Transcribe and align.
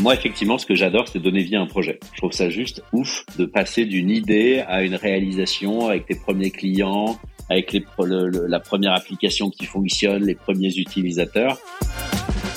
Moi, 0.00 0.14
effectivement, 0.14 0.58
ce 0.58 0.66
que 0.66 0.76
j'adore, 0.76 1.08
c'est 1.08 1.18
donner 1.18 1.42
vie 1.42 1.56
à 1.56 1.60
un 1.60 1.66
projet. 1.66 1.98
Je 2.12 2.18
trouve 2.18 2.30
ça 2.30 2.48
juste 2.50 2.82
ouf 2.92 3.24
de 3.36 3.44
passer 3.46 3.84
d'une 3.84 4.10
idée 4.10 4.62
à 4.68 4.82
une 4.82 4.94
réalisation 4.94 5.88
avec 5.88 6.06
tes 6.06 6.14
premiers 6.14 6.52
clients, 6.52 7.18
avec 7.50 7.76
la 7.98 8.60
première 8.60 8.92
application 8.92 9.50
qui 9.50 9.66
fonctionne, 9.66 10.24
les 10.24 10.36
premiers 10.36 10.72
utilisateurs. 10.76 11.58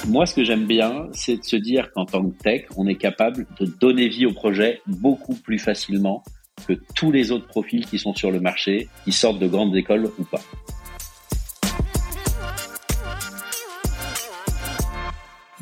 Moi, 0.08 0.28
ce 0.28 0.36
que 0.36 0.44
j'aime 0.44 0.66
bien, 0.66 1.08
c'est 1.14 1.38
de 1.38 1.44
se 1.44 1.56
dire 1.56 1.92
qu'en 1.94 2.06
tant 2.06 2.24
que 2.24 2.38
tech, 2.44 2.66
on 2.78 2.88
est 2.88 2.96
capable 2.96 3.48
de 3.60 3.66
donner 3.66 4.08
vie 4.08 4.28
au 4.28 4.34
projet 4.34 4.82
beaucoup 4.86 5.36
plus 5.36 5.58
facilement 5.58 6.24
que 6.68 6.74
tous 6.96 7.12
les 7.12 7.32
autres 7.32 7.48
profils 7.48 7.86
qui 7.88 7.98
sont 7.98 8.14
sur 8.14 8.30
le 8.30 8.40
marché, 8.40 8.88
qui 9.04 9.12
sortent 9.12 9.40
de 9.40 9.48
grandes 9.48 9.76
écoles 9.76 10.12
ou 10.20 10.24
pas. 10.26 10.42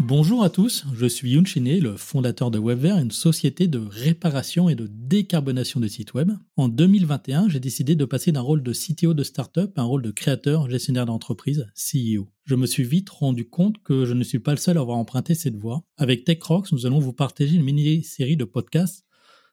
Bonjour 0.09 0.43
à 0.43 0.49
tous, 0.49 0.85
je 0.95 1.05
suis 1.05 1.33
Youn 1.33 1.45
Chiné, 1.45 1.79
le 1.79 1.95
fondateur 1.95 2.49
de 2.49 2.57
Webver, 2.57 2.93
une 2.93 3.11
société 3.11 3.67
de 3.67 3.77
réparation 3.77 4.67
et 4.67 4.73
de 4.73 4.87
décarbonation 4.89 5.79
de 5.79 5.87
sites 5.87 6.15
web. 6.15 6.31
En 6.57 6.67
2021, 6.67 7.47
j'ai 7.47 7.59
décidé 7.59 7.95
de 7.95 8.05
passer 8.05 8.31
d'un 8.31 8.41
rôle 8.41 8.63
de 8.63 8.73
CTO 8.73 9.13
de 9.13 9.21
startup 9.21 9.77
à 9.77 9.81
un 9.81 9.85
rôle 9.85 10.01
de 10.01 10.09
créateur, 10.09 10.67
gestionnaire 10.67 11.05
d'entreprise, 11.05 11.67
CEO. 11.75 12.27
Je 12.45 12.55
me 12.55 12.65
suis 12.65 12.85
vite 12.85 13.11
rendu 13.11 13.47
compte 13.47 13.83
que 13.83 14.05
je 14.05 14.15
ne 14.15 14.23
suis 14.23 14.39
pas 14.39 14.49
le 14.49 14.57
seul 14.57 14.79
à 14.79 14.81
avoir 14.81 14.97
emprunté 14.97 15.35
cette 15.35 15.57
voie. 15.57 15.83
Avec 15.95 16.23
TechRox, 16.23 16.71
nous 16.71 16.87
allons 16.87 16.97
vous 16.97 17.13
partager 17.13 17.55
une 17.55 17.63
mini-série 17.63 18.35
de 18.35 18.45
podcasts 18.45 19.05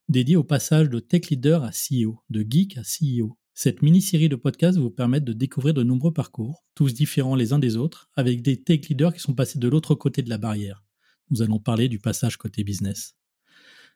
dédiés 0.09 0.37
au 0.37 0.45
passage 0.45 0.89
de 0.89 1.01
tech 1.01 1.29
leader 1.29 1.65
à 1.65 1.71
CEO, 1.71 2.23
de 2.31 2.47
geek 2.49 2.79
à 2.79 2.81
CEO. 2.81 3.37
Cette 3.59 3.81
mini-série 3.81 4.29
de 4.29 4.37
podcasts 4.37 4.77
vous 4.77 4.91
permet 4.91 5.23
de 5.23 5.33
découvrir 5.33 5.73
de 5.73 5.83
nombreux 5.83 6.13
parcours, 6.13 6.63
tous 6.75 6.93
différents 6.93 7.35
les 7.35 7.55
uns 7.55 7.59
des 7.59 7.79
autres, 7.79 8.11
avec 8.15 8.43
des 8.43 8.63
tech 8.63 8.87
leaders 8.91 9.15
qui 9.15 9.21
sont 9.21 9.33
passés 9.33 9.59
de 9.59 9.67
l'autre 9.67 9.95
côté 9.95 10.21
de 10.21 10.29
la 10.29 10.37
barrière. 10.37 10.85
Nous 11.31 11.41
allons 11.41 11.59
parler 11.59 11.89
du 11.89 11.99
passage 11.99 12.37
côté 12.37 12.65
business. 12.65 13.17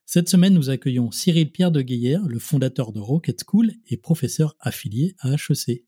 Cette 0.06 0.30
semaine, 0.30 0.54
nous 0.54 0.70
accueillons 0.70 1.10
Cyril 1.10 1.52
Pierre 1.52 1.72
de 1.72 1.82
Guillère, 1.82 2.22
le 2.26 2.38
fondateur 2.38 2.90
de 2.90 3.00
Rocket 3.00 3.38
School 3.46 3.72
et 3.90 3.98
professeur 3.98 4.56
affilié 4.60 5.14
à 5.18 5.34
HEC. 5.34 5.84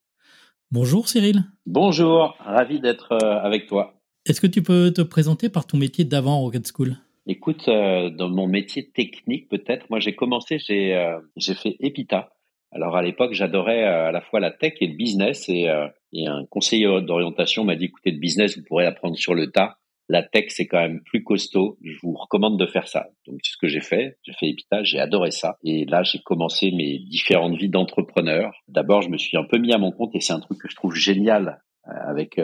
Bonjour 0.70 1.08
Cyril. 1.08 1.42
Bonjour, 1.64 2.36
ravi 2.40 2.78
d'être 2.78 3.12
euh, 3.12 3.40
avec 3.40 3.68
toi. 3.68 4.02
Est-ce 4.26 4.42
que 4.42 4.46
tu 4.46 4.62
peux 4.62 4.92
te 4.92 5.00
présenter 5.00 5.48
par 5.48 5.66
ton 5.66 5.78
métier 5.78 6.04
d'avant 6.04 6.40
Rocket 6.40 6.70
School? 6.70 6.98
Écoute, 7.24 7.68
euh, 7.68 8.10
dans 8.10 8.28
mon 8.28 8.48
métier 8.48 8.90
technique 8.90 9.48
peut-être, 9.48 9.88
moi 9.88 9.98
j'ai 9.98 10.14
commencé, 10.14 10.58
j'ai 10.58 10.94
euh, 10.94 11.54
fait 11.54 11.76
EPITA, 11.80 12.34
alors 12.72 12.96
à 12.96 13.02
l'époque, 13.02 13.32
j'adorais 13.32 13.84
euh, 13.84 14.08
à 14.08 14.12
la 14.12 14.20
fois 14.20 14.40
la 14.40 14.50
tech 14.50 14.74
et 14.80 14.86
le 14.86 14.96
business 14.96 15.48
et, 15.48 15.68
euh, 15.68 15.86
et 16.12 16.26
un 16.26 16.44
conseiller 16.46 16.86
d'orientation 17.02 17.64
m'a 17.64 17.76
dit 17.76 17.86
écoutez, 17.86 18.10
le 18.10 18.18
business, 18.18 18.56
vous 18.56 18.64
pourrez 18.64 18.86
apprendre 18.86 19.16
sur 19.16 19.34
le 19.34 19.50
tas. 19.50 19.76
La 20.08 20.22
tech, 20.22 20.46
c'est 20.48 20.66
quand 20.66 20.80
même 20.80 21.00
plus 21.04 21.22
costaud. 21.22 21.78
Je 21.82 21.96
vous 22.02 22.14
recommande 22.14 22.58
de 22.58 22.66
faire 22.66 22.88
ça. 22.88 23.06
Donc, 23.26 23.38
c'est 23.42 23.52
ce 23.52 23.56
que 23.56 23.68
j'ai 23.68 23.80
fait. 23.80 24.18
J'ai 24.22 24.32
fait 24.32 24.48
Epita, 24.48 24.82
j'ai 24.82 24.98
adoré 24.98 25.30
ça. 25.30 25.56
Et 25.64 25.84
là, 25.84 26.02
j'ai 26.02 26.18
commencé 26.18 26.70
mes 26.72 26.98
différentes 26.98 27.56
vies 27.56 27.70
d'entrepreneur. 27.70 28.52
D'abord, 28.68 29.00
je 29.00 29.08
me 29.08 29.16
suis 29.16 29.36
un 29.36 29.44
peu 29.44 29.58
mis 29.58 29.72
à 29.72 29.78
mon 29.78 29.92
compte 29.92 30.14
et 30.14 30.20
c'est 30.20 30.32
un 30.32 30.40
truc 30.40 30.58
que 30.58 30.68
je 30.68 30.76
trouve 30.76 30.94
génial 30.94 31.62
euh, 31.86 31.92
avec 32.08 32.40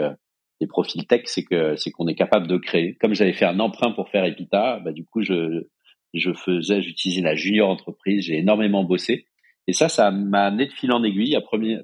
les 0.61 0.67
profils 0.67 1.05
tech, 1.05 1.21
c'est 1.25 1.43
que 1.43 1.75
c'est 1.75 1.91
qu'on 1.91 2.07
est 2.07 2.15
capable 2.15 2.47
de 2.47 2.57
créer. 2.57 2.95
Comme 2.99 3.13
j'avais 3.13 3.33
fait 3.33 3.45
un 3.45 3.59
emprunt 3.59 3.91
pour 3.91 4.09
faire 4.09 4.25
Epita, 4.25 4.79
bah, 4.83 4.91
du 4.91 5.05
coup, 5.05 5.21
je 5.21 5.67
je 6.13 6.33
faisais, 6.33 6.81
j'utilisais 6.81 7.21
la 7.21 7.35
junior 7.35 7.69
entreprise. 7.69 8.25
J'ai 8.25 8.39
énormément 8.39 8.83
bossé. 8.83 9.27
Et 9.69 9.73
ça, 9.73 9.87
ça 9.87 10.09
m'a 10.09 10.45
amené 10.45 10.65
de 10.65 10.71
fil 10.71 10.91
en 10.91 11.03
aiguille 11.03 11.35
à 11.35 11.43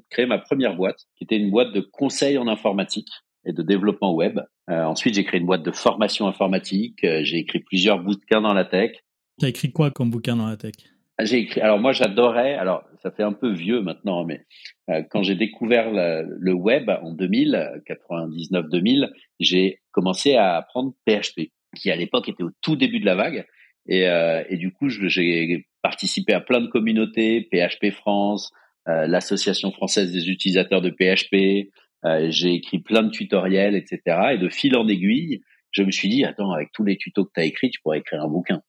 créer 0.10 0.26
ma 0.26 0.40
première 0.40 0.76
boîte, 0.76 1.06
qui 1.16 1.24
était 1.24 1.38
une 1.38 1.52
boîte 1.52 1.72
de 1.72 1.82
conseil 1.82 2.36
en 2.40 2.48
informatique 2.48 3.10
et 3.46 3.54
de 3.54 3.62
développement 3.62 4.12
web. 4.16 4.40
Euh, 4.72 4.86
ensuite, 4.86 5.14
j'ai 5.14 5.24
créé 5.24 5.40
une 5.40 5.46
boîte 5.46 5.62
de 5.62 5.70
formation 5.70 6.26
informatique. 6.28 7.04
Euh, 7.04 7.20
j'ai 7.24 7.38
écrit 7.38 7.60
plusieurs 7.60 8.00
bouquins 8.00 8.42
dans 8.42 8.56
la 8.56 8.66
tech. 8.66 8.94
Tu 9.40 9.46
as 9.46 9.50
écrit 9.50 9.72
quoi 9.72 9.92
comme 9.92 10.10
bouquin 10.10 10.36
dans 10.36 10.48
la 10.48 10.58
tech? 10.58 10.74
J'ai 11.22 11.42
écrit. 11.42 11.62
Alors 11.62 11.78
moi, 11.78 11.92
j'adorais. 11.92 12.56
Alors 12.56 12.86
ça 13.04 13.12
fait 13.12 13.22
un 13.22 13.34
peu 13.34 13.54
vieux 13.54 13.82
maintenant, 13.82 14.26
mais 14.26 14.48
euh, 14.90 15.04
quand 15.12 15.22
j'ai 15.22 15.36
découvert 15.36 15.92
le, 15.92 16.54
web 16.54 16.90
en 16.90 17.12
2000, 17.12 17.84
99-2000, 17.88 19.12
j'ai 19.40 19.80
commencé 19.92 20.34
à 20.34 20.56
apprendre 20.56 20.96
PHP, 21.06 21.52
qui 21.76 21.92
à 21.92 21.96
l'époque 21.96 22.30
était 22.30 22.42
au 22.42 22.50
tout 22.62 22.76
début 22.78 23.00
de 23.00 23.06
la 23.06 23.14
vague. 23.14 23.46
Et, 23.88 24.08
euh, 24.08 24.44
et 24.50 24.58
du 24.58 24.72
coup, 24.72 24.90
j'ai 24.90 25.68
participé 25.82 26.34
à 26.34 26.42
plein 26.42 26.62
de 26.62 26.68
communautés, 26.68 27.48
PHP 27.52 27.92
France, 27.92 28.52
euh, 28.88 29.08
l'association 29.08 29.72
française 29.72 30.12
des 30.12 30.30
utilisateurs 30.30 30.82
de 30.82 30.90
PHP. 30.90 31.72
Euh, 32.06 32.28
j'ai 32.30 32.54
écrit 32.54 32.80
plein 32.80 33.04
de 33.04 33.10
tutoriels, 33.10 33.76
etc. 33.76 34.00
Et 34.34 34.38
de 34.38 34.50
fil 34.50 34.76
en 34.76 34.88
aiguille, 34.88 35.42
je 35.72 35.84
me 35.84 35.92
suis 35.92 36.10
dit, 36.10 36.24
attends, 36.24 36.52
avec 36.52 36.70
tous 36.72 36.84
les 36.84 36.98
tutos 36.98 37.26
que 37.26 37.32
tu 37.34 37.42
as 37.42 37.46
écrits, 37.46 37.70
tu 37.70 37.80
pourrais 37.82 38.00
écrire 38.00 38.22
un 38.22 38.28
bouquin. 38.28 38.62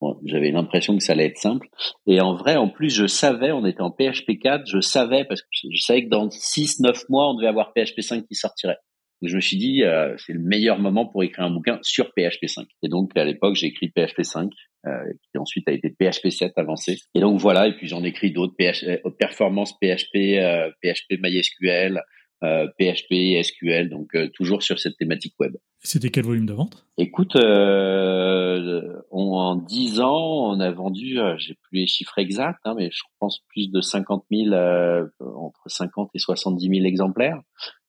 Bon, 0.00 0.18
J'avais 0.24 0.50
l'impression 0.50 0.96
que 0.96 1.02
ça 1.02 1.12
allait 1.12 1.26
être 1.26 1.38
simple. 1.38 1.68
Et 2.06 2.20
en 2.20 2.34
vrai, 2.34 2.56
en 2.56 2.68
plus, 2.68 2.90
je 2.90 3.06
savais, 3.06 3.52
on 3.52 3.64
était 3.64 3.82
en 3.82 3.90
PHP 3.90 4.38
4, 4.40 4.64
je 4.66 4.80
savais, 4.80 5.24
parce 5.24 5.42
que 5.42 5.48
je 5.52 5.80
savais 5.80 6.04
que 6.04 6.08
dans 6.08 6.28
6-9 6.28 7.04
mois, 7.08 7.30
on 7.30 7.34
devait 7.34 7.48
avoir 7.48 7.72
PHP 7.72 8.00
5 8.00 8.26
qui 8.26 8.34
sortirait 8.34 8.78
je 9.22 9.36
me 9.36 9.40
suis 9.40 9.56
dit, 9.56 9.82
euh, 9.84 10.14
c'est 10.18 10.32
le 10.32 10.40
meilleur 10.40 10.78
moment 10.78 11.06
pour 11.06 11.22
écrire 11.22 11.44
un 11.44 11.50
bouquin 11.50 11.78
sur 11.82 12.12
PHP 12.12 12.46
5. 12.46 12.66
Et 12.82 12.88
donc, 12.88 13.16
à 13.16 13.24
l'époque, 13.24 13.54
j'ai 13.54 13.68
écrit 13.68 13.88
PHP 13.88 14.22
5, 14.22 14.50
euh, 14.86 14.90
qui 15.30 15.38
ensuite 15.38 15.68
a 15.68 15.72
été 15.72 15.90
PHP 15.90 16.30
7 16.30 16.52
avancé. 16.56 16.98
Et 17.14 17.20
donc, 17.20 17.38
voilà, 17.38 17.68
et 17.68 17.76
puis 17.76 17.86
j'en 17.86 18.02
ai 18.04 18.08
écrit 18.08 18.32
d'autres, 18.32 18.54
PH, 18.56 18.84
euh, 18.84 19.10
Performance 19.18 19.74
PHP, 19.80 20.40
PHP 20.82 21.20
MySQL, 21.22 22.02
PHP, 22.42 23.42
SQL, 23.42 23.88
donc 23.88 24.16
toujours 24.34 24.62
sur 24.62 24.78
cette 24.78 24.96
thématique 24.96 25.34
web. 25.38 25.56
C'était 25.84 26.10
quel 26.10 26.24
volume 26.24 26.46
de 26.46 26.52
vente? 26.52 26.86
Écoute, 26.96 27.34
euh, 27.34 29.02
en 29.10 29.56
10 29.56 30.00
ans, 30.00 30.52
on 30.52 30.60
a 30.60 30.70
vendu, 30.70 31.18
euh, 31.18 31.34
j'ai 31.38 31.54
plus 31.54 31.80
les 31.80 31.86
chiffres 31.86 32.18
exacts, 32.18 32.60
hein, 32.64 32.74
mais 32.76 32.90
je 32.92 33.02
pense 33.18 33.40
plus 33.48 33.70
de 33.70 33.80
50 33.80 34.24
000, 34.30 34.54
euh, 34.54 35.06
entre 35.20 35.60
50 35.66 36.10
et 36.14 36.18
70 36.18 36.68
000 36.68 36.86
exemplaires. 36.86 37.40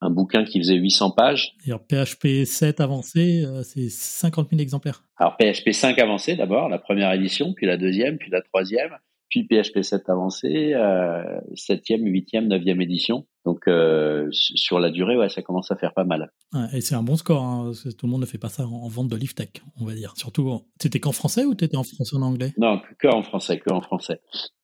Un 0.02 0.10
bouquin 0.10 0.44
qui 0.44 0.60
faisait 0.60 0.76
800 0.76 1.12
pages. 1.12 1.56
Et 1.68 1.72
PHP 1.72 2.46
7 2.46 2.82
avancé, 2.82 3.46
euh, 3.46 3.62
c'est 3.64 3.90
50 3.90 4.50
000 4.50 4.62
exemplaires? 4.62 5.04
Alors 5.18 5.38
PHP 5.38 5.72
5 5.72 5.98
avancé 6.00 6.36
d'abord, 6.36 6.70
la 6.70 6.80
première 6.80 7.14
édition, 7.14 7.54
puis 7.54 7.68
la 7.68 7.78
deuxième, 7.78 8.18
puis 8.18 8.32
la 8.32 8.42
troisième 8.42 8.98
puis 9.34 9.48
PHP 9.48 9.82
7 9.82 10.10
avancé, 10.10 10.74
euh, 10.76 11.24
septième, 11.56 12.06
huitième, 12.06 12.48
neuvième 12.48 12.82
édition. 12.82 13.26
Donc 13.46 13.68
euh, 13.68 14.28
sur 14.32 14.80
la 14.80 14.92
durée, 14.92 15.18
ouais, 15.18 15.28
ça 15.28 15.42
commence 15.42 15.72
à 15.72 15.76
faire 15.76 15.94
pas 15.96 16.04
mal. 16.04 16.32
et 16.72 16.82
c'est 16.82 16.94
un 16.94 17.02
bon 17.02 17.16
score. 17.16 17.44
Hein, 17.44 17.72
tout 17.98 18.06
le 18.06 18.12
monde 18.12 18.22
ne 18.22 18.28
fait 18.28 18.38
pas 18.38 18.50
ça 18.50 18.68
en, 18.68 18.88
vente 18.88 19.08
de 19.08 19.16
lift 19.16 19.36
tech, 19.36 19.50
on 19.82 19.86
va 19.86 19.96
dire. 19.96 20.14
Surtout, 20.18 20.62
c'était 20.80 21.00
qu'en 21.00 21.14
français 21.14 21.46
ou 21.46 21.56
t'étais 21.56 21.78
en 21.78 21.84
français 21.84 22.16
ou 22.16 22.20
en 22.20 22.22
anglais? 22.22 22.54
Non, 22.58 22.80
que 23.00 23.08
en 23.08 23.24
français, 23.24 23.58
que 23.58 23.72
en 23.72 23.82
français. 23.82 24.22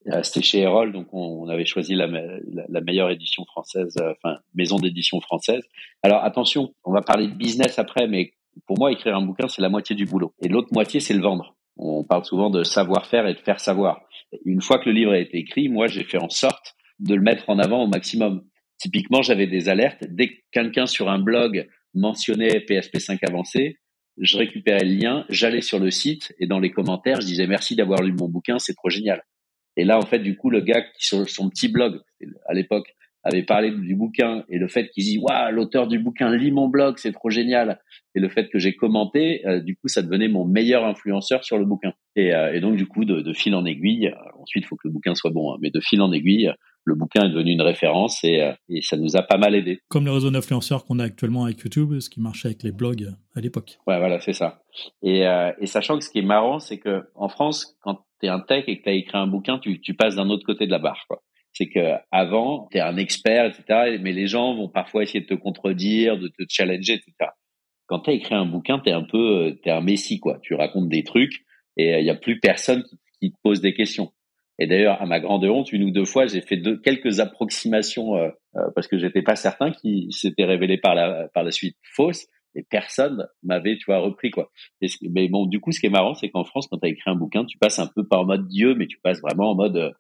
Euh, 0.07 0.21
c'était 0.21 0.43
chez 0.43 0.59
Erol, 0.59 0.93
donc 0.93 1.07
on, 1.13 1.49
avait 1.49 1.65
choisi 1.65 1.95
la, 1.95 2.05
la, 2.05 2.81
meilleure 2.81 3.09
édition 3.09 3.45
française, 3.45 3.95
enfin 3.97 4.37
maison 4.53 4.77
d'édition 4.77 5.19
française. 5.19 5.63
Alors 6.03 6.23
attention, 6.23 6.75
on 6.83 6.93
va 6.93 7.01
parler 7.01 7.27
de 7.27 7.33
business 7.33 7.79
après, 7.79 8.07
mais 8.07 8.33
pour 8.67 8.77
moi, 8.77 8.91
écrire 8.91 9.15
un 9.15 9.25
bouquin, 9.25 9.47
c'est 9.47 9.63
la 9.63 9.69
moitié 9.69 9.95
du 9.95 10.05
boulot. 10.05 10.33
Et 10.43 10.47
l'autre 10.47 10.69
moitié, 10.71 10.99
c'est 10.99 11.15
le 11.15 11.21
vendre. 11.21 11.55
On 11.77 12.03
parle 12.03 12.25
souvent 12.25 12.49
de 12.49 12.63
savoir-faire 12.63 13.25
et 13.25 13.33
de 13.33 13.39
faire 13.39 13.59
savoir. 13.59 14.01
Une 14.45 14.61
fois 14.61 14.79
que 14.79 14.89
le 14.89 14.95
livre 14.95 15.11
a 15.11 15.19
été 15.19 15.37
écrit, 15.37 15.69
moi, 15.69 15.87
j'ai 15.87 16.03
fait 16.03 16.17
en 16.17 16.29
sorte 16.29 16.75
de 16.99 17.15
le 17.15 17.21
mettre 17.21 17.49
en 17.49 17.59
avant 17.59 17.83
au 17.83 17.87
maximum. 17.87 18.43
Typiquement, 18.77 19.21
j'avais 19.21 19.47
des 19.47 19.69
alertes. 19.69 20.03
Dès 20.09 20.29
que 20.29 20.39
quelqu'un 20.51 20.85
sur 20.85 21.09
un 21.09 21.19
blog 21.19 21.67
mentionnait 21.93 22.61
PSP 22.61 22.99
5 22.99 23.19
avancé, 23.27 23.77
je 24.17 24.37
récupérais 24.37 24.83
le 24.83 24.95
lien, 24.95 25.25
j'allais 25.29 25.61
sur 25.61 25.79
le 25.79 25.91
site 25.91 26.33
et 26.39 26.47
dans 26.47 26.59
les 26.59 26.71
commentaires, 26.71 27.21
je 27.21 27.25
disais 27.25 27.47
merci 27.47 27.75
d'avoir 27.75 28.01
lu 28.01 28.13
mon 28.13 28.27
bouquin, 28.27 28.59
c'est 28.59 28.73
trop 28.73 28.89
génial. 28.89 29.23
Et 29.77 29.85
là, 29.85 29.97
en 29.97 30.05
fait, 30.05 30.19
du 30.19 30.35
coup, 30.35 30.49
le 30.49 30.61
gars 30.61 30.81
qui 30.81 31.05
sur 31.05 31.29
son 31.29 31.49
petit 31.49 31.69
blog 31.69 32.01
à 32.47 32.53
l'époque 32.53 32.93
avait 33.23 33.43
parlé 33.43 33.71
du 33.71 33.95
bouquin 33.95 34.43
et 34.49 34.57
le 34.57 34.67
fait 34.67 34.89
qu'il 34.89 35.03
dit 35.03 35.17
waouh 35.19 35.51
l'auteur 35.51 35.87
du 35.87 35.99
bouquin 35.99 36.35
lit 36.35 36.51
mon 36.51 36.67
blog 36.67 36.97
c'est 36.97 37.11
trop 37.11 37.29
génial! 37.29 37.79
Et 38.15 38.19
le 38.19 38.29
fait 38.29 38.49
que 38.49 38.59
j'ai 38.59 38.75
commenté 38.75 39.45
euh, 39.45 39.59
du 39.59 39.75
coup 39.75 39.87
ça 39.87 40.01
devenait 40.01 40.27
mon 40.27 40.45
meilleur 40.45 40.85
influenceur 40.85 41.43
sur 41.43 41.57
le 41.57 41.65
bouquin. 41.65 41.93
Et, 42.15 42.33
euh, 42.33 42.53
et 42.53 42.59
donc 42.59 42.75
du 42.75 42.87
coup 42.87 43.05
de, 43.05 43.21
de, 43.21 43.33
fil 43.33 43.53
en 43.55 43.65
aiguille 43.65 44.13
ensuite 44.39 44.63
il 44.63 44.67
faut 44.67 44.75
que 44.75 44.87
le 44.87 44.91
bouquin 44.91 45.15
soit 45.15 45.31
bon 45.31 45.53
hein, 45.53 45.57
mais 45.61 45.69
de 45.69 45.79
fil 45.79 46.01
en 46.01 46.11
aiguille 46.11 46.51
le 46.85 46.95
bouquin 46.95 47.25
est 47.25 47.29
devenu 47.29 47.51
une 47.51 47.61
référence 47.61 48.23
et, 48.23 48.41
euh, 48.41 48.53
et 48.69 48.81
ça 48.81 48.97
nous 48.97 49.15
a 49.15 49.21
pas 49.21 49.37
mal 49.37 49.53
aidé 49.53 49.79
comme 49.89 50.05
le 50.05 50.11
réseau 50.11 50.31
d'influenceurs 50.31 50.85
qu'on 50.85 50.99
a 50.99 51.03
actuellement 51.03 51.45
avec 51.45 51.59
YouTube 51.59 51.99
ce 51.99 52.09
qui 52.09 52.21
marchait 52.21 52.47
avec 52.47 52.63
les 52.63 52.71
blogs 52.71 53.09
à 53.35 53.41
l'époque. 53.41 53.77
Ouais 53.85 53.99
voilà 53.99 54.19
c'est 54.21 54.33
ça. 54.33 54.61
Et, 55.03 55.25
et 55.59 55.65
sachant 55.65 55.97
que 55.97 56.03
ce 56.03 56.09
qui 56.09 56.19
est 56.19 56.23
marrant 56.23 56.59
c'est 56.59 56.77
que 56.77 57.03
en 57.15 57.27
France 57.27 57.77
quand 57.81 57.99
tu 58.21 58.27
es 58.27 58.29
un 58.29 58.39
tech 58.39 58.63
et 58.67 58.79
que 58.79 58.83
tu 58.83 58.89
as 58.89 58.93
écrit 58.93 59.17
un 59.17 59.27
bouquin 59.27 59.59
tu, 59.59 59.81
tu 59.81 59.93
passes 59.93 60.15
d'un 60.15 60.29
autre 60.29 60.45
côté 60.45 60.65
de 60.65 60.71
la 60.71 60.79
barre 60.79 61.05
quoi 61.07 61.21
c'est 61.53 61.67
que 61.67 61.95
avant, 62.11 62.67
tu 62.71 62.77
es 62.77 62.81
un 62.81 62.97
expert, 62.97 63.45
etc. 63.45 63.97
Mais 64.01 64.11
les 64.11 64.27
gens 64.27 64.55
vont 64.55 64.69
parfois 64.69 65.03
essayer 65.03 65.21
de 65.21 65.27
te 65.27 65.33
contredire, 65.33 66.17
de 66.17 66.27
te 66.27 66.43
challenger, 66.47 66.93
etc. 66.93 67.31
Quand 67.87 68.01
tu 68.01 68.11
as 68.11 68.13
écrit 68.13 68.35
un 68.35 68.45
bouquin, 68.45 68.79
tu 68.79 68.89
es 68.89 68.93
un 68.93 69.03
peu, 69.03 69.47
euh, 69.47 69.51
t'es 69.63 69.71
un 69.71 69.81
messie, 69.81 70.19
quoi. 70.19 70.39
Tu 70.43 70.53
racontes 70.53 70.89
des 70.89 71.03
trucs 71.03 71.43
et 71.75 71.89
il 71.89 71.93
euh, 71.95 72.01
y 72.01 72.09
a 72.09 72.15
plus 72.15 72.39
personne 72.39 72.83
qui, 73.19 73.31
te 73.31 73.37
pose 73.43 73.61
des 73.61 73.73
questions. 73.73 74.11
Et 74.59 74.67
d'ailleurs, 74.67 75.01
à 75.01 75.05
ma 75.05 75.19
grande 75.19 75.43
honte, 75.45 75.71
une 75.71 75.83
ou 75.83 75.91
deux 75.91 76.05
fois, 76.05 76.27
j'ai 76.27 76.41
fait 76.41 76.61
quelques 76.83 77.19
approximations 77.19 78.15
euh, 78.15 78.29
parce 78.75 78.87
que 78.87 78.97
j'étais 78.97 79.21
pas 79.21 79.35
certain 79.35 79.71
qui 79.71 80.07
s'étaient 80.11 80.45
révélées 80.45 80.77
par 80.77 80.95
la 80.95 81.29
par 81.33 81.43
la 81.43 81.51
suite 81.51 81.77
fausses. 81.83 82.27
et 82.55 82.63
personne 82.69 83.27
m'avait, 83.41 83.77
tu 83.77 83.85
vois, 83.85 83.99
repris 83.99 84.31
quoi. 84.31 84.51
mais 85.09 85.27
bon, 85.29 85.45
du 85.45 85.59
coup, 85.59 85.71
ce 85.71 85.79
qui 85.79 85.85
est 85.87 85.89
marrant, 85.89 86.13
c'est 86.13 86.29
qu'en 86.29 86.43
France, 86.43 86.67
quand 86.67 86.77
tu 86.77 86.87
as 86.87 86.89
écrit 86.89 87.09
un 87.09 87.15
bouquin, 87.15 87.45
tu 87.45 87.57
passes 87.57 87.79
un 87.79 87.87
peu 87.87 88.05
par 88.07 88.25
mode 88.25 88.47
Dieu, 88.47 88.75
mais 88.75 88.87
tu 88.87 88.99
passes 88.99 89.21
vraiment 89.21 89.51
en 89.51 89.55
mode 89.55 89.77
euh, 89.77 89.91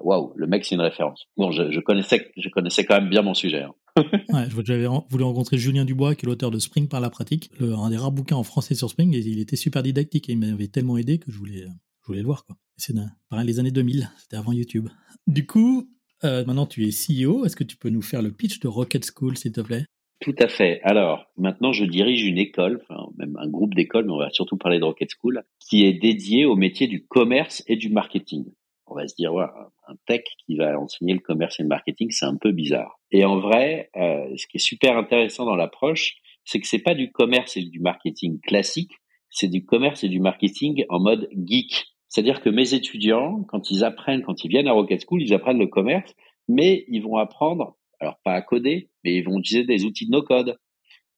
waouh, 0.00 0.32
le 0.36 0.46
mec, 0.46 0.64
c'est 0.64 0.74
une 0.74 0.80
référence. 0.80 1.26
Bon, 1.36 1.50
je, 1.50 1.80
connaissais, 1.80 2.32
je 2.36 2.48
connaissais 2.48 2.84
quand 2.84 2.94
même 2.94 3.10
bien 3.10 3.22
mon 3.22 3.34
sujet. 3.34 3.62
Hein. 3.62 3.74
ouais, 4.32 4.46
j'avais 4.64 4.86
voulu 5.10 5.24
rencontrer 5.24 5.58
Julien 5.58 5.84
Dubois, 5.84 6.14
qui 6.14 6.24
est 6.24 6.28
l'auteur 6.28 6.50
de 6.50 6.58
Spring 6.58 6.88
par 6.88 7.00
la 7.00 7.10
pratique, 7.10 7.50
un 7.60 7.90
des 7.90 7.96
rares 7.96 8.12
bouquins 8.12 8.36
en 8.36 8.42
français 8.42 8.74
sur 8.74 8.88
Spring, 8.88 9.14
et 9.14 9.18
il 9.18 9.38
était 9.38 9.56
super 9.56 9.82
didactique 9.82 10.28
et 10.28 10.32
il 10.32 10.38
m'avait 10.38 10.68
tellement 10.68 10.96
aidé 10.96 11.18
que 11.18 11.30
je 11.30 11.38
voulais, 11.38 11.66
je 12.00 12.06
voulais 12.06 12.20
le 12.20 12.26
voir. 12.26 12.46
C'est 12.76 12.94
pareil 13.28 13.46
les 13.46 13.60
années 13.60 13.70
2000, 13.70 14.10
c'était 14.18 14.36
avant 14.36 14.52
YouTube. 14.52 14.88
Du 15.26 15.46
coup, 15.46 15.88
euh, 16.24 16.44
maintenant 16.46 16.66
tu 16.66 16.86
es 16.86 16.90
CEO, 16.90 17.44
est-ce 17.44 17.56
que 17.56 17.64
tu 17.64 17.76
peux 17.76 17.90
nous 17.90 18.02
faire 18.02 18.22
le 18.22 18.32
pitch 18.32 18.60
de 18.60 18.68
Rocket 18.68 19.04
School, 19.04 19.36
s'il 19.36 19.52
te 19.52 19.60
plaît? 19.60 19.84
Tout 20.20 20.34
à 20.38 20.46
fait. 20.46 20.80
Alors, 20.84 21.26
maintenant, 21.36 21.72
je 21.72 21.84
dirige 21.84 22.22
une 22.22 22.38
école, 22.38 22.80
enfin, 22.82 23.08
même 23.18 23.36
un 23.40 23.48
groupe 23.48 23.74
d'écoles, 23.74 24.06
mais 24.06 24.12
on 24.12 24.18
va 24.18 24.30
surtout 24.30 24.56
parler 24.56 24.78
de 24.78 24.84
Rocket 24.84 25.10
School, 25.10 25.42
qui 25.58 25.84
est 25.84 25.94
dédié 25.94 26.44
au 26.44 26.54
métier 26.54 26.86
du 26.86 27.04
commerce 27.04 27.64
et 27.66 27.74
du 27.74 27.88
marketing. 27.88 28.44
On 28.92 28.94
va 28.94 29.08
se 29.08 29.14
dire, 29.14 29.32
un 29.32 29.94
tech 30.06 30.22
qui 30.44 30.56
va 30.56 30.78
enseigner 30.78 31.14
le 31.14 31.20
commerce 31.20 31.58
et 31.58 31.62
le 31.62 31.68
marketing, 31.68 32.10
c'est 32.10 32.26
un 32.26 32.36
peu 32.36 32.52
bizarre. 32.52 33.00
Et 33.10 33.24
en 33.24 33.40
vrai, 33.40 33.88
euh, 33.96 34.28
ce 34.36 34.46
qui 34.46 34.58
est 34.58 34.60
super 34.60 34.98
intéressant 34.98 35.46
dans 35.46 35.56
l'approche, 35.56 36.16
c'est 36.44 36.60
que 36.60 36.66
c'est 36.66 36.82
pas 36.82 36.94
du 36.94 37.10
commerce 37.10 37.56
et 37.56 37.62
du 37.62 37.80
marketing 37.80 38.38
classique, 38.40 38.92
c'est 39.30 39.48
du 39.48 39.64
commerce 39.64 40.04
et 40.04 40.08
du 40.08 40.20
marketing 40.20 40.84
en 40.90 41.00
mode 41.00 41.28
geek. 41.34 41.86
C'est-à-dire 42.08 42.42
que 42.42 42.50
mes 42.50 42.74
étudiants, 42.74 43.42
quand 43.48 43.70
ils 43.70 43.82
apprennent, 43.82 44.22
quand 44.22 44.44
ils 44.44 44.48
viennent 44.48 44.68
à 44.68 44.72
Rocket 44.72 45.02
School, 45.08 45.22
ils 45.22 45.32
apprennent 45.32 45.58
le 45.58 45.68
commerce, 45.68 46.14
mais 46.48 46.84
ils 46.88 47.00
vont 47.00 47.16
apprendre 47.16 47.78
alors 47.98 48.18
pas 48.24 48.34
à 48.34 48.42
coder, 48.42 48.90
mais 49.04 49.14
ils 49.14 49.24
vont 49.24 49.38
utiliser 49.38 49.64
des 49.64 49.84
outils 49.84 50.06
de 50.06 50.10
no-code. 50.10 50.58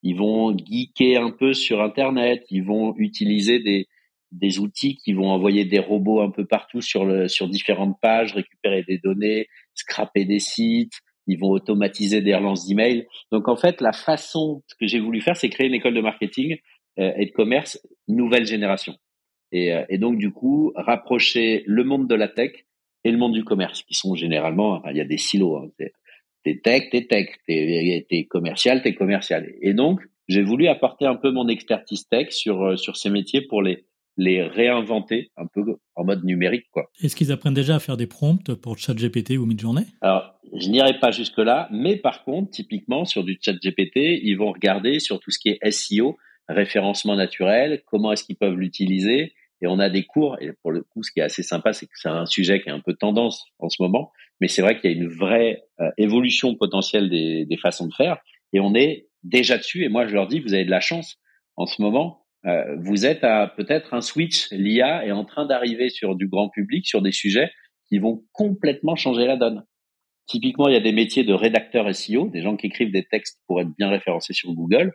Ils 0.02 0.16
vont 0.16 0.56
geeker 0.56 1.24
un 1.24 1.32
peu 1.32 1.54
sur 1.54 1.82
Internet. 1.82 2.44
Ils 2.50 2.62
vont 2.62 2.94
utiliser 2.98 3.58
des, 3.58 3.88
des 4.34 4.58
outils 4.58 4.96
qui 4.96 5.12
vont 5.12 5.30
envoyer 5.30 5.64
des 5.64 5.78
robots 5.78 6.20
un 6.20 6.30
peu 6.30 6.44
partout 6.44 6.80
sur, 6.80 7.04
le, 7.04 7.28
sur 7.28 7.48
différentes 7.48 7.98
pages, 8.00 8.34
récupérer 8.34 8.82
des 8.82 8.98
données, 8.98 9.48
scraper 9.74 10.24
des 10.24 10.40
sites. 10.40 11.00
Ils 11.26 11.38
vont 11.38 11.50
automatiser 11.50 12.20
des 12.20 12.34
relances 12.34 12.66
d'emails. 12.66 13.06
Donc 13.32 13.48
en 13.48 13.56
fait, 13.56 13.80
la 13.80 13.92
façon, 13.92 14.62
ce 14.66 14.74
que 14.74 14.86
j'ai 14.86 15.00
voulu 15.00 15.20
faire, 15.20 15.36
c'est 15.36 15.48
créer 15.48 15.68
une 15.68 15.74
école 15.74 15.94
de 15.94 16.00
marketing 16.00 16.58
euh, 16.98 17.12
et 17.16 17.26
de 17.26 17.30
commerce 17.30 17.80
nouvelle 18.08 18.44
génération. 18.44 18.94
Et, 19.52 19.72
euh, 19.72 19.84
et, 19.88 19.98
donc 19.98 20.18
du 20.18 20.32
coup, 20.32 20.72
rapprocher 20.74 21.62
le 21.66 21.84
monde 21.84 22.08
de 22.08 22.14
la 22.14 22.28
tech 22.28 22.52
et 23.04 23.10
le 23.10 23.18
monde 23.18 23.32
du 23.32 23.44
commerce, 23.44 23.82
qui 23.82 23.94
sont 23.94 24.14
généralement, 24.14 24.82
il 24.90 24.96
y 24.96 25.00
a 25.00 25.04
des 25.04 25.18
silos. 25.18 25.56
Hein, 25.56 25.68
T'es 26.42 26.60
tech, 26.62 26.90
t'es 26.90 27.06
tech. 27.06 27.28
T'es, 27.46 28.06
t'es 28.08 28.24
commercial, 28.24 28.82
t'es 28.82 28.94
commercial. 28.94 29.50
Et 29.62 29.72
donc, 29.72 30.00
j'ai 30.28 30.42
voulu 30.42 30.68
apporter 30.68 31.06
un 31.06 31.16
peu 31.16 31.30
mon 31.30 31.48
expertise 31.48 32.06
tech 32.08 32.30
sur, 32.30 32.62
euh, 32.62 32.76
sur 32.76 32.96
ces 32.96 33.10
métiers 33.10 33.42
pour 33.42 33.62
les, 33.62 33.86
les 34.16 34.42
réinventer 34.42 35.30
un 35.36 35.46
peu 35.46 35.62
en 35.96 36.04
mode 36.04 36.24
numérique, 36.24 36.66
quoi. 36.70 36.90
Est-ce 37.02 37.16
qu'ils 37.16 37.32
apprennent 37.32 37.54
déjà 37.54 37.76
à 37.76 37.78
faire 37.80 37.96
des 37.96 38.06
prompts 38.06 38.54
pour 38.54 38.78
ChatGPT 38.78 39.32
ou 39.38 39.46
Midjourney? 39.46 39.86
Alors, 40.00 40.34
je 40.52 40.68
n'irai 40.68 40.98
pas 40.98 41.10
jusque-là, 41.10 41.68
mais 41.72 41.96
par 41.96 42.24
contre, 42.24 42.50
typiquement, 42.50 43.04
sur 43.04 43.24
du 43.24 43.38
ChatGPT, 43.40 44.20
ils 44.22 44.36
vont 44.36 44.52
regarder 44.52 45.00
sur 45.00 45.20
tout 45.20 45.30
ce 45.30 45.38
qui 45.38 45.48
est 45.48 45.70
SEO, 45.70 46.16
référencement 46.48 47.16
naturel, 47.16 47.82
comment 47.86 48.12
est-ce 48.12 48.24
qu'ils 48.24 48.36
peuvent 48.36 48.56
l'utiliser, 48.56 49.32
et 49.62 49.66
on 49.66 49.78
a 49.78 49.88
des 49.88 50.04
cours, 50.04 50.36
et 50.40 50.52
pour 50.62 50.72
le 50.72 50.82
coup, 50.82 51.02
ce 51.02 51.10
qui 51.10 51.20
est 51.20 51.24
assez 51.24 51.42
sympa, 51.42 51.72
c'est 51.72 51.86
que 51.86 51.92
c'est 51.94 52.08
un 52.08 52.26
sujet 52.26 52.60
qui 52.60 52.68
est 52.68 52.72
un 52.72 52.80
peu 52.80 52.94
tendance 52.94 53.44
en 53.58 53.68
ce 53.68 53.82
moment, 53.82 54.12
mais 54.40 54.48
c'est 54.48 54.62
vrai 54.62 54.78
qu'il 54.78 54.90
y 54.90 54.94
a 54.94 54.96
une 54.96 55.08
vraie 55.08 55.62
euh, 55.80 55.90
évolution 55.96 56.54
potentielle 56.54 57.08
des, 57.08 57.46
des, 57.46 57.56
façons 57.56 57.86
de 57.86 57.94
faire, 57.94 58.18
et 58.52 58.60
on 58.60 58.74
est 58.74 59.08
déjà 59.22 59.56
dessus. 59.56 59.84
Et 59.84 59.88
moi, 59.88 60.06
je 60.06 60.14
leur 60.14 60.26
dis, 60.26 60.40
vous 60.40 60.54
avez 60.54 60.64
de 60.64 60.70
la 60.70 60.80
chance 60.80 61.18
en 61.56 61.66
ce 61.66 61.80
moment. 61.80 62.23
Euh, 62.46 62.76
vous 62.78 63.06
êtes 63.06 63.24
à 63.24 63.46
peut-être 63.46 63.94
un 63.94 64.00
switch. 64.00 64.50
L'IA 64.50 65.06
est 65.06 65.12
en 65.12 65.24
train 65.24 65.46
d'arriver 65.46 65.88
sur 65.88 66.14
du 66.14 66.28
grand 66.28 66.48
public, 66.48 66.86
sur 66.86 67.02
des 67.02 67.12
sujets 67.12 67.50
qui 67.88 67.98
vont 67.98 68.24
complètement 68.32 68.96
changer 68.96 69.26
la 69.26 69.36
donne. 69.36 69.64
Typiquement, 70.26 70.68
il 70.68 70.74
y 70.74 70.76
a 70.76 70.80
des 70.80 70.92
métiers 70.92 71.24
de 71.24 71.34
rédacteur 71.34 71.94
SEO, 71.94 72.28
des 72.28 72.42
gens 72.42 72.56
qui 72.56 72.66
écrivent 72.66 72.92
des 72.92 73.04
textes 73.04 73.40
pour 73.46 73.60
être 73.60 73.70
bien 73.76 73.90
référencés 73.90 74.32
sur 74.32 74.52
Google 74.52 74.92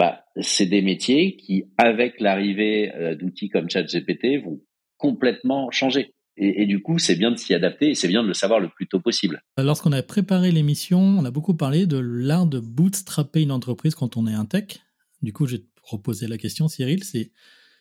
bah, 0.00 0.24
c'est 0.40 0.64
des 0.64 0.80
métiers 0.80 1.36
qui, 1.36 1.64
avec 1.76 2.20
l'arrivée 2.20 2.90
euh, 2.94 3.14
d'outils 3.14 3.50
comme 3.50 3.68
ChatGPT, 3.68 4.42
vont 4.42 4.58
complètement 4.96 5.70
changer. 5.70 6.14
Et, 6.42 6.64
du 6.64 6.80
coup, 6.80 6.98
c'est 6.98 7.16
bien 7.16 7.30
de 7.30 7.36
s'y 7.36 7.52
adapter 7.52 7.90
et 7.90 7.94
c'est 7.94 8.08
bien 8.08 8.22
de 8.22 8.28
le 8.28 8.32
savoir 8.32 8.60
le 8.60 8.70
plus 8.70 8.88
tôt 8.88 8.98
possible. 8.98 9.42
Lorsqu'on 9.58 9.92
a 9.92 10.02
préparé 10.02 10.50
l'émission, 10.50 10.98
on 10.98 11.24
a 11.26 11.30
beaucoup 11.30 11.54
parlé 11.54 11.86
de 11.86 11.98
l'art 11.98 12.46
de 12.46 12.60
bootstrapper 12.60 13.42
une 13.42 13.52
entreprise 13.52 13.94
quand 13.94 14.16
on 14.16 14.26
est 14.26 14.32
un 14.32 14.46
tech. 14.46 14.78
Du 15.20 15.34
coup, 15.34 15.46
j'ai 15.46 15.66
proposé 15.90 16.28
la 16.28 16.38
question, 16.38 16.68
Cyril, 16.68 17.02
c'est 17.02 17.32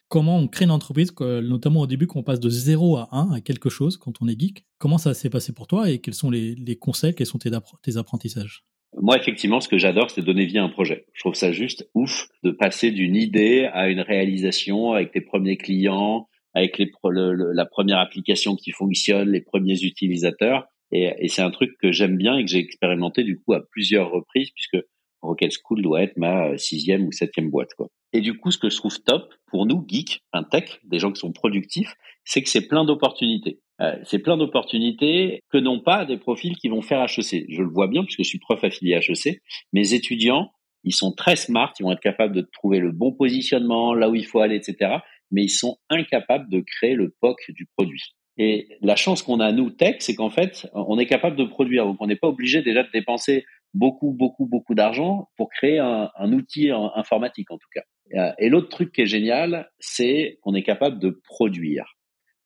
comment 0.08 0.40
on 0.40 0.48
crée 0.48 0.66
une 0.66 0.72
entreprise, 0.72 1.14
notamment 1.20 1.82
au 1.82 1.88
début, 1.88 2.08
qu'on 2.08 2.24
passe 2.24 2.40
de 2.40 2.50
0 2.50 2.98
à 2.98 3.10
1 3.12 3.34
à 3.34 3.42
quelque 3.42 3.70
chose 3.70 3.98
quand 3.98 4.14
on 4.22 4.28
est 4.28 4.40
geek. 4.40 4.66
Comment 4.80 4.98
ça 4.98 5.14
s'est 5.14 5.30
passé 5.30 5.54
pour 5.54 5.68
toi 5.68 5.92
et 5.92 6.00
quels 6.00 6.16
sont 6.16 6.32
les, 6.32 6.76
conseils, 6.80 7.14
quels 7.14 7.28
sont 7.28 7.38
tes 7.38 7.98
apprentissages? 7.98 8.64
Moi, 9.00 9.16
effectivement, 9.18 9.62
ce 9.62 9.70
que 9.70 9.78
j'adore, 9.78 10.10
c'est 10.10 10.24
donner 10.24 10.48
vie 10.48 10.58
à 10.58 10.64
un 10.64 10.70
projet. 10.70 11.06
Je 11.14 11.20
trouve 11.20 11.36
ça 11.36 11.52
juste 11.52 11.88
ouf 11.94 12.28
de 12.44 12.50
passer 12.50 12.90
d'une 12.90 13.16
idée 13.16 13.70
à 13.72 13.90
une 13.90 14.02
réalisation 14.02 14.94
avec 14.94 15.12
tes 15.12 15.22
premiers 15.22 15.58
clients, 15.58 16.28
avec 16.56 16.82
la 17.04 17.66
première 17.66 18.00
application 18.00 18.56
qui 18.56 18.72
fonctionne, 18.72 19.30
les 19.30 19.42
premiers 19.42 19.84
utilisateurs. 19.84 20.66
Et 20.92 21.28
c'est 21.28 21.44
un 21.44 21.52
truc 21.52 21.78
que 21.80 21.92
j'aime 21.92 22.18
bien 22.18 22.36
et 22.38 22.44
que 22.44 22.50
j'ai 22.50 22.58
expérimenté 22.58 23.24
du 23.24 23.40
coup 23.40 23.54
à 23.54 23.62
plusieurs 23.70 24.10
reprises, 24.10 24.50
puisque 24.56 24.84
Rocket 25.22 25.52
School 25.52 25.82
doit 25.82 26.04
être 26.04 26.18
ma 26.18 26.58
sixième 26.58 27.06
ou 27.06 27.12
septième 27.12 27.50
boîte. 27.50 27.74
Quoi. 27.76 27.88
Et 28.14 28.22
du 28.22 28.38
coup, 28.38 28.52
ce 28.52 28.58
que 28.58 28.70
je 28.70 28.78
trouve 28.78 29.00
top 29.02 29.34
pour 29.48 29.66
nous, 29.66 29.86
geeks, 29.88 30.22
un 30.34 30.44
tech, 30.44 30.80
des 30.84 31.00
gens 31.00 31.12
qui 31.12 31.20
sont 31.20 31.32
productifs, 31.32 31.94
c'est 32.24 32.42
que 32.42 32.50
c'est 32.50 32.68
plein 32.68 32.86
d'opportunités. 32.86 33.60
Euh, 33.82 33.96
c'est 34.04 34.20
plein 34.20 34.38
d'opportunités 34.38 35.42
que 35.50 35.58
n'ont 35.58 35.80
pas 35.80 36.06
des 36.06 36.18
profils 36.18 36.56
qui 36.58 36.70
vont 36.70 36.82
faire 36.82 37.02
HEC. 37.02 37.46
Je 37.50 37.62
le 37.62 37.70
vois 37.70 37.88
bien 37.88 38.04
puisque 38.04 38.24
je 38.24 38.28
suis 38.28 38.40
prof 38.40 38.64
affilié 38.64 38.96
à 38.96 39.00
HEC. 39.00 39.42
Mes 39.74 39.94
étudiants, 39.94 40.52
ils 40.84 40.94
sont 40.94 41.12
très 41.12 41.36
smart, 41.36 41.74
ils 41.80 41.84
vont 41.84 41.92
être 41.92 42.00
capables 42.00 42.36
de 42.36 42.42
trouver 42.42 42.80
le 42.80 42.92
bon 42.92 43.12
positionnement, 43.12 43.94
là 43.94 44.10
où 44.10 44.16
il 44.16 44.26
faut 44.26 44.40
aller, 44.40 44.56
etc. 44.56 44.98
Mais 45.32 45.44
ils 45.44 45.50
sont 45.50 45.78
incapables 45.90 46.50
de 46.50 46.62
créer 46.62 46.96
le 46.96 47.14
POC 47.22 47.52
du 47.52 47.68
produit. 47.78 48.16
Et 48.38 48.70
la 48.82 48.96
chance 48.96 49.22
qu'on 49.22 49.42
a, 49.42 49.52
nous, 49.52 49.70
tech, 49.70 49.98
c'est 50.00 50.16
qu'en 50.16 50.30
fait, 50.30 50.68
on 50.74 50.98
est 50.98 51.06
capable 51.06 51.36
de 51.36 51.44
produire. 51.44 51.86
Donc, 51.86 51.98
on 52.00 52.08
n'est 52.08 52.16
pas 52.16 52.30
obligé 52.30 52.62
déjà 52.62 52.84
de 52.84 52.90
dépenser 52.92 53.46
beaucoup, 53.74 54.12
beaucoup, 54.12 54.46
beaucoup 54.46 54.76
d'argent 54.76 55.30
pour 55.38 55.50
créer 55.50 55.80
un, 55.80 56.10
un, 56.16 56.34
outil 56.34 56.70
informatique, 56.72 57.52
en 57.52 57.58
tout 57.58 57.70
cas. 57.74 57.84
Euh, 58.16 58.32
et 58.40 58.50
l'autre 58.50 58.70
truc 58.70 58.92
qui 58.92 59.02
est 59.02 59.06
génial, 59.06 59.70
c'est 59.80 60.40
qu'on 60.42 60.56
est 60.56 60.64
capable 60.64 61.00
de 61.00 61.10
produire 61.24 62.00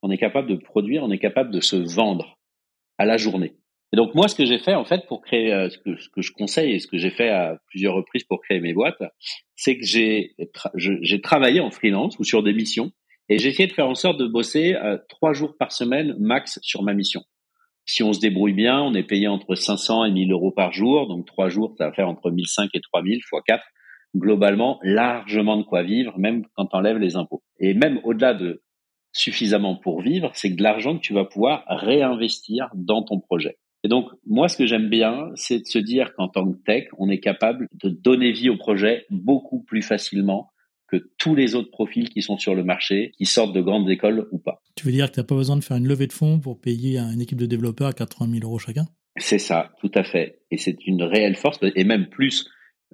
on 0.04 0.12
est 0.12 0.18
capable 0.18 0.50
de 0.50 0.56
produire, 0.58 1.04
on 1.04 1.12
est 1.12 1.18
capable 1.18 1.50
de 1.50 1.62
se 1.62 1.78
vendre 1.78 2.38
à 2.98 3.06
la 3.06 3.18
journée. 3.18 3.56
Et 3.94 3.96
donc 3.96 4.14
moi, 4.16 4.28
ce 4.28 4.36
que 4.36 4.46
j'ai 4.46 4.60
fait 4.60 4.76
en 4.76 4.86
fait 4.86 5.08
pour 5.08 5.22
créer, 5.22 5.54
euh, 5.54 5.70
ce, 5.70 5.78
que, 5.78 5.96
ce, 5.96 6.10
que, 6.10 6.22
je 6.22 6.32
conseille 6.34 6.74
et 6.74 6.80
ce 6.80 6.88
que 6.88 6.98
j'ai 6.98 7.10
fait 7.10 7.30
à 7.30 7.58
plusieurs 7.68 7.96
reprises 7.96 8.26
pour 8.26 8.42
créer 8.42 8.60
mes 8.60 8.74
boîtes, 8.74 9.02
c'est 9.56 9.78
que 9.78 9.86
j'ai 9.86 10.36
j'ai 10.76 11.22
travaillé 11.22 11.62
en 11.62 11.72
freelance 11.72 12.20
ou 12.20 12.24
sur 12.24 12.44
des 12.44 12.54
missions 12.54 12.92
et 13.30 13.38
j'ai 13.38 13.50
essayé 13.50 13.68
de 13.68 13.74
faire 13.74 13.88
en 13.88 13.96
sorte 13.96 14.20
de 14.20 14.28
bosser 14.28 14.76
euh, 14.76 14.98
trois 15.08 15.34
jours 15.34 15.56
par 15.58 15.72
semaine 15.72 16.16
max 16.20 16.60
sur 16.62 16.84
ma 16.84 16.94
mission. 16.94 17.24
Si 17.86 18.04
on 18.04 18.14
se 18.14 18.20
débrouille 18.20 18.54
bien, 18.54 18.82
on 18.82 18.94
est 18.94 19.04
payé 19.04 19.28
entre 19.28 19.56
500 19.56 20.06
et 20.06 20.12
1000 20.12 20.32
euros 20.32 20.52
par 20.52 20.72
jour, 20.72 21.08
donc 21.08 21.26
trois 21.26 21.50
jours, 21.50 21.76
ça 21.78 21.88
va 21.88 21.94
faire 21.94 22.08
entre 22.08 22.32
1005 22.32 22.70
et 22.74 22.82
3000 22.82 23.22
fois 23.24 23.42
4 23.46 23.64
globalement 24.16 24.80
largement 24.84 25.58
de 25.58 25.64
quoi 25.64 25.84
vivre, 25.84 26.18
même 26.18 26.46
quand 26.56 26.68
on 26.74 26.78
enlève 26.78 26.98
les 26.98 27.16
impôts. 27.16 27.44
Et 27.60 27.74
même 27.74 28.00
au-delà 28.04 28.34
de 28.34 28.62
suffisamment 29.12 29.76
pour 29.76 30.02
vivre, 30.02 30.32
c'est 30.34 30.50
de 30.50 30.62
l'argent 30.62 30.98
que 30.98 31.02
tu 31.02 31.14
vas 31.14 31.26
pouvoir 31.26 31.64
réinvestir 31.68 32.70
dans 32.74 33.04
ton 33.04 33.20
projet. 33.20 33.58
Et 33.84 33.90
donc, 33.90 34.10
moi, 34.26 34.48
ce 34.48 34.58
que 34.58 34.66
j'aime 34.66 34.90
bien, 34.90 35.30
c'est 35.36 35.60
de 35.60 35.66
se 35.66 35.80
dire 35.80 36.14
qu'en 36.14 36.30
tant 36.30 36.50
que 36.50 36.58
tech, 36.66 36.86
on 36.98 37.10
est 37.10 37.20
capable 37.20 37.68
de 37.84 37.90
donner 37.90 38.32
vie 38.32 38.50
au 38.50 38.58
projet 38.58 39.06
beaucoup 39.10 39.62
plus 39.62 39.82
facilement 39.82 40.53
que 40.94 41.08
tous 41.18 41.34
les 41.34 41.56
autres 41.56 41.72
profils 41.72 42.10
qui 42.10 42.22
sont 42.22 42.38
sur 42.38 42.54
le 42.54 42.64
marché, 42.64 43.12
qui 43.18 43.26
sortent 43.26 43.54
de 43.54 43.62
grandes 43.62 43.90
écoles 43.90 44.28
ou 44.32 44.38
pas. 44.38 44.62
Tu 44.76 44.86
veux 44.86 44.92
dire 44.92 45.08
que 45.10 45.16
tu 45.16 45.20
n'as 45.20 45.26
pas 45.26 45.36
besoin 45.36 45.58
de 45.58 45.64
faire 45.64 45.78
une 45.78 45.88
levée 45.88 46.08
de 46.08 46.14
fonds 46.14 46.40
pour 46.40 46.62
payer 46.62 47.00
une 47.00 47.22
équipe 47.22 47.40
de 47.40 47.48
développeurs 47.48 47.88
à 47.88 47.94
80 47.94 48.40
000 48.40 48.44
euros 48.44 48.60
chacun? 48.60 48.86
C'est 49.18 49.40
ça, 49.40 49.72
tout 49.80 49.92
à 49.96 50.04
fait. 50.04 50.42
Et 50.52 50.58
c'est 50.58 50.86
une 50.86 51.04
réelle 51.04 51.36
force, 51.36 51.60
et 51.64 51.84
même 51.84 52.10
plus, 52.10 52.48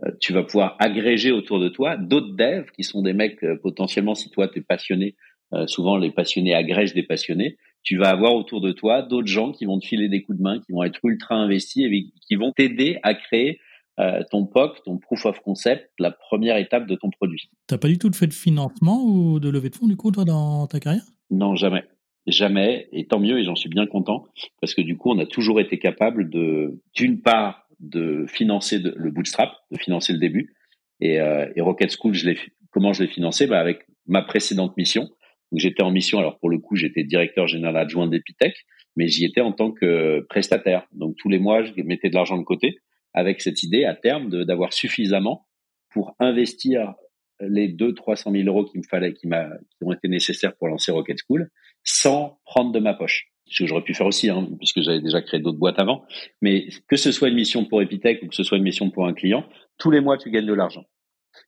euh, 0.05 0.11
tu 0.21 0.31
vas 0.31 0.43
pouvoir 0.43 0.77
agréger 0.79 1.31
autour 1.31 1.59
de 1.59 1.67
toi 1.67 1.97
d'autres 1.97 2.35
devs 2.35 2.71
qui 2.75 2.83
sont 2.83 3.01
des 3.01 3.13
mecs 3.13 3.43
euh, 3.43 3.57
potentiellement, 3.61 4.15
si 4.15 4.29
toi 4.29 4.47
tu 4.47 4.59
es 4.59 4.61
passionné 4.61 5.15
euh, 5.53 5.65
souvent 5.67 5.97
les 5.97 6.11
passionnés 6.11 6.53
agrègent 6.53 6.93
des 6.93 7.03
passionnés, 7.03 7.57
tu 7.83 7.97
vas 7.97 8.09
avoir 8.09 8.35
autour 8.35 8.61
de 8.61 8.71
toi 8.71 9.01
d'autres 9.01 9.27
gens 9.27 9.51
qui 9.51 9.65
vont 9.65 9.79
te 9.79 9.85
filer 9.85 10.07
des 10.07 10.21
coups 10.21 10.37
de 10.37 10.43
main, 10.43 10.59
qui 10.59 10.71
vont 10.71 10.83
être 10.83 10.99
ultra 11.03 11.35
investis 11.35 11.85
et 11.85 12.05
qui 12.27 12.35
vont 12.35 12.51
t'aider 12.51 12.97
à 13.03 13.13
créer 13.13 13.59
euh, 13.99 14.21
ton 14.31 14.45
POC, 14.45 14.83
ton 14.85 14.97
proof 14.97 15.25
of 15.25 15.39
concept, 15.41 15.91
la 15.99 16.11
première 16.11 16.57
étape 16.57 16.87
de 16.87 16.95
ton 16.95 17.09
produit. 17.09 17.49
T'as 17.67 17.77
pas 17.77 17.89
du 17.89 17.97
tout 17.97 18.11
fait 18.13 18.27
de 18.27 18.33
financement 18.33 19.03
ou 19.03 19.39
de 19.39 19.49
levée 19.49 19.69
de 19.69 19.75
fonds 19.75 19.87
du 19.87 19.97
coup 19.97 20.11
toi 20.11 20.23
dans 20.25 20.67
ta 20.67 20.79
carrière? 20.79 21.03
Non, 21.31 21.55
jamais. 21.55 21.83
Jamais, 22.27 22.87
et 22.91 23.07
tant 23.07 23.19
mieux, 23.19 23.39
et 23.39 23.43
j'en 23.43 23.55
suis 23.55 23.69
bien 23.69 23.87
content, 23.87 24.25
parce 24.61 24.73
que 24.73 24.81
du 24.81 24.97
coup, 24.97 25.11
on 25.11 25.17
a 25.19 25.25
toujours 25.25 25.59
été 25.59 25.79
capable 25.79 26.29
de, 26.29 26.79
d'une 26.93 27.21
part, 27.21 27.67
de 27.79 28.25
financer 28.27 28.79
le 28.79 29.09
bootstrap, 29.09 29.51
de 29.71 29.77
financer 29.77 30.13
le 30.13 30.19
début, 30.19 30.53
Et, 30.99 31.19
euh, 31.19 31.47
et 31.55 31.61
Rocket 31.61 31.91
School, 31.91 32.13
je 32.13 32.29
l'ai, 32.29 32.37
comment 32.71 32.93
je 32.93 33.03
l'ai 33.03 33.09
financé? 33.09 33.47
Bah 33.47 33.59
Avec 33.59 33.85
ma 34.05 34.21
précédente 34.21 34.75
mission. 34.77 35.03
Donc 35.51 35.59
j'étais 35.59 35.81
en 35.81 35.91
mission, 35.91 36.19
alors 36.19 36.37
pour 36.39 36.49
le 36.49 36.59
coup, 36.59 36.75
j'étais 36.75 37.03
directeur 37.03 37.47
général 37.47 37.77
adjoint 37.77 38.07
d'Epitech, 38.07 38.53
mais 38.95 39.07
j'y 39.07 39.25
étais 39.25 39.41
en 39.41 39.51
tant 39.51 39.71
que 39.71 40.25
prestataire. 40.29 40.87
Donc 40.91 41.15
tous 41.17 41.29
les 41.29 41.39
mois, 41.39 41.63
je 41.63 41.71
mettais 41.81 42.09
de 42.09 42.15
l'argent 42.15 42.37
de 42.37 42.43
côté 42.43 42.79
avec 43.13 43.41
cette 43.41 43.63
idée 43.63 43.85
à 43.85 43.95
terme 43.95 44.29
d'avoir 44.45 44.73
suffisamment 44.73 45.47
pour 45.89 46.15
investir 46.19 46.93
les 47.39 47.69
2 47.69 47.93
300 47.93 48.31
000 48.31 48.47
euros 48.47 48.65
qu'il 48.65 48.81
me 48.81 48.85
fallait, 48.85 49.13
qui, 49.13 49.27
m'a, 49.27 49.47
qui 49.47 49.83
ont 49.83 49.93
été 49.93 50.07
nécessaires 50.07 50.55
pour 50.55 50.67
lancer 50.67 50.91
Rocket 50.91 51.17
School, 51.25 51.49
sans 51.83 52.39
prendre 52.45 52.71
de 52.71 52.79
ma 52.79 52.93
poche. 52.93 53.27
Ce 53.45 53.63
que 53.63 53.67
j'aurais 53.67 53.83
pu 53.83 53.95
faire 53.95 54.05
aussi, 54.05 54.29
hein, 54.29 54.47
puisque 54.59 54.81
j'avais 54.81 55.01
déjà 55.01 55.21
créé 55.21 55.39
d'autres 55.39 55.57
boîtes 55.57 55.79
avant. 55.79 56.05
Mais 56.41 56.67
que 56.87 56.97
ce 56.97 57.11
soit 57.11 57.29
une 57.29 57.35
mission 57.35 57.65
pour 57.65 57.81
Epitech 57.81 58.21
ou 58.21 58.27
que 58.27 58.35
ce 58.35 58.43
soit 58.43 58.57
une 58.57 58.63
mission 58.63 58.91
pour 58.91 59.07
un 59.07 59.13
client, 59.13 59.47
tous 59.77 59.89
les 59.89 60.01
mois, 60.01 60.17
tu 60.17 60.29
gagnes 60.29 60.45
de 60.45 60.53
l'argent. 60.53 60.85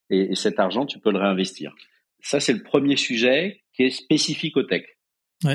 Et, 0.09 0.31
et 0.31 0.35
cet 0.35 0.59
argent, 0.59 0.85
tu 0.85 0.99
peux 0.99 1.11
le 1.11 1.19
réinvestir. 1.19 1.75
Ça, 2.21 2.39
c'est 2.39 2.53
le 2.53 2.63
premier 2.63 2.95
sujet 2.95 3.61
qui 3.73 3.83
est 3.83 3.89
spécifique 3.91 4.57
au 4.57 4.63
tech. 4.63 4.83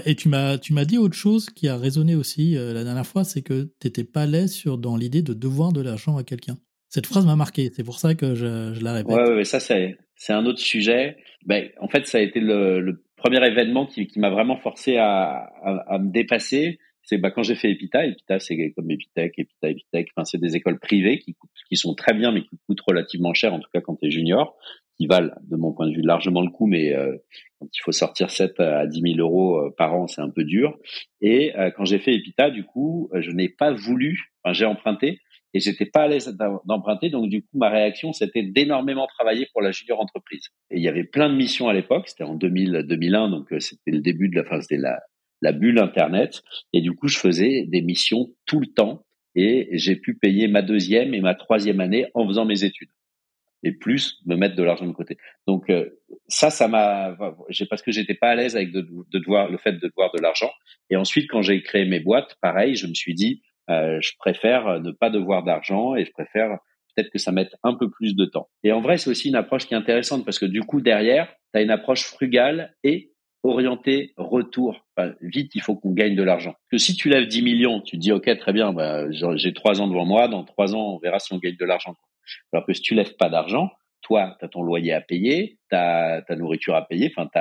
Et 0.05 0.14
tu 0.16 0.28
m'as 0.28 0.59
tu 0.59 0.73
m'as 0.73 0.85
dit 0.85 0.99
autre 0.99 1.14
chose 1.14 1.49
qui 1.50 1.69
a 1.69 1.76
résonné 1.76 2.14
aussi 2.14 2.57
euh, 2.57 2.73
la 2.73 2.83
dernière 2.83 3.07
fois, 3.07 3.25
c'est 3.25 3.43
que 3.43 3.71
tu 3.81 3.87
n'étais 3.87 4.05
pas 4.05 4.26
l'aise 4.26 4.52
sur 4.52 4.78
dans 4.78 4.97
l'idée 4.97 5.23
de 5.23 5.33
devoir 5.33 5.73
de 5.73 5.81
l'argent 5.81 6.16
à 6.16 6.25
quelqu'un. 6.25 6.57
Cette 6.88 7.07
phrase 7.07 7.26
m'a 7.26 7.37
marqué, 7.37 7.71
c'est 7.75 7.85
pour 7.85 7.99
ça 7.99 8.14
que 8.14 8.35
je, 8.35 8.75
je 8.75 8.83
la 8.83 8.95
répète. 8.95 9.14
Ouais, 9.14 9.35
ouais, 9.35 9.45
ça 9.45 9.61
c'est 9.61 9.99
c'est 10.16 10.33
un 10.33 10.45
autre 10.47 10.61
sujet. 10.61 11.16
Ben, 11.45 11.69
en 11.81 11.88
fait, 11.88 12.07
ça 12.07 12.19
a 12.19 12.21
été 12.21 12.40
le, 12.40 12.81
le 12.81 13.05
premier 13.16 13.45
événement 13.47 13.87
qui, 13.87 14.07
qui 14.07 14.19
m'a 14.19 14.31
vraiment 14.31 14.57
forcé 14.57 14.97
à, 14.97 15.50
à, 15.62 15.95
à 15.95 15.99
me 15.99 16.11
dépasser. 16.11 16.78
C'est 17.02 17.19
bah, 17.19 17.31
quand 17.31 17.45
j'ai 17.45 17.55
fait 17.55 17.71
Epita. 17.71 18.05
Epita, 18.05 18.40
c'est 18.40 18.73
comme 18.73 18.90
Epitech, 18.90 19.38
Epita, 19.38 19.71
Epitech. 19.71 20.09
Enfin, 20.16 20.25
c'est 20.25 20.40
des 20.40 20.57
écoles 20.57 20.81
privées 20.81 21.21
qui, 21.21 21.37
qui 21.69 21.76
sont 21.76 21.95
très 21.95 22.14
bien, 22.14 22.33
mais 22.33 22.43
qui 22.43 22.59
coûtent 22.66 22.81
relativement 22.81 23.33
cher, 23.35 23.55
en 23.55 23.61
tout 23.61 23.69
cas 23.73 23.81
quand 23.81 23.95
tu 23.97 24.09
es 24.09 24.11
junior, 24.11 24.57
qui 24.96 25.06
valent, 25.06 25.34
de 25.42 25.56
mon 25.56 25.72
point 25.72 25.88
de 25.88 25.94
vue, 25.94 26.02
largement 26.02 26.42
le 26.42 26.50
coup, 26.50 26.66
mais 26.66 26.94
euh, 26.94 27.16
quand 27.58 27.68
il 27.72 27.80
faut 27.82 27.92
sortir 27.92 28.30
7 28.30 28.60
à 28.60 28.86
10 28.86 29.00
000 29.16 29.18
euros 29.18 29.58
euh, 29.58 29.74
par 29.76 29.94
an, 29.94 30.06
c'est 30.06 30.22
un 30.22 30.30
peu 30.30 30.44
dur. 30.44 30.76
Et 31.20 31.54
euh, 31.56 31.70
quand 31.70 31.84
j'ai 31.84 31.98
fait 31.98 32.14
Epita, 32.14 32.50
du 32.50 32.64
coup, 32.64 33.10
je 33.14 33.30
n'ai 33.30 33.48
pas 33.48 33.72
voulu, 33.72 34.32
enfin, 34.42 34.52
j'ai 34.52 34.64
emprunté, 34.64 35.20
et 35.56 35.60
j'étais 35.60 35.86
pas 35.86 36.02
à 36.02 36.08
l'aise 36.08 36.36
d'emprunter. 36.66 37.08
Donc 37.08 37.30
du 37.30 37.42
coup, 37.42 37.58
ma 37.58 37.70
réaction, 37.70 38.12
c'était 38.12 38.42
d'énormément 38.42 39.06
travailler 39.06 39.46
pour 39.52 39.62
la 39.62 39.70
junior 39.70 40.00
entreprise. 40.00 40.48
Et 40.70 40.76
il 40.76 40.82
y 40.82 40.88
avait 40.88 41.04
plein 41.04 41.30
de 41.30 41.34
missions 41.34 41.68
à 41.68 41.72
l'époque. 41.72 42.08
C'était 42.08 42.24
en 42.24 42.34
2000, 42.34 42.84
2001, 42.86 43.30
donc 43.30 43.52
euh, 43.52 43.60
c'était 43.60 43.90
le 43.90 44.00
début 44.00 44.28
de 44.28 44.36
la, 44.36 44.44
fin, 44.44 44.60
c'était 44.60 44.76
la, 44.76 45.00
la 45.40 45.52
bulle 45.52 45.78
Internet. 45.78 46.42
Et 46.74 46.82
du 46.82 46.92
coup, 46.92 47.08
je 47.08 47.18
faisais 47.18 47.64
des 47.66 47.80
missions 47.80 48.28
tout 48.44 48.60
le 48.60 48.66
temps. 48.66 49.02
Et 49.34 49.68
j'ai 49.72 49.96
pu 49.96 50.16
payer 50.16 50.48
ma 50.48 50.62
deuxième 50.62 51.12
et 51.14 51.20
ma 51.20 51.34
troisième 51.34 51.80
année 51.80 52.06
en 52.14 52.26
faisant 52.26 52.46
mes 52.46 52.64
études. 52.64 52.88
Plus 53.73 54.20
me 54.26 54.37
mettre 54.37 54.56
de 54.56 54.62
l'argent 54.62 54.87
de 54.87 54.92
côté. 54.92 55.16
Donc 55.46 55.70
euh, 55.70 55.90
ça, 56.28 56.50
ça 56.50 56.68
m'a, 56.68 57.16
parce 57.70 57.82
que 57.82 57.92
j'étais 57.92 58.14
pas 58.14 58.30
à 58.30 58.35
l'aise 58.35 58.56
avec 58.56 58.73
de 58.73 58.87
devoir 59.12 59.50
le 59.50 59.58
fait 59.58 59.73
de 59.73 59.87
devoir 59.87 60.12
de 60.12 60.20
l'argent. 60.20 60.50
Et 60.90 60.96
ensuite, 60.96 61.30
quand 61.30 61.42
j'ai 61.42 61.62
créé 61.62 61.85
mes 61.85 62.00
boîtes, 62.00 62.37
pareil, 62.40 62.76
je 62.76 62.87
me 62.87 62.94
suis 62.94 63.14
dit, 63.14 63.42
euh, 63.70 63.99
je 64.00 64.12
préfère 64.18 64.80
ne 64.80 64.90
pas 64.92 65.11
devoir 65.11 65.42
d'argent 65.42 65.96
et 65.96 66.04
je 66.04 66.12
préfère 66.12 66.58
peut-être 66.94 67.11
que 67.11 67.18
ça 67.18 67.32
mette 67.32 67.54
un 67.62 67.75
peu 67.75 67.90
plus 67.90 68.14
de 68.14 68.25
temps. 68.25 68.49
Et 68.62 68.73
en 68.73 68.80
vrai, 68.80 68.96
c'est 68.99 69.11
aussi 69.11 69.28
une 69.28 69.35
approche 69.35 69.66
qui 69.66 69.75
est 69.75 69.76
intéressante 69.76 70.25
parce 70.25 70.38
que 70.38 70.46
du 70.46 70.62
coup, 70.62 70.80
derrière, 70.80 71.28
tu 71.52 71.58
as 71.58 71.62
une 71.62 71.70
approche 71.70 72.04
frugale 72.04 72.75
et 72.85 73.12
orientée 73.42 74.12
retour. 74.16 74.87
vite, 75.20 75.54
il 75.54 75.62
faut 75.62 75.76
qu'on 75.76 75.92
gagne 75.92 76.16
de 76.16 76.23
l'argent. 76.23 76.54
Que 76.70 76.78
si 76.78 76.96
tu 76.96 77.08
lèves 77.08 77.28
10 77.28 77.42
millions, 77.42 77.80
tu 77.80 77.96
te 77.96 78.00
dis, 78.00 78.12
OK, 78.12 78.35
très 78.38 78.52
bien, 78.52 78.73
bah, 78.73 79.04
j'ai 79.11 79.52
trois 79.52 79.80
ans 79.80 79.88
devant 79.88 80.04
moi, 80.04 80.28
dans 80.28 80.44
trois 80.44 80.75
ans, 80.75 80.94
on 80.94 80.99
verra 80.99 81.18
si 81.18 81.32
on 81.32 81.38
gagne 81.38 81.56
de 81.56 81.64
l'argent. 81.64 81.94
Alors 82.52 82.66
que 82.66 82.73
si 82.73 82.83
tu 82.83 82.95
lèves 82.95 83.16
pas 83.16 83.28
d'argent, 83.28 83.71
toi, 84.02 84.37
tu 84.38 84.45
as 84.45 84.49
ton 84.49 84.62
loyer 84.62 84.92
à 84.92 85.00
payer, 85.00 85.59
tu 85.68 85.76
as 85.76 86.23
ta 86.26 86.37
nourriture 86.37 86.76
à 86.76 86.87
payer, 86.87 87.12
enfin, 87.16 87.28
tu 87.33 87.38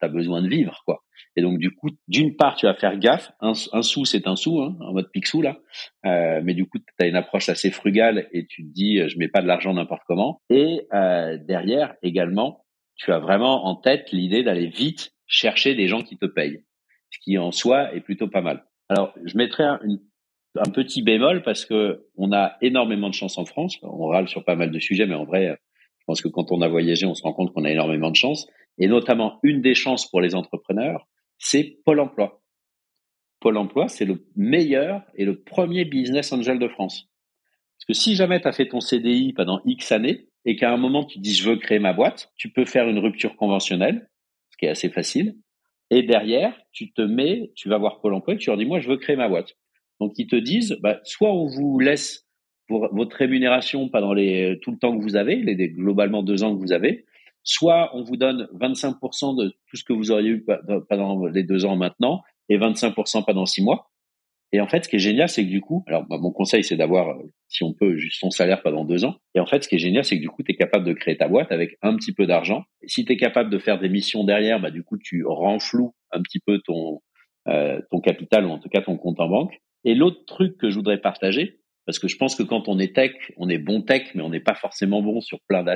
as, 0.00 0.08
besoin 0.08 0.42
de 0.42 0.48
vivre, 0.48 0.82
quoi. 0.84 1.04
Et 1.36 1.42
donc, 1.42 1.58
du 1.58 1.70
coup, 1.70 1.90
d'une 2.08 2.34
part, 2.34 2.56
tu 2.56 2.66
vas 2.66 2.74
faire 2.74 2.98
gaffe. 2.98 3.30
Un, 3.40 3.54
sou, 3.54 4.04
c'est 4.04 4.26
un 4.26 4.36
sou, 4.36 4.62
hein, 4.62 4.76
en 4.80 4.92
mode 4.92 5.10
pixou, 5.12 5.42
là. 5.42 5.58
Euh, 6.04 6.40
mais 6.42 6.54
du 6.54 6.66
coup, 6.66 6.78
tu 6.78 7.04
as 7.04 7.06
une 7.06 7.14
approche 7.14 7.48
assez 7.48 7.70
frugale 7.70 8.26
et 8.32 8.46
tu 8.46 8.64
te 8.66 8.72
dis, 8.72 9.08
je 9.08 9.18
mets 9.18 9.28
pas 9.28 9.42
de 9.42 9.46
l'argent 9.46 9.74
n'importe 9.74 10.02
comment. 10.06 10.40
Et 10.50 10.88
euh, 10.92 11.38
derrière, 11.38 11.94
également, 12.02 12.64
tu 12.96 13.12
as 13.12 13.18
vraiment 13.18 13.66
en 13.66 13.76
tête 13.76 14.10
l'idée 14.10 14.42
d'aller 14.42 14.66
vite 14.66 15.12
chercher 15.26 15.74
des 15.74 15.86
gens 15.86 16.02
qui 16.02 16.16
te 16.16 16.26
payent. 16.26 16.64
Ce 17.10 17.18
qui, 17.20 17.38
en 17.38 17.52
soi, 17.52 17.94
est 17.94 18.00
plutôt 18.00 18.28
pas 18.28 18.40
mal. 18.40 18.64
Alors, 18.88 19.14
je 19.24 19.36
mettrais 19.36 19.64
un, 19.64 19.80
un 20.58 20.70
petit 20.70 21.02
bémol 21.02 21.42
parce 21.42 21.64
que 21.64 22.06
on 22.16 22.32
a 22.32 22.56
énormément 22.60 23.08
de 23.08 23.14
chance 23.14 23.38
en 23.38 23.44
France. 23.44 23.78
On 23.82 24.06
râle 24.06 24.28
sur 24.28 24.44
pas 24.44 24.56
mal 24.56 24.70
de 24.70 24.78
sujets, 24.78 25.06
mais 25.06 25.14
en 25.14 25.24
vrai, 25.24 25.58
je 25.98 26.04
pense 26.06 26.20
que 26.20 26.28
quand 26.28 26.52
on 26.52 26.60
a 26.60 26.68
voyagé, 26.68 27.06
on 27.06 27.14
se 27.14 27.22
rend 27.22 27.32
compte 27.32 27.52
qu'on 27.52 27.64
a 27.64 27.70
énormément 27.70 28.10
de 28.10 28.16
chance. 28.16 28.46
Et 28.78 28.88
notamment, 28.88 29.38
une 29.42 29.62
des 29.62 29.74
chances 29.74 30.08
pour 30.08 30.20
les 30.20 30.34
entrepreneurs, 30.34 31.08
c'est 31.38 31.78
Pôle 31.84 32.00
emploi. 32.00 32.42
Pôle 33.40 33.56
emploi, 33.56 33.88
c'est 33.88 34.04
le 34.04 34.24
meilleur 34.34 35.02
et 35.14 35.24
le 35.24 35.42
premier 35.42 35.84
business 35.84 36.32
angel 36.32 36.58
de 36.58 36.68
France. 36.68 37.08
Parce 37.76 37.86
que 37.86 37.92
si 37.92 38.14
jamais 38.14 38.40
tu 38.40 38.48
as 38.48 38.52
fait 38.52 38.68
ton 38.68 38.80
CDI 38.80 39.32
pendant 39.34 39.60
X 39.64 39.92
années 39.92 40.28
et 40.44 40.56
qu'à 40.56 40.72
un 40.72 40.76
moment 40.76 41.04
tu 41.04 41.18
dis 41.18 41.34
je 41.34 41.48
veux 41.48 41.56
créer 41.56 41.78
ma 41.78 41.92
boîte, 41.92 42.32
tu 42.36 42.50
peux 42.50 42.64
faire 42.64 42.88
une 42.88 42.98
rupture 42.98 43.36
conventionnelle, 43.36 44.08
ce 44.50 44.56
qui 44.56 44.66
est 44.66 44.70
assez 44.70 44.88
facile. 44.88 45.36
Et 45.90 46.02
derrière, 46.02 46.58
tu 46.72 46.92
te 46.92 47.02
mets, 47.02 47.52
tu 47.54 47.68
vas 47.68 47.78
voir 47.78 48.00
Pôle 48.00 48.14
emploi 48.14 48.34
et 48.34 48.38
tu 48.38 48.48
leur 48.48 48.56
dis 48.56 48.64
moi 48.64 48.80
je 48.80 48.88
veux 48.88 48.96
créer 48.96 49.16
ma 49.16 49.28
boîte. 49.28 49.56
Donc 50.00 50.12
ils 50.16 50.26
te 50.26 50.36
disent 50.36 50.76
bah, 50.80 51.00
soit 51.04 51.32
on 51.32 51.46
vous 51.46 51.78
laisse 51.78 52.26
pour 52.68 52.88
votre 52.92 53.16
rémunération 53.16 53.88
pendant 53.88 54.12
les, 54.12 54.58
tout 54.62 54.72
le 54.72 54.78
temps 54.78 54.96
que 54.96 55.02
vous 55.02 55.16
avez, 55.16 55.36
les, 55.36 55.68
globalement 55.68 56.22
deux 56.22 56.42
ans 56.42 56.54
que 56.54 56.60
vous 56.60 56.72
avez, 56.72 57.04
soit 57.42 57.90
on 57.94 58.02
vous 58.02 58.16
donne 58.16 58.48
25% 58.60 59.40
de 59.40 59.50
tout 59.68 59.76
ce 59.76 59.84
que 59.84 59.92
vous 59.92 60.10
auriez 60.10 60.30
eu 60.30 60.46
pendant 60.88 61.26
les 61.26 61.44
deux 61.44 61.64
ans 61.64 61.76
maintenant 61.76 62.22
et 62.48 62.58
25% 62.58 63.24
pendant 63.24 63.46
six 63.46 63.62
mois. 63.62 63.90
Et 64.52 64.60
en 64.60 64.68
fait, 64.68 64.84
ce 64.84 64.88
qui 64.88 64.96
est 64.96 65.00
génial, 65.00 65.28
c'est 65.28 65.44
que 65.44 65.50
du 65.50 65.60
coup, 65.60 65.84
alors 65.86 66.04
bah, 66.06 66.18
mon 66.20 66.30
conseil, 66.30 66.62
c'est 66.62 66.76
d'avoir, 66.76 67.18
si 67.48 67.64
on 67.64 67.72
peut, 67.72 67.96
juste 67.96 68.20
son 68.20 68.30
salaire 68.30 68.62
pendant 68.62 68.84
deux 68.84 69.04
ans. 69.04 69.16
Et 69.34 69.40
en 69.40 69.46
fait, 69.46 69.64
ce 69.64 69.68
qui 69.68 69.74
est 69.74 69.80
génial, 69.80 70.04
c'est 70.04 70.16
que 70.16 70.20
du 70.20 70.28
coup, 70.28 70.42
tu 70.42 70.52
es 70.52 70.54
capable 70.56 70.86
de 70.86 70.92
créer 70.92 71.16
ta 71.16 71.28
boîte 71.28 71.50
avec 71.50 71.76
un 71.82 71.96
petit 71.96 72.12
peu 72.12 72.26
d'argent. 72.26 72.62
Si 72.86 73.04
tu 73.04 73.12
es 73.12 73.16
capable 73.16 73.50
de 73.50 73.58
faire 73.58 73.78
des 73.78 73.88
missions 73.88 74.24
derrière, 74.24 74.60
bah, 74.60 74.70
du 74.70 74.84
coup, 74.84 74.98
tu 74.98 75.24
renfloues 75.26 75.94
un 76.12 76.22
petit 76.22 76.38
peu 76.38 76.60
ton, 76.64 77.02
euh, 77.48 77.80
ton 77.90 78.00
capital 78.00 78.46
ou 78.46 78.50
en 78.50 78.58
tout 78.58 78.68
cas 78.68 78.82
ton 78.82 78.96
compte 78.96 79.20
en 79.20 79.28
banque. 79.28 79.60
Et 79.86 79.94
l'autre 79.94 80.24
truc 80.26 80.58
que 80.58 80.68
je 80.68 80.74
voudrais 80.74 81.00
partager, 81.00 81.60
parce 81.86 82.00
que 82.00 82.08
je 82.08 82.16
pense 82.16 82.34
que 82.34 82.42
quand 82.42 82.68
on 82.68 82.78
est 82.78 82.94
tech, 82.94 83.12
on 83.36 83.48
est 83.48 83.58
bon 83.58 83.80
tech, 83.80 84.10
mais 84.14 84.22
on 84.22 84.28
n'est 84.28 84.40
pas 84.40 84.56
forcément 84.56 85.00
bon 85.00 85.20
sur 85.20 85.40
plein 85.48 85.62
de, 85.62 85.72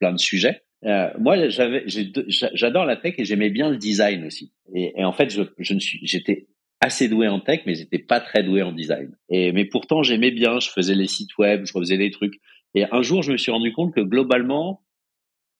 plein 0.00 0.12
de 0.12 0.18
sujets. 0.18 0.62
Euh, 0.84 1.10
moi, 1.20 1.36
j'adore 1.48 2.84
la 2.84 2.96
tech 2.96 3.14
et 3.18 3.24
j'aimais 3.24 3.50
bien 3.50 3.70
le 3.70 3.76
design 3.76 4.26
aussi. 4.26 4.52
Et, 4.74 5.04
en 5.04 5.12
fait, 5.12 5.30
je, 5.30 5.42
j'étais 5.58 6.48
assez 6.80 7.08
doué 7.08 7.28
en 7.28 7.38
tech, 7.38 7.60
mais 7.64 7.76
j'étais 7.76 8.00
pas 8.00 8.20
très 8.20 8.42
doué 8.42 8.62
en 8.62 8.72
design. 8.72 9.16
Et 9.28 9.52
mais 9.52 9.64
pourtant, 9.64 10.02
j'aimais 10.02 10.32
bien. 10.32 10.58
Je 10.58 10.68
faisais 10.68 10.96
les 10.96 11.06
sites 11.06 11.38
web, 11.38 11.64
je 11.64 11.72
refaisais 11.72 11.98
des 11.98 12.10
trucs. 12.10 12.34
Et 12.74 12.84
un 12.90 13.02
jour, 13.02 13.22
je 13.22 13.30
me 13.30 13.36
suis 13.36 13.52
rendu 13.52 13.72
compte 13.72 13.94
que 13.94 14.00
globalement, 14.00 14.82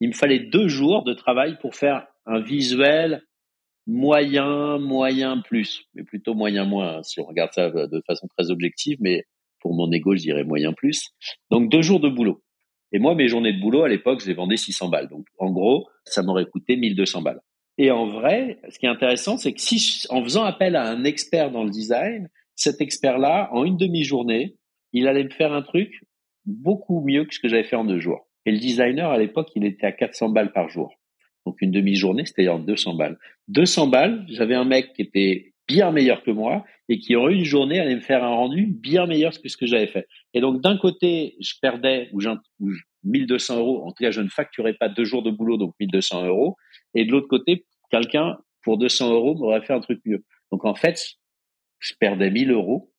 il 0.01 0.09
me 0.09 0.15
fallait 0.15 0.41
deux 0.41 0.67
jours 0.67 1.05
de 1.05 1.15
travail 1.15 1.57
pour 1.61 1.77
faire 1.77 2.09
un 2.27 2.41
visuel 2.41 3.23
moyen, 3.87 4.79
moyen 4.79 5.39
plus, 5.39 5.85
mais 5.95 6.05
plutôt 6.05 6.35
moyen 6.35 6.65
moins, 6.65 6.99
hein, 6.99 7.03
si 7.03 7.21
on 7.21 7.25
regarde 7.25 7.53
ça 7.53 7.71
de 7.71 8.03
façon 8.07 8.29
très 8.37 8.51
objective, 8.51 8.99
mais 9.01 9.25
pour 9.61 9.75
mon 9.75 9.91
ego, 9.93 10.15
je 10.17 10.23
dirais 10.23 10.45
moyen 10.45 10.73
plus. 10.73 11.11
Donc 11.51 11.71
deux 11.71 11.83
jours 11.83 12.01
de 12.01 12.09
boulot. 12.09 12.43
Et 12.93 12.99
moi, 12.99 13.15
mes 13.15 13.29
journées 13.29 13.55
de 13.55 13.61
boulot, 13.61 13.85
à 13.85 13.89
l'époque, 13.89 14.21
je 14.21 14.27
les 14.27 14.35
vendais 14.35 14.57
600 14.57 14.89
balles. 14.89 15.09
Donc 15.09 15.27
en 15.39 15.51
gros, 15.51 15.89
ça 16.05 16.23
m'aurait 16.23 16.47
coûté 16.47 16.77
1200 16.77 17.23
balles. 17.23 17.41
Et 17.79 17.91
en 17.91 18.07
vrai, 18.07 18.61
ce 18.69 18.79
qui 18.79 18.85
est 18.85 18.91
intéressant, 18.91 19.39
c'est 19.39 19.55
que 19.55 19.61
si, 19.61 20.05
en 20.11 20.23
faisant 20.23 20.45
appel 20.45 20.77
à 20.77 20.91
un 20.91 21.05
expert 21.05 21.51
dans 21.51 21.65
le 21.65 21.71
design, 21.71 22.29
cet 22.55 22.83
expert-là, 22.83 23.49
en 23.53 23.65
une 23.65 23.79
demi-journée, 23.79 24.57
il 24.93 25.09
allait 25.09 25.25
me 25.25 25.31
faire 25.31 25.55
un 25.55 25.63
truc 25.63 26.05
beaucoup 26.45 27.01
mieux 27.01 27.25
que 27.25 27.35
ce 27.35 27.41
que 27.41 27.49
j'avais 27.49 27.65
fait 27.65 27.77
en 27.77 27.85
deux 27.85 27.99
jours. 27.99 28.29
Et 28.45 28.53
le 28.53 28.59
designer, 28.59 29.11
à 29.11 29.17
l'époque, 29.17 29.49
il 29.55 29.65
était 29.65 29.87
à 29.87 29.93
400 29.93 30.31
balles 30.31 30.53
par 30.53 30.69
jour. 30.69 30.93
Donc 31.47 31.61
une 31.61 31.71
demi-journée, 31.71 32.25
c'était 32.25 32.49
en 32.49 32.59
200 32.59 32.95
balles. 32.95 33.19
200 33.49 33.89
balles, 33.89 34.25
j'avais 34.29 34.55
un 34.55 34.65
mec 34.65 34.93
qui 34.95 35.03
était 35.03 35.53
bien 35.69 35.91
meilleur 35.91 36.23
que 36.23 36.31
moi 36.31 36.65
et 36.89 36.99
qui 36.99 37.17
en 37.17 37.29
une 37.29 37.45
journée 37.45 37.81
allait 37.81 37.95
me 37.95 38.01
faire 38.01 38.25
un 38.25 38.35
rendu 38.35 38.67
bien 38.67 39.07
meilleur 39.07 39.33
que 39.41 39.49
ce 39.49 39.57
que 39.57 39.67
j'avais 39.67 39.87
fait. 39.87 40.07
Et 40.35 40.41
donc 40.41 40.61
d'un 40.61 40.77
côté, 40.77 41.37
je 41.41 41.55
perdais 41.61 42.11
ou, 42.13 42.21
1200 43.05 43.59
euros, 43.59 43.85
en 43.85 43.89
tout 43.89 44.05
cas 44.05 44.11
je 44.11 44.21
ne 44.21 44.29
facturais 44.29 44.75
pas 44.75 44.89
deux 44.89 45.05
jours 45.05 45.23
de 45.23 45.31
boulot, 45.31 45.57
donc 45.57 45.75
1200 45.81 46.27
euros, 46.27 46.57
et 46.95 47.05
de 47.05 47.11
l'autre 47.11 47.29
côté, 47.29 47.65
quelqu'un 47.91 48.39
pour 48.63 48.79
200 48.79 49.13
euros 49.13 49.35
m'aurait 49.35 49.63
fait 49.63 49.73
un 49.73 49.81
truc 49.81 50.01
mieux. 50.05 50.25
Donc 50.51 50.65
en 50.65 50.75
fait, 50.75 51.17
je 51.79 51.95
perdais 51.99 52.31
1000 52.31 52.53
euros 52.53 52.93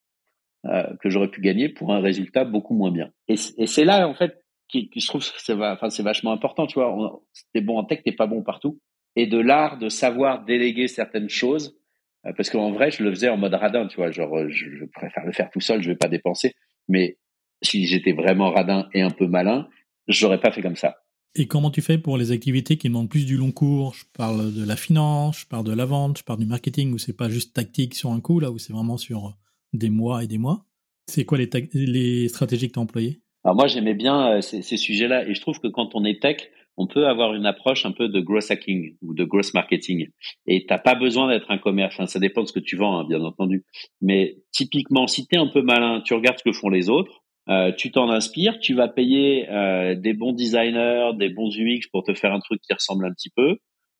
euh, 0.66 0.84
que 1.02 1.10
j'aurais 1.10 1.30
pu 1.30 1.42
gagner 1.42 1.70
pour 1.70 1.94
un 1.94 2.00
résultat 2.00 2.44
beaucoup 2.46 2.74
moins 2.74 2.92
bien. 2.92 3.12
Et, 3.28 3.38
c'est 3.38 3.86
là 3.86 4.08
en 4.08 4.14
fait 4.14 4.43
qui, 4.74 4.90
qui 4.90 5.00
je 5.00 5.08
trouve 5.08 5.24
c'est 5.24 5.54
enfin, 5.54 5.88
vachement 6.00 6.32
important, 6.32 6.66
tu 6.66 6.80
vois. 6.80 7.22
T'es 7.54 7.62
bon 7.62 7.78
en 7.78 7.84
tech, 7.84 8.02
t'es 8.04 8.12
pas 8.12 8.28
bon 8.28 8.42
partout. 8.42 8.80
Et 9.16 9.28
de 9.28 9.38
l'art 9.38 9.78
de 9.78 9.90
savoir 9.90 10.44
déléguer 10.44 10.88
certaines 10.88 11.30
choses 11.30 11.78
euh, 12.26 12.34
parce 12.36 12.50
qu'en 12.50 12.72
vrai, 12.72 12.90
je 12.90 13.04
le 13.04 13.12
faisais 13.12 13.30
en 13.30 13.38
mode 13.38 13.54
radin, 13.54 13.88
tu 13.88 13.98
vois, 13.98 14.12
genre 14.12 14.36
euh, 14.38 14.50
je, 14.50 14.86
préfère 14.86 15.26
le 15.26 15.32
faire 15.32 15.50
tout 15.52 15.60
seul, 15.60 15.82
je 15.84 15.90
vais 15.90 15.96
pas 15.96 16.08
dépenser. 16.08 16.54
Mais 16.88 17.18
si 17.62 17.86
j'étais 17.86 18.14
vraiment 18.14 18.52
radin 18.52 18.90
et 18.94 19.02
un 19.02 19.12
peu 19.12 19.28
malin, 19.28 19.68
j'aurais 20.08 20.40
pas 20.40 20.52
fait 20.52 20.62
comme 20.62 20.76
ça. 20.76 20.98
Et 21.36 21.48
comment 21.48 21.72
tu 21.72 21.82
fais 21.82 21.98
pour 21.98 22.18
les 22.18 22.32
activités 22.32 22.78
qui 22.78 22.88
demandent 22.88 23.10
plus 23.10 23.26
du 23.26 23.38
long 23.38 23.52
cours? 23.52 23.96
Je 23.96 24.06
parle 24.14 24.54
de 24.54 24.66
la 24.66 24.76
finance, 24.76 25.42
je 25.42 25.48
parle 25.48 25.66
de 25.66 25.74
la 25.74 25.86
vente, 25.86 26.20
je 26.20 26.24
parle 26.24 26.40
du 26.40 26.46
marketing 26.46 26.94
où 26.94 26.98
c'est 26.98 27.18
pas 27.18 27.30
juste 27.30 27.54
tactique 27.54 27.96
sur 27.96 28.12
un 28.12 28.22
coup, 28.22 28.40
là 28.40 28.52
où 28.52 28.60
c'est 28.60 28.74
vraiment 28.74 28.98
sur 28.98 29.36
des 29.74 29.90
mois 29.90 30.24
et 30.24 30.28
des 30.28 30.38
mois? 30.38 30.66
C'est 31.08 31.26
quoi 31.26 31.38
les, 31.38 31.50
les 31.74 32.28
stratégies 32.30 32.68
que 32.68 32.74
tu 32.74 32.80
as 32.80 32.84
employées? 32.84 33.23
Alors 33.44 33.56
moi 33.56 33.68
j'aimais 33.68 33.94
bien 33.94 34.38
euh, 34.38 34.42
ces, 34.42 34.62
ces 34.62 34.78
sujets-là 34.78 35.28
et 35.28 35.34
je 35.34 35.42
trouve 35.42 35.60
que 35.60 35.68
quand 35.68 35.96
on 35.96 36.06
est 36.06 36.22
tech, 36.22 36.50
on 36.78 36.88
peut 36.88 37.08
avoir 37.08 37.34
une 37.34 37.46
approche 37.46 37.86
un 37.86 37.92
peu 37.92 38.10
de 38.10 38.20
growth 38.20 38.50
hacking 38.50 38.96
ou 39.02 39.14
de 39.14 39.24
growth 39.24 39.54
marketing. 39.54 40.08
Et 40.48 40.66
t'as 40.66 40.80
pas 40.80 40.96
besoin 40.96 41.30
d'être 41.30 41.52
un 41.52 41.58
commerce. 41.58 41.96
Enfin, 41.96 42.08
ça 42.08 42.20
dépend 42.20 42.42
de 42.42 42.48
ce 42.48 42.54
que 42.54 42.60
tu 42.60 42.76
vends, 42.76 42.98
hein, 42.98 43.06
bien 43.08 43.22
entendu. 43.22 43.64
Mais 44.02 44.38
typiquement, 44.52 45.08
si 45.08 45.28
tu 45.28 45.36
es 45.36 45.38
un 45.38 45.48
peu 45.48 45.62
malin, 45.62 46.02
tu 46.02 46.14
regardes 46.14 46.40
ce 46.40 46.44
que 46.44 46.52
font 46.52 46.70
les 46.70 46.90
autres, 46.90 47.24
euh, 47.50 47.72
tu 47.74 47.92
t'en 47.92 48.10
inspires, 48.10 48.60
tu 48.60 48.74
vas 48.74 48.88
payer 48.88 49.50
euh, 49.50 49.96
des 49.96 50.14
bons 50.14 50.34
designers, 50.34 51.12
des 51.18 51.30
bons 51.30 51.50
UX 51.56 51.88
pour 51.92 52.04
te 52.04 52.14
faire 52.14 52.34
un 52.34 52.40
truc 52.40 52.62
qui 52.62 52.74
ressemble 52.74 53.06
un 53.06 53.12
petit 53.12 53.32
peu, 53.36 53.58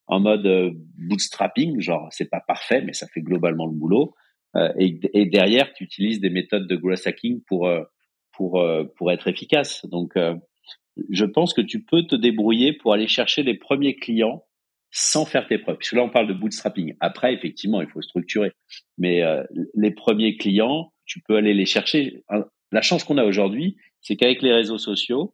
en 0.08 0.22
mode 0.22 0.46
euh, 0.46 0.72
bootstrapping, 0.98 1.80
genre 1.82 2.08
c'est 2.12 2.30
pas 2.30 2.42
parfait, 2.48 2.82
mais 2.82 2.94
ça 2.94 3.08
fait 3.14 3.22
globalement 3.22 3.66
le 3.66 3.74
boulot. 3.74 4.14
Et, 4.78 5.00
et, 5.16 5.26
derrière, 5.26 5.74
tu 5.74 5.84
utilises 5.84 6.20
des 6.20 6.30
méthodes 6.30 6.68
de 6.68 6.76
growth 6.76 7.08
hacking 7.08 7.42
pour 7.48 7.68
pour 8.34 8.64
pour 8.96 9.12
être 9.12 9.28
efficace. 9.28 9.86
Donc 9.86 10.18
je 11.10 11.26
pense 11.26 11.54
que 11.54 11.62
tu 11.62 11.84
peux 11.84 12.04
te 12.04 12.16
débrouiller 12.16 12.74
pour 12.74 12.94
aller 12.94 13.08
chercher 13.08 13.44
les 13.44 13.56
premiers 13.56 13.96
clients 13.96 14.44
sans 14.92 15.26
faire 15.26 15.48
tes 15.48 15.58
preuves. 15.58 15.78
Puisque 15.78 15.94
là, 15.94 16.04
on 16.04 16.10
parle 16.10 16.28
de 16.28 16.34
bootstrapping. 16.34 16.96
Après, 17.00 17.34
effectivement, 17.34 17.82
il 17.82 17.88
faut 17.88 18.02
structurer. 18.02 18.52
Mais 18.98 19.24
euh, 19.24 19.44
les 19.74 19.92
premiers 19.92 20.38
clients, 20.38 20.94
tu 21.06 21.20
peux 21.20 21.36
aller 21.36 21.54
les 21.54 21.66
chercher. 21.66 22.24
La 22.72 22.82
chance 22.82 23.04
qu'on 23.04 23.18
a 23.18 23.26
aujourd'hui, 23.26 23.76
c'est 24.02 24.16
qu'avec 24.16 24.42
les 24.44 24.54
réseaux 24.54 24.78
sociaux, 24.78 25.34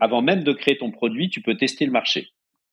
avant 0.00 0.20
même 0.20 0.42
de 0.42 0.52
créer 0.52 0.76
ton 0.76 0.90
produit, 0.90 1.30
tu 1.30 1.42
peux 1.42 1.56
tester 1.56 1.86
le 1.86 1.92
marché. 1.92 2.28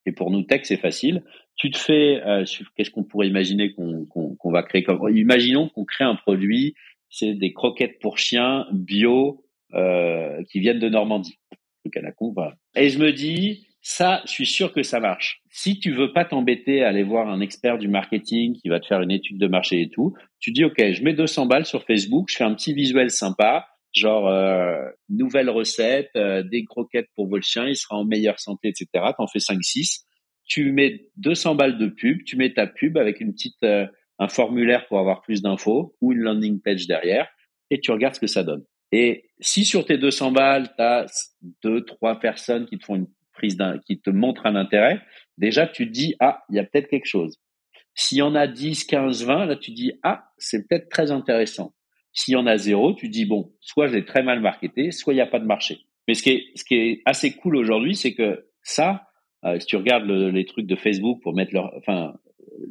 Et 0.08 0.12
pour 0.12 0.32
nous, 0.32 0.42
tech, 0.42 0.62
c'est 0.64 0.78
facile. 0.78 1.24
Tu 1.56 1.70
te 1.70 1.78
fais, 1.78 2.22
euh, 2.26 2.44
qu'est-ce 2.76 2.90
qu'on 2.90 3.04
pourrait 3.04 3.28
imaginer 3.28 3.74
qu'on 3.74 4.52
va 4.52 4.64
créer 4.64 4.84
comme, 4.84 5.16
imaginons 5.16 5.70
qu'on 5.70 5.86
crée 5.86 6.06
un 6.06 6.16
produit, 6.16 6.74
c'est 7.12 7.34
des 7.34 7.54
croquettes 7.54 8.00
pour 8.00 8.18
chiens 8.18 8.66
bio 8.72 9.46
euh, 9.76 10.42
qui 10.50 10.60
viennent 10.60 10.80
de 10.80 10.90
Normandie. 10.90 11.38
Le 11.86 11.92
Canacon 11.92 12.34
va. 12.34 12.56
Et 12.76 12.90
je 12.90 12.98
me 12.98 13.12
dis, 13.12 13.68
ça, 13.82 14.22
je 14.26 14.32
suis 14.32 14.46
sûr 14.46 14.74
que 14.74 14.82
ça 14.82 15.00
marche. 15.00 15.42
Si 15.50 15.80
tu 15.80 15.92
veux 15.92 16.14
pas 16.14 16.26
t'embêter 16.26 16.84
à 16.84 16.90
aller 16.90 17.04
voir 17.04 17.30
un 17.30 17.42
expert 17.42 17.78
du 17.78 17.88
marketing 17.88 18.56
qui 18.56 18.70
va 18.70 18.80
te 18.80 18.88
faire 18.88 19.02
une 19.02 19.12
étude 19.12 19.38
de 19.38 19.48
marché 19.48 19.82
et 19.82 19.90
tout, 19.90 20.14
tu 20.40 20.52
dis, 20.52 20.64
OK, 20.64 20.78
je 20.78 21.04
mets 21.04 21.14
200 21.14 21.48
balles 21.48 21.66
sur 21.66 21.84
Facebook, 21.84 22.30
je 22.30 22.38
fais 22.38 22.44
un 22.44 22.54
petit 22.54 22.74
visuel 22.74 23.12
sympa, 23.12 23.68
genre 23.94 24.28
euh, 24.28 24.88
nouvelle 25.10 25.50
recette, 25.50 26.12
euh, 26.16 26.44
des 26.44 26.64
croquettes 26.64 27.10
pour 27.16 27.28
votre 27.28 27.46
chien, 27.46 27.68
il 27.68 27.76
sera 27.76 27.98
en 27.98 28.06
meilleure 28.06 28.40
santé, 28.40 28.70
etc. 28.70 28.88
T'en 29.18 29.28
fais 29.28 29.40
5-6. 29.40 30.04
Tu 30.46 30.72
mets 30.72 31.08
200 31.18 31.56
balles 31.56 31.78
de 31.78 31.88
pub, 31.88 32.24
tu 32.24 32.38
mets 32.38 32.54
ta 32.54 32.68
pub 32.68 32.98
avec 32.98 33.20
une 33.20 33.34
petite 33.34 33.64
euh, 33.64 33.88
un 34.22 34.28
formulaire 34.28 34.86
pour 34.88 35.00
avoir 35.00 35.24
plus 35.24 35.42
d'infos 35.42 35.96
ou 36.00 36.14
une 36.14 36.20
landing 36.20 36.62
page 36.62 36.86
derrière 36.86 37.28
et 37.72 37.80
tu 37.80 37.90
regardes 37.92 38.14
ce 38.14 38.20
que 38.20 38.28
ça 38.28 38.44
donne. 38.44 38.64
Et 38.92 39.32
si 39.40 39.66
sur 39.66 39.84
tes 39.84 39.98
200 39.98 40.32
balles, 40.32 40.68
tu 40.76 40.84
as 40.84 41.08
deux, 41.64 41.84
trois 41.84 42.20
personnes 42.20 42.68
qui 42.68 42.78
te 42.78 42.86
font 42.86 42.96
une 42.98 43.08
prise 43.34 43.58
d'un, 43.58 43.80
qui 43.80 44.00
te 44.00 44.12
montrent 44.12 44.46
un 44.46 44.56
intérêt, 44.56 45.02
déjà 45.40 45.66
tu 45.66 45.88
te 45.88 45.92
dis, 45.92 46.16
ah, 46.20 46.44
il 46.50 46.58
y 46.58 46.60
a 46.60 46.64
peut-être 46.64 46.88
quelque 46.88 47.08
chose. 47.08 47.40
S'il 47.96 48.20
y 48.20 48.22
en 48.22 48.36
a 48.36 48.46
10, 48.46 48.84
15, 48.84 49.26
20, 49.26 49.46
là 49.46 49.56
tu 49.56 49.72
dis, 49.72 49.94
ah, 50.04 50.30
c'est 50.38 50.68
peut-être 50.68 50.90
très 50.90 51.10
intéressant. 51.10 51.74
S'il 52.14 52.34
y 52.34 52.38
en 52.38 52.46
a 52.46 52.58
zéro, 52.58 52.94
tu 52.94 53.10
dis, 53.10 53.26
bon, 53.26 53.52
soit 53.60 53.88
je 53.88 53.96
l'ai 53.96 54.06
très 54.06 54.22
mal 54.22 54.40
marketé, 54.40 54.92
soit 54.92 55.14
il 55.14 55.18
n'y 55.18 55.22
a 55.22 55.28
pas 55.28 55.40
de 55.40 55.46
marché. 55.46 55.80
Mais 56.08 56.14
ce 56.14 56.22
qui 56.22 56.30
est, 56.30 56.44
ce 56.56 56.64
qui 56.64 56.76
est 56.76 57.02
assez 57.06 57.32
cool 57.32 57.56
aujourd'hui, 57.56 57.96
c'est 57.96 58.14
que 58.14 58.46
ça, 58.62 59.08
euh, 59.46 59.60
si 59.60 59.66
tu 59.66 59.78
regardes 59.78 60.06
les 60.06 60.46
trucs 60.46 60.68
de 60.68 60.76
Facebook 60.76 61.22
pour 61.24 61.34
mettre 61.34 61.54
leur, 61.54 61.74
enfin, 61.76 62.14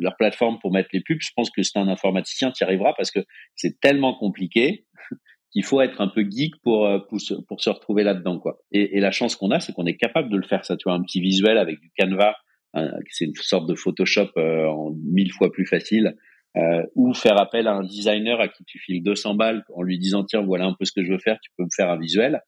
leur 0.00 0.16
plateforme 0.16 0.58
pour 0.60 0.72
mettre 0.72 0.90
les 0.92 1.00
pubs, 1.00 1.20
je 1.20 1.30
pense 1.36 1.50
que 1.50 1.62
c'est 1.62 1.78
un 1.78 1.88
informaticien 1.88 2.50
qui 2.50 2.64
arrivera 2.64 2.94
parce 2.96 3.10
que 3.10 3.20
c'est 3.54 3.80
tellement 3.80 4.14
compliqué 4.14 4.86
qu'il 5.52 5.64
faut 5.64 5.80
être 5.80 6.00
un 6.00 6.08
peu 6.08 6.24
geek 6.28 6.54
pour 6.62 6.86
euh, 6.86 6.98
pour 7.08 7.20
se, 7.20 7.34
pour 7.34 7.60
se 7.60 7.70
retrouver 7.70 8.02
là-dedans 8.02 8.38
quoi. 8.38 8.58
Et, 8.72 8.96
et, 8.96 9.00
la 9.00 9.10
chance 9.10 9.36
qu'on 9.36 9.50
a, 9.50 9.60
c'est 9.60 9.72
qu'on 9.72 9.86
est 9.86 9.96
capable 9.96 10.30
de 10.30 10.36
le 10.36 10.46
faire 10.46 10.64
ça. 10.64 10.76
Tu 10.76 10.84
vois, 10.84 10.94
un 10.94 11.02
petit 11.02 11.20
visuel 11.20 11.58
avec 11.58 11.80
du 11.80 11.90
Canva, 11.98 12.34
c'est 13.08 13.24
une 13.24 13.34
sorte 13.34 13.68
de 13.68 13.74
Photoshop 13.74 14.30
euh, 14.36 14.66
en 14.66 14.92
mille 15.04 15.32
fois 15.32 15.50
plus 15.50 15.66
facile. 15.66 16.16
Euh, 16.56 16.82
ou 16.96 17.14
faire 17.14 17.40
appel 17.40 17.68
à 17.68 17.74
un 17.74 17.84
designer 17.84 18.40
à 18.40 18.48
qui 18.48 18.64
tu 18.64 18.80
files 18.80 19.04
200 19.04 19.36
balles 19.36 19.64
en 19.72 19.82
lui 19.82 20.00
disant 20.00 20.24
tiens 20.24 20.42
voilà 20.42 20.64
un 20.64 20.74
peu 20.74 20.84
ce 20.84 20.90
que 20.90 21.04
je 21.04 21.12
veux 21.12 21.20
faire, 21.20 21.38
tu 21.40 21.50
peux 21.56 21.62
me 21.62 21.68
faire 21.74 21.88
un 21.88 21.96
visuel. 21.96 22.40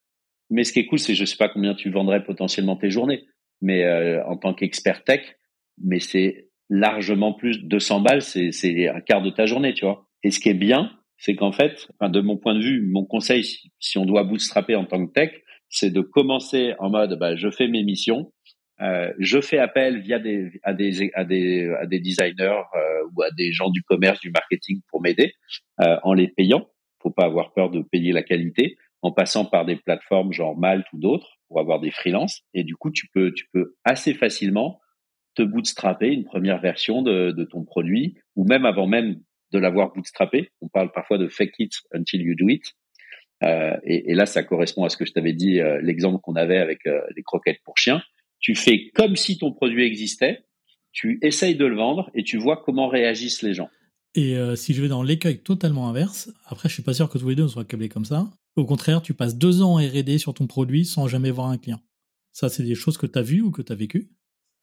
Mais 0.51 0.65
ce 0.65 0.73
qui 0.73 0.81
est 0.81 0.87
cool, 0.87 0.99
c'est 0.99 1.15
je 1.15 1.25
sais 1.25 1.37
pas 1.37 1.49
combien 1.49 1.75
tu 1.75 1.89
vendrais 1.89 2.25
potentiellement 2.25 2.77
tes 2.77 2.91
journées, 2.91 3.25
mais 3.61 3.85
euh, 3.85 4.25
en 4.27 4.37
tant 4.37 4.55
qu'expert 4.55 5.05
tech, 5.05 5.37
mais 5.81 6.01
c'est 6.01 6.49
largement 6.73 7.35
plus 7.35 7.63
200 7.63 8.01
balles, 8.01 8.23
c'est 8.23 8.51
c'est 8.51 8.89
un 8.89 9.01
quart 9.01 9.21
de 9.21 9.31
ta 9.31 9.45
journée, 9.45 9.75
tu 9.75 9.85
vois. 9.85 10.07
Et 10.25 10.31
ce 10.31 10.41
qui 10.41 10.49
est 10.49 10.55
bien, 10.55 10.91
c'est 11.19 11.37
qu'en 11.37 11.53
fait, 11.53 11.87
enfin, 11.95 12.11
de 12.11 12.21
mon 12.21 12.39
point 12.39 12.55
de 12.55 12.63
vue, 12.63 12.81
mon 12.81 13.05
conseil, 13.05 13.45
si, 13.79 13.99
on 13.99 14.07
doit 14.07 14.25
bootstrapper 14.25 14.75
en 14.75 14.87
tant 14.87 15.07
que 15.07 15.13
tech, 15.13 15.33
c'est 15.69 15.91
de 15.91 16.01
commencer 16.01 16.75
en 16.79 16.91
mode, 16.91 17.19
bah, 17.19 17.37
je 17.37 17.51
fais 17.51 17.69
mes 17.69 17.83
missions, 17.83 18.33
euh, 18.81 19.13
je 19.19 19.41
fais 19.41 19.59
appel 19.59 20.01
via 20.01 20.19
des, 20.19 20.51
à 20.63 20.73
des 20.73 21.11
à 21.15 21.25
des 21.25 21.69
à 21.79 21.87
des 21.87 22.01
designers 22.01 22.63
euh, 22.75 23.03
ou 23.15 23.23
à 23.23 23.31
des 23.37 23.53
gens 23.53 23.69
du 23.69 23.83
commerce, 23.83 24.21
du 24.21 24.31
marketing 24.31 24.81
pour 24.89 25.03
m'aider 25.03 25.35
euh, 25.83 25.97
en 26.05 26.15
les 26.15 26.29
payant. 26.29 26.69
Faut 27.03 27.11
pas 27.11 27.27
avoir 27.27 27.53
peur 27.53 27.71
de 27.71 27.83
payer 27.83 28.13
la 28.13 28.23
qualité 28.23 28.77
en 29.03 29.13
passant 29.13 29.45
par 29.45 29.67
des 29.67 29.77
plateformes 29.77 30.33
genre 30.33 30.57
Malte 30.57 30.87
ou 30.95 30.99
d'autres 30.99 31.37
pour 31.49 31.61
avoir 31.61 31.81
des 31.81 31.91
freelances. 31.91 32.43
Et 32.55 32.65
du 32.65 32.77
coup, 32.77 32.91
tu 32.91 33.09
peux 33.13 33.33
tu 33.35 33.47
peux 33.53 33.75
assez 33.85 34.15
facilement 34.15 34.81
te 35.35 35.43
bootstrapper 35.43 36.09
une 36.09 36.25
première 36.25 36.61
version 36.61 37.03
de, 37.03 37.45
ton 37.51 37.65
produit 37.65 38.17
ou 38.37 38.45
même 38.45 38.65
avant 38.65 38.87
même 38.87 39.21
de 39.53 39.59
l'avoir 39.59 39.93
bootstrappé. 39.93 40.51
On 40.61 40.69
parle 40.69 40.93
parfois 40.93 41.19
de 41.19 41.29
fake 41.29 41.55
it 41.59 41.73
until 41.93 42.23
you 42.23 42.35
do 42.35 42.49
it. 42.49 42.65
Euh, 43.43 43.77
et, 43.85 44.15
là, 44.15 44.27
ça 44.27 44.43
correspond 44.43 44.85
à 44.85 44.89
ce 44.89 44.97
que 44.97 45.05
je 45.05 45.13
t'avais 45.13 45.33
dit, 45.33 45.61
euh, 45.61 45.81
l'exemple 45.83 46.21
qu'on 46.23 46.37
avait 46.37 46.59
avec 46.59 46.87
euh, 46.87 47.01
les 47.17 47.23
croquettes 47.23 47.61
pour 47.65 47.77
chiens. 47.77 48.03
Tu 48.39 48.55
fais 48.55 48.91
comme 48.95 49.17
si 49.17 49.39
ton 49.39 49.53
produit 49.53 49.85
existait, 49.85 50.45
tu 50.93 51.19
essayes 51.23 51.57
de 51.57 51.67
le 51.67 51.77
vendre 51.77 52.11
et 52.15 52.23
tu 52.23 52.39
vois 52.39 52.63
comment 52.65 52.89
réagissent 52.89 53.43
les 53.43 53.55
gens. 53.55 53.69
Et 54.15 54.37
si 54.57 54.75
je 54.75 54.83
vais 54.83 54.89
dans 54.89 55.03
l'écueil 55.03 55.39
totalement 55.39 55.89
inverse, 55.89 56.31
après, 56.45 56.69
je 56.69 56.75
suis 56.75 56.83
pas 56.83 56.93
sûr 56.93 57.09
que 57.09 57.17
tous 57.17 57.31
les 57.31 57.35
deux 57.35 57.45
on 57.45 57.49
soit 57.49 57.65
câblés 57.65 57.89
comme 57.89 58.05
ça. 58.05 58.29
Au 58.57 58.67
contraire, 58.67 59.01
tu 59.01 59.15
passes 59.15 59.39
deux 59.39 59.63
ans 59.63 59.77
en 59.77 59.77
R&D 59.77 60.19
sur 60.19 60.35
ton 60.35 60.47
produit 60.47 60.85
sans 60.85 61.09
jamais 61.09 61.31
voir 61.31 61.49
un 61.49 61.57
client. 61.57 61.81
Ça, 62.33 62.51
c'est 62.51 62.63
des 62.63 62.75
choses 62.75 62.99
que 62.99 63.07
tu 63.07 63.19
as 63.19 63.23
vues 63.23 63.41
ou 63.41 63.51
que 63.51 63.63
tu 63.63 63.73
as 63.73 63.75
vécues? 63.75 64.11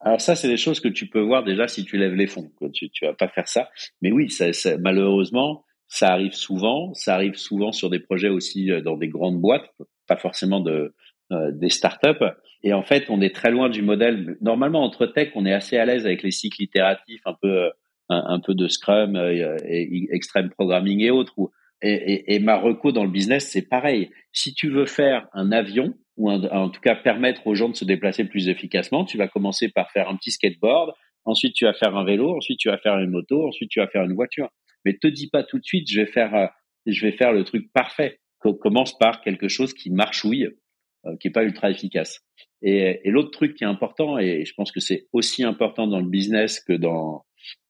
Alors 0.00 0.20
ça, 0.20 0.34
c'est 0.34 0.48
des 0.48 0.56
choses 0.56 0.80
que 0.80 0.88
tu 0.88 1.06
peux 1.06 1.20
voir 1.20 1.44
déjà 1.44 1.68
si 1.68 1.84
tu 1.84 1.98
lèves 1.98 2.14
les 2.14 2.26
fonds. 2.26 2.50
Tu, 2.72 2.88
tu 2.90 3.04
vas 3.04 3.12
pas 3.12 3.28
faire 3.28 3.48
ça. 3.48 3.68
Mais 4.00 4.10
oui, 4.10 4.30
ça, 4.30 4.46
malheureusement, 4.78 5.64
ça 5.88 6.08
arrive 6.08 6.32
souvent. 6.32 6.94
Ça 6.94 7.14
arrive 7.14 7.34
souvent 7.34 7.72
sur 7.72 7.90
des 7.90 8.00
projets 8.00 8.30
aussi 8.30 8.70
euh, 8.70 8.80
dans 8.80 8.96
des 8.96 9.08
grandes 9.08 9.40
boîtes, 9.40 9.70
pas 10.06 10.16
forcément 10.16 10.60
de 10.60 10.94
euh, 11.32 11.50
des 11.52 11.68
startups. 11.68 12.24
Et 12.62 12.72
en 12.72 12.82
fait, 12.82 13.10
on 13.10 13.20
est 13.20 13.34
très 13.34 13.50
loin 13.50 13.68
du 13.68 13.82
modèle. 13.82 14.38
Normalement, 14.40 14.82
entre 14.82 15.06
tech, 15.06 15.30
on 15.34 15.44
est 15.44 15.52
assez 15.52 15.76
à 15.76 15.84
l'aise 15.84 16.06
avec 16.06 16.22
les 16.22 16.30
cycles 16.30 16.62
itératifs, 16.62 17.22
un 17.26 17.36
peu 17.40 17.64
euh, 17.64 17.70
un, 18.08 18.40
peu 18.40 18.54
de 18.54 18.68
Scrum 18.68 19.16
et, 19.16 19.46
et 19.64 20.08
Extreme 20.12 20.50
Programming 20.50 21.00
et 21.00 21.10
autres. 21.10 21.34
Et, 21.82 21.92
et, 21.92 22.34
et 22.34 22.38
dans 22.40 23.04
le 23.04 23.10
business, 23.10 23.48
c'est 23.48 23.68
pareil. 23.68 24.10
Si 24.32 24.52
tu 24.52 24.68
veux 24.68 24.86
faire 24.86 25.28
un 25.32 25.52
avion, 25.52 25.94
ou 26.20 26.30
en 26.30 26.68
tout 26.68 26.82
cas 26.82 26.94
permettre 26.94 27.46
aux 27.46 27.54
gens 27.54 27.70
de 27.70 27.74
se 27.74 27.86
déplacer 27.86 28.24
plus 28.24 28.50
efficacement, 28.50 29.06
tu 29.06 29.16
vas 29.16 29.26
commencer 29.26 29.70
par 29.70 29.90
faire 29.90 30.10
un 30.10 30.16
petit 30.16 30.32
skateboard, 30.32 30.92
ensuite 31.24 31.54
tu 31.54 31.64
vas 31.64 31.72
faire 31.72 31.96
un 31.96 32.04
vélo, 32.04 32.36
ensuite 32.36 32.58
tu 32.58 32.68
vas 32.68 32.76
faire 32.76 32.98
une 32.98 33.08
moto, 33.08 33.48
ensuite 33.48 33.70
tu 33.70 33.80
vas 33.80 33.88
faire 33.88 34.04
une 34.04 34.12
voiture. 34.12 34.50
Mais 34.84 34.98
te 34.98 35.06
dis 35.06 35.30
pas 35.30 35.44
tout 35.44 35.58
de 35.58 35.64
suite, 35.64 35.90
je 35.90 35.98
vais 35.98 36.06
faire, 36.06 36.34
euh, 36.34 36.46
je 36.84 37.06
vais 37.06 37.12
faire 37.12 37.32
le 37.32 37.42
truc 37.44 37.72
parfait. 37.72 38.18
Commence 38.38 38.98
par 38.98 39.22
quelque 39.22 39.48
chose 39.48 39.72
qui 39.72 39.90
marchouille, 39.90 40.50
euh, 41.06 41.16
qui 41.18 41.28
est 41.28 41.30
pas 41.30 41.42
ultra 41.42 41.70
efficace. 41.70 42.20
Et, 42.60 43.00
l'autre 43.06 43.30
truc 43.30 43.54
qui 43.54 43.64
est 43.64 43.66
important, 43.66 44.18
et 44.18 44.44
je 44.44 44.52
pense 44.52 44.72
que 44.72 44.80
c'est 44.80 45.06
aussi 45.14 45.42
important 45.42 45.86
dans 45.86 46.00
le 46.00 46.08
business 46.08 46.60
que 46.60 46.74
dans 46.74 47.24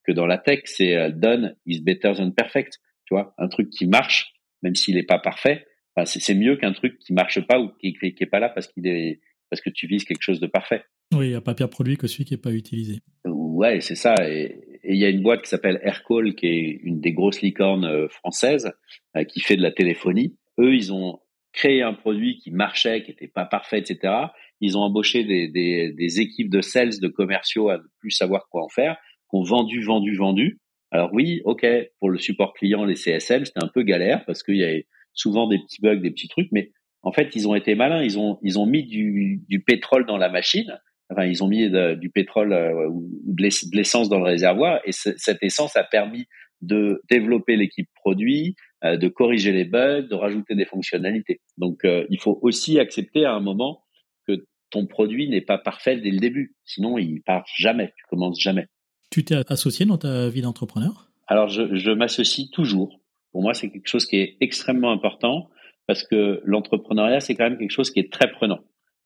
que 0.04 0.10
dans 0.10 0.26
la 0.26 0.38
tech, 0.38 0.62
c'est 0.64 0.96
euh, 0.96 1.10
done 1.10 1.54
is 1.66 1.82
better 1.82 2.14
than 2.16 2.32
perfect. 2.32 2.78
Tu 3.04 3.14
vois, 3.14 3.32
un 3.38 3.46
truc 3.46 3.70
qui 3.70 3.86
marche, 3.86 4.32
même 4.62 4.74
s'il 4.74 4.96
n'est 4.96 5.04
pas 5.04 5.20
parfait, 5.20 5.66
c'est 6.04 6.34
mieux 6.34 6.56
qu'un 6.56 6.72
truc 6.72 6.98
qui 6.98 7.12
marche 7.12 7.40
pas 7.46 7.60
ou 7.60 7.70
qui, 7.80 7.92
qui, 7.94 8.22
est 8.22 8.26
pas 8.26 8.40
là 8.40 8.48
parce 8.48 8.68
qu'il 8.68 8.86
est 8.86 9.20
parce 9.50 9.60
que 9.60 9.70
tu 9.70 9.86
vises 9.86 10.04
quelque 10.04 10.22
chose 10.22 10.40
de 10.40 10.46
parfait. 10.46 10.84
Oui, 11.12 11.26
il 11.26 11.30
n'y 11.30 11.34
a 11.34 11.40
pas 11.40 11.54
pire 11.54 11.68
produit 11.68 11.96
que 11.96 12.06
celui 12.06 12.24
qui 12.24 12.34
n'est 12.34 12.40
pas 12.40 12.52
utilisé. 12.52 13.00
Ouais, 13.24 13.80
c'est 13.80 13.96
ça. 13.96 14.14
Et 14.28 14.56
il 14.84 14.96
y 14.96 15.04
a 15.04 15.08
une 15.08 15.22
boîte 15.22 15.42
qui 15.42 15.48
s'appelle 15.48 15.80
Aircall, 15.82 16.34
qui 16.34 16.46
est 16.46 16.80
une 16.82 17.00
des 17.00 17.12
grosses 17.12 17.42
licornes 17.42 17.84
euh, 17.84 18.08
françaises, 18.08 18.72
euh, 19.16 19.24
qui 19.24 19.40
fait 19.40 19.56
de 19.56 19.62
la 19.62 19.72
téléphonie. 19.72 20.36
Eux, 20.60 20.74
ils 20.74 20.92
ont 20.92 21.18
créé 21.52 21.82
un 21.82 21.94
produit 21.94 22.38
qui 22.38 22.52
marchait, 22.52 23.02
qui 23.02 23.10
n'était 23.10 23.28
pas 23.28 23.44
parfait, 23.44 23.80
etc. 23.80 24.14
Ils 24.60 24.78
ont 24.78 24.82
embauché 24.82 25.24
des, 25.24 25.48
des, 25.48 25.92
des, 25.92 26.20
équipes 26.20 26.50
de 26.50 26.60
sales, 26.60 27.00
de 27.00 27.08
commerciaux 27.08 27.70
à 27.70 27.78
ne 27.78 27.82
plus 27.98 28.12
savoir 28.12 28.46
quoi 28.50 28.62
en 28.62 28.68
faire, 28.68 28.96
qui 29.30 29.36
ont 29.36 29.42
vendu, 29.42 29.82
vendu, 29.82 30.14
vendu. 30.14 30.60
Alors 30.92 31.10
oui, 31.12 31.40
ok, 31.44 31.66
pour 31.98 32.10
le 32.10 32.18
support 32.18 32.52
client, 32.54 32.84
les 32.84 32.96
CSM, 32.96 33.44
c'était 33.44 33.64
un 33.64 33.68
peu 33.68 33.82
galère 33.82 34.24
parce 34.26 34.42
qu'il 34.42 34.56
y 34.56 34.64
avait 34.64 34.86
souvent 35.12 35.48
des 35.48 35.58
petits 35.58 35.80
bugs, 35.80 36.00
des 36.00 36.10
petits 36.10 36.28
trucs, 36.28 36.50
mais 36.52 36.70
En 37.02 37.12
fait, 37.12 37.34
ils 37.34 37.48
ont 37.48 37.54
été 37.54 37.74
malins. 37.74 38.02
Ils 38.02 38.18
ont 38.18 38.38
ils 38.42 38.58
ont 38.58 38.66
mis 38.66 38.84
du, 38.84 39.40
du 39.48 39.62
pétrole 39.62 40.06
dans 40.06 40.18
la 40.18 40.28
machine. 40.28 40.78
Enfin, 41.10 41.24
ils 41.24 41.42
ont 41.42 41.48
mis 41.48 41.68
du 41.98 42.10
pétrole 42.10 42.52
euh, 42.52 42.88
ou 42.88 43.08
de 43.24 43.76
l'essence 43.76 44.08
dans 44.08 44.18
le 44.18 44.24
réservoir, 44.24 44.80
et 44.84 44.92
cette 44.92 45.42
essence 45.42 45.74
a 45.74 45.82
permis 45.82 46.26
de 46.60 47.02
développer 47.10 47.56
l'équipe 47.56 47.88
produit, 47.96 48.54
euh, 48.84 48.96
de 48.96 49.08
corriger 49.08 49.50
les 49.50 49.64
bugs, 49.64 50.02
de 50.02 50.14
rajouter 50.14 50.54
des 50.54 50.66
fonctionnalités. 50.66 51.40
Donc, 51.56 51.84
euh, 51.84 52.06
il 52.10 52.20
faut 52.20 52.38
aussi 52.42 52.78
accepter 52.78 53.24
à 53.24 53.34
un 53.34 53.40
moment 53.40 53.82
que 54.28 54.44
ton 54.70 54.86
produit 54.86 55.28
n'est 55.28 55.40
pas 55.40 55.58
parfait 55.58 55.96
dès 55.96 56.10
le 56.12 56.18
début. 56.18 56.54
Sinon, 56.64 56.96
il 56.96 57.22
part 57.22 57.44
jamais. 57.56 57.92
Tu 57.96 58.04
commences 58.08 58.40
jamais. 58.40 58.66
Tu 59.10 59.24
t'es 59.24 59.34
associé 59.48 59.86
dans 59.86 59.98
ta 59.98 60.28
vie 60.28 60.42
d'entrepreneur? 60.42 61.10
Alors, 61.26 61.48
je, 61.48 61.74
je 61.74 61.90
m'associe 61.90 62.50
toujours. 62.52 63.00
Pour 63.32 63.42
moi, 63.42 63.54
c'est 63.54 63.70
quelque 63.70 63.88
chose 63.88 64.06
qui 64.06 64.16
est 64.16 64.36
extrêmement 64.40 64.90
important 64.90 65.50
parce 65.86 66.06
que 66.06 66.40
l'entrepreneuriat, 66.44 67.20
c'est 67.20 67.34
quand 67.34 67.44
même 67.44 67.58
quelque 67.58 67.70
chose 67.70 67.90
qui 67.90 68.00
est 68.00 68.12
très 68.12 68.30
prenant. 68.30 68.60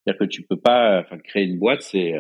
C'est-à-dire 0.05 0.19
que 0.19 0.25
tu 0.25 0.43
peux 0.43 0.59
pas, 0.59 1.01
enfin, 1.01 1.19
créer 1.19 1.45
une 1.45 1.59
boîte, 1.59 1.83
c'est 1.83 2.15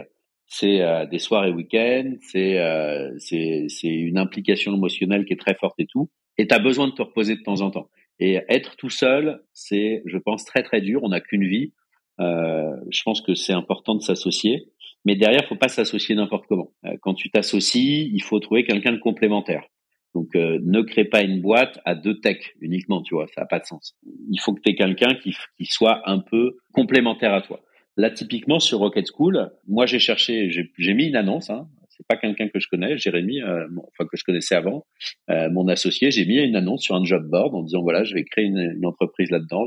c'est 0.46 0.82
euh, 0.82 1.06
des 1.06 1.18
soirs 1.18 1.46
et 1.46 1.50
week-ends, 1.50 2.14
c'est 2.20 2.58
euh, 2.58 3.12
c'est 3.18 3.68
une 3.84 4.18
implication 4.18 4.74
émotionnelle 4.74 5.24
qui 5.24 5.32
est 5.32 5.40
très 5.40 5.54
forte 5.54 5.78
et 5.78 5.86
tout. 5.86 6.10
Et 6.38 6.46
tu 6.46 6.54
as 6.54 6.58
besoin 6.58 6.88
de 6.88 6.92
te 6.92 7.02
reposer 7.02 7.36
de 7.36 7.42
temps 7.42 7.60
en 7.60 7.70
temps. 7.70 7.88
Et 8.20 8.40
être 8.48 8.76
tout 8.76 8.90
seul, 8.90 9.42
c'est, 9.52 10.02
je 10.06 10.18
pense, 10.18 10.44
très 10.44 10.62
très 10.62 10.80
dur. 10.80 11.00
On 11.02 11.08
n'a 11.08 11.20
qu'une 11.20 11.46
vie. 11.46 11.72
Euh, 12.20 12.76
je 12.90 13.02
pense 13.02 13.20
que 13.20 13.34
c'est 13.34 13.52
important 13.52 13.94
de 13.94 14.02
s'associer. 14.02 14.68
Mais 15.04 15.16
derrière, 15.16 15.44
faut 15.46 15.56
pas 15.56 15.68
s'associer 15.68 16.14
n'importe 16.14 16.46
comment. 16.46 16.72
Euh, 16.86 16.96
quand 17.02 17.14
tu 17.14 17.30
t'associes, 17.30 18.08
il 18.12 18.22
faut 18.22 18.38
trouver 18.40 18.64
quelqu'un 18.64 18.92
de 18.92 18.98
complémentaire. 18.98 19.64
Donc, 20.14 20.28
euh, 20.36 20.58
ne 20.62 20.82
crée 20.82 21.04
pas 21.04 21.22
une 21.22 21.40
boîte 21.40 21.80
à 21.84 21.94
deux 21.94 22.20
techs 22.20 22.54
uniquement, 22.60 23.02
tu 23.02 23.14
vois, 23.14 23.26
ça 23.34 23.42
n'a 23.42 23.46
pas 23.46 23.58
de 23.58 23.64
sens. 23.64 23.96
Il 24.30 24.40
faut 24.40 24.54
que 24.54 24.60
tu 24.60 24.70
aies 24.70 24.76
quelqu'un 24.76 25.14
qui, 25.14 25.34
qui 25.58 25.66
soit 25.66 26.08
un 26.08 26.18
peu 26.18 26.56
complémentaire 26.72 27.34
à 27.34 27.42
toi. 27.42 27.60
Là, 27.96 28.10
typiquement 28.10 28.58
sur 28.58 28.78
Rocket 28.78 29.06
School, 29.06 29.50
moi 29.68 29.86
j'ai 29.86 30.00
cherché, 30.00 30.50
j'ai 30.50 30.94
mis 30.94 31.06
une 31.06 31.16
annonce. 31.16 31.50
Hein, 31.50 31.68
c'est 31.96 32.06
pas 32.06 32.16
quelqu'un 32.16 32.48
que 32.48 32.58
je 32.58 32.68
connais, 32.68 32.98
Jérémy, 32.98 33.40
euh, 33.40 33.66
enfin 33.76 34.06
que 34.10 34.16
je 34.16 34.24
connaissais 34.24 34.56
avant, 34.56 34.84
euh, 35.30 35.48
mon 35.50 35.68
associé. 35.68 36.10
J'ai 36.10 36.26
mis 36.26 36.38
une 36.38 36.56
annonce 36.56 36.82
sur 36.82 36.96
un 36.96 37.04
job 37.04 37.28
board 37.28 37.54
en 37.54 37.62
disant 37.62 37.82
voilà, 37.82 38.02
je 38.04 38.14
vais 38.14 38.24
créer 38.24 38.44
une, 38.44 38.74
une 38.76 38.86
entreprise 38.86 39.30
là-dedans. 39.30 39.66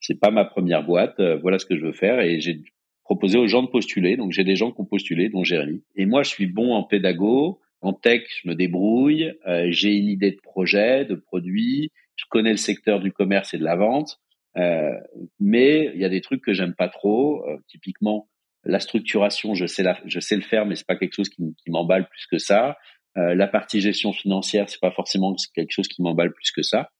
C'est 0.00 0.18
pas 0.18 0.30
ma 0.30 0.44
première 0.44 0.82
boîte, 0.84 1.20
euh, 1.20 1.36
voilà 1.36 1.58
ce 1.58 1.66
que 1.66 1.76
je 1.76 1.84
veux 1.84 1.92
faire 1.92 2.20
et 2.20 2.40
j'ai 2.40 2.62
proposé 3.04 3.38
aux 3.38 3.46
gens 3.46 3.62
de 3.62 3.68
postuler. 3.68 4.16
Donc 4.16 4.32
j'ai 4.32 4.44
des 4.44 4.56
gens 4.56 4.72
qui 4.72 4.80
ont 4.80 4.86
postulé, 4.86 5.28
dont 5.28 5.44
Jérémy. 5.44 5.82
Et 5.94 6.06
moi, 6.06 6.22
je 6.22 6.30
suis 6.30 6.46
bon 6.46 6.72
en 6.72 6.84
pédago, 6.84 7.60
en 7.82 7.92
tech, 7.92 8.22
je 8.42 8.48
me 8.48 8.54
débrouille. 8.54 9.32
Euh, 9.46 9.66
j'ai 9.70 9.92
une 9.92 10.08
idée 10.08 10.30
de 10.30 10.40
projet, 10.40 11.04
de 11.04 11.14
produit. 11.14 11.90
Je 12.16 12.24
connais 12.30 12.52
le 12.52 12.56
secteur 12.56 13.00
du 13.00 13.12
commerce 13.12 13.54
et 13.54 13.58
de 13.58 13.64
la 13.64 13.76
vente. 13.76 14.20
Euh, 14.56 14.92
mais 15.40 15.90
il 15.94 16.00
y 16.00 16.04
a 16.04 16.08
des 16.08 16.20
trucs 16.20 16.42
que 16.42 16.52
j'aime 16.52 16.74
pas 16.74 16.88
trop. 16.88 17.46
Euh, 17.48 17.56
typiquement, 17.68 18.28
la 18.64 18.80
structuration, 18.80 19.54
je 19.54 19.66
sais 19.66 19.82
la, 19.82 19.98
je 20.04 20.20
sais 20.20 20.36
le 20.36 20.42
faire, 20.42 20.66
mais 20.66 20.76
c'est 20.76 20.86
pas 20.86 20.96
quelque 20.96 21.14
chose 21.14 21.28
qui, 21.28 21.42
m'emballe 21.68 22.08
plus 22.08 22.26
que 22.26 22.38
ça. 22.38 22.76
Euh, 23.18 23.34
la 23.34 23.46
partie 23.46 23.80
gestion 23.80 24.12
financière, 24.12 24.68
c'est 24.68 24.80
pas 24.80 24.90
forcément 24.90 25.34
quelque 25.54 25.72
chose 25.72 25.88
qui 25.88 26.02
m'emballe 26.02 26.32
plus 26.32 26.50
que 26.50 26.62
ça. 26.62 26.90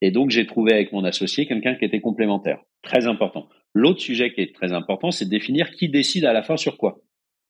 Et 0.00 0.10
donc 0.10 0.30
j'ai 0.30 0.46
trouvé 0.46 0.72
avec 0.72 0.92
mon 0.92 1.04
associé 1.04 1.46
quelqu'un 1.46 1.76
qui 1.76 1.84
était 1.84 2.00
complémentaire, 2.00 2.60
très 2.82 3.06
important. 3.06 3.48
L'autre 3.72 4.00
sujet 4.00 4.32
qui 4.32 4.40
est 4.42 4.54
très 4.54 4.72
important, 4.72 5.10
c'est 5.10 5.24
de 5.24 5.30
définir 5.30 5.70
qui 5.70 5.88
décide 5.88 6.26
à 6.26 6.32
la 6.32 6.42
fin 6.42 6.56
sur 6.56 6.76
quoi. 6.76 6.98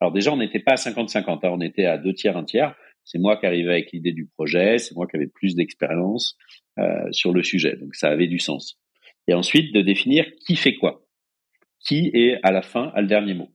Alors 0.05 0.13
déjà, 0.13 0.35
on 0.35 0.37
n'était 0.37 0.61
pas 0.61 0.73
à 0.73 0.75
50-50, 0.75 1.47
hein, 1.47 1.51
on 1.51 1.63
était 1.63 1.87
à 1.87 1.97
deux 1.97 2.13
tiers, 2.13 2.37
un 2.37 2.45
tiers. 2.45 2.75
C'est 3.05 3.19
moi 3.19 3.39
qui 3.39 3.47
arrivais 3.47 3.73
avec 3.73 3.91
l'idée 3.91 4.13
du 4.13 4.27
projet, 4.27 4.77
c'est 4.77 4.95
moi 4.95 5.07
qui 5.07 5.17
avais 5.17 5.29
plus 5.29 5.55
d'expérience 5.55 6.37
euh, 6.79 7.11
sur 7.11 7.33
le 7.33 7.43
sujet, 7.43 7.77
donc 7.77 7.95
ça 7.95 8.09
avait 8.09 8.27
du 8.27 8.39
sens 8.39 8.79
et 9.27 9.33
ensuite 9.33 9.73
de 9.73 9.81
définir 9.81 10.27
qui 10.47 10.57
fait 10.57 10.75
quoi, 10.75 11.07
qui 11.81 12.11
est 12.13 12.39
à 12.43 12.53
la 12.53 12.61
fin 12.61 12.93
à 12.95 13.01
le 13.01 13.07
dernier 13.07 13.33
mot. 13.33 13.51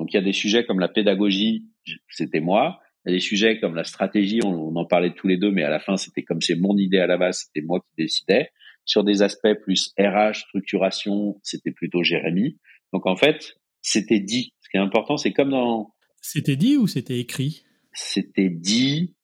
Donc 0.00 0.12
il 0.12 0.16
y 0.16 0.18
a 0.18 0.22
des 0.22 0.32
sujets 0.32 0.64
comme 0.64 0.80
la 0.80 0.88
pédagogie, 0.88 1.68
c'était 2.08 2.40
moi. 2.40 2.80
Il 3.04 3.10
y 3.10 3.14
a 3.14 3.16
des 3.16 3.20
sujets 3.20 3.60
comme 3.60 3.76
la 3.76 3.84
stratégie, 3.84 4.40
on, 4.44 4.74
en 4.74 4.84
parlait 4.84 5.12
tous 5.14 5.28
les 5.28 5.36
deux, 5.36 5.52
mais 5.52 5.62
à 5.62 5.70
la 5.70 5.78
fin 5.78 5.96
c'était 5.96 6.24
comme 6.24 6.40
c'est 6.40 6.56
mon 6.56 6.76
idée 6.76 6.98
à 6.98 7.06
la 7.06 7.16
base, 7.16 7.44
c'était 7.46 7.64
moi 7.64 7.78
qui 7.80 8.02
décidais. 8.02 8.50
Sur 8.84 9.04
des 9.04 9.22
aspects 9.22 9.54
plus 9.62 9.92
RH, 9.96 10.46
structuration, 10.46 11.38
c'était 11.44 11.70
plutôt 11.70 12.02
Jérémy. 12.02 12.58
Donc 12.92 13.06
en 13.06 13.14
fait, 13.14 13.54
c'était 13.80 14.20
dit. 14.20 14.54
Qui 14.72 14.78
est 14.78 14.80
important, 14.80 15.16
c'est 15.16 15.32
comme 15.32 15.50
dans. 15.50 15.94
C'était 16.20 16.56
dit 16.56 16.76
ou 16.76 16.86
c'était 16.86 17.18
écrit? 17.18 17.62
C'était 17.92 18.48
dit 18.48 19.14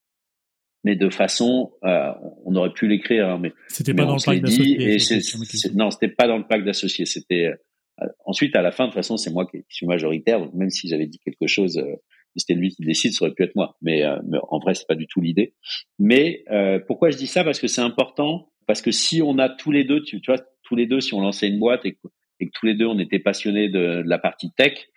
mais 0.85 0.97
de 0.97 1.11
façon, 1.11 1.73
euh, 1.85 2.13
on 2.45 2.55
aurait 2.55 2.73
pu 2.73 2.87
l'écrire, 2.87 3.29
hein, 3.29 3.39
mais 3.41 3.53
c'était 3.69 3.95
pas 3.95 4.05
dans 4.05 4.15
le 4.15 4.25
pack 4.25 4.41
d'associés. 4.41 5.75
Non, 5.75 5.91
c'était 5.91 6.09
pas 6.09 6.29
dans 6.29 6.39
le 6.39 6.47
pack 6.47 6.65
d'associés. 6.65 7.05
C'était 7.05 7.53
euh, 8.01 8.07
ensuite 8.25 8.55
à 8.57 8.63
la 8.63 8.71
fin, 8.71 8.85
de 8.85 8.89
toute 8.89 8.95
façon, 8.95 9.17
c'est 9.17 9.31
moi 9.31 9.47
qui 9.47 9.65
suis 9.69 9.87
majoritaire. 9.87 10.41
Donc 10.41 10.55
même 10.55 10.71
si 10.71 10.89
j'avais 10.89 11.07
dit 11.07 11.19
quelque 11.19 11.47
chose, 11.47 11.79
euh, 11.79 11.97
c'était 12.37 12.55
lui 12.55 12.71
qui 12.71 12.83
décide, 12.83 13.13
ça 13.13 13.25
aurait 13.25 13.35
pu 13.35 13.43
être 13.43 13.57
moi. 13.57 13.77
Mais, 13.83 14.03
mais 14.29 14.39
en 14.49 14.61
vrai, 14.61 14.75
c'est 14.75 14.87
pas 14.87 14.95
du 14.95 15.09
tout 15.09 15.21
l'idée. 15.21 15.55
Mais 15.99 16.45
pourquoi 16.87 17.11
je 17.11 17.17
dis 17.17 17.27
ça? 17.27 17.43
Parce 17.43 17.59
que 17.59 17.67
c'est 17.67 17.81
important. 17.81 18.53
Parce 18.67 18.81
que 18.81 18.93
si 18.93 19.23
on 19.23 19.39
a 19.39 19.49
tous 19.49 19.73
les 19.73 19.83
deux, 19.83 20.03
tu, 20.03 20.21
tu, 20.21 20.31
vois, 20.31 20.41
tous 20.63 20.77
les 20.77 20.87
deux, 20.87 21.01
si 21.01 21.15
on 21.15 21.21
lançait 21.21 21.49
une 21.49 21.59
boîte 21.59 21.85
et 21.85 21.95
que, 21.95 22.09
et 22.39 22.47
que 22.47 22.51
tous 22.55 22.67
les 22.67 22.75
deux 22.75 22.87
on 22.87 22.99
était 22.99 23.19
passionnés 23.19 23.69
de, 23.69 24.03
de 24.03 24.09
la 24.09 24.19
partie 24.19 24.53
tech, 24.53 24.89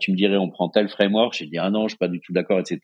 tu 0.00 0.10
me 0.10 0.16
dirais 0.16 0.36
on 0.36 0.50
prend 0.50 0.68
tel 0.68 0.88
framework, 0.88 1.34
j'ai 1.34 1.46
dit 1.46 1.58
ah 1.58 1.70
non, 1.70 1.84
je 1.84 1.92
suis 1.92 1.98
pas 1.98 2.08
du 2.08 2.20
tout 2.20 2.32
d'accord, 2.32 2.58
etc. 2.58 2.80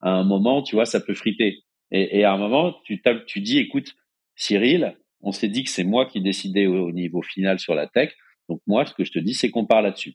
À 0.00 0.10
un 0.10 0.24
moment, 0.24 0.62
tu 0.62 0.74
vois, 0.74 0.84
ça 0.84 1.00
peut 1.00 1.14
friter. 1.14 1.62
Et, 1.90 2.18
et 2.18 2.24
à 2.24 2.32
un 2.32 2.38
moment, 2.38 2.74
tu, 2.84 3.00
tu 3.26 3.40
dis, 3.40 3.58
écoute, 3.58 3.94
Cyril, 4.34 4.96
on 5.22 5.32
s'est 5.32 5.48
dit 5.48 5.64
que 5.64 5.70
c'est 5.70 5.84
moi 5.84 6.06
qui 6.06 6.20
décidais 6.20 6.66
au, 6.66 6.90
niveau 6.90 7.22
final 7.22 7.58
sur 7.58 7.74
la 7.74 7.86
tech. 7.86 8.12
Donc 8.48 8.60
moi, 8.66 8.84
ce 8.84 8.94
que 8.94 9.04
je 9.04 9.12
te 9.12 9.18
dis, 9.18 9.34
c'est 9.34 9.50
qu'on 9.50 9.66
part 9.66 9.82
là-dessus. 9.82 10.14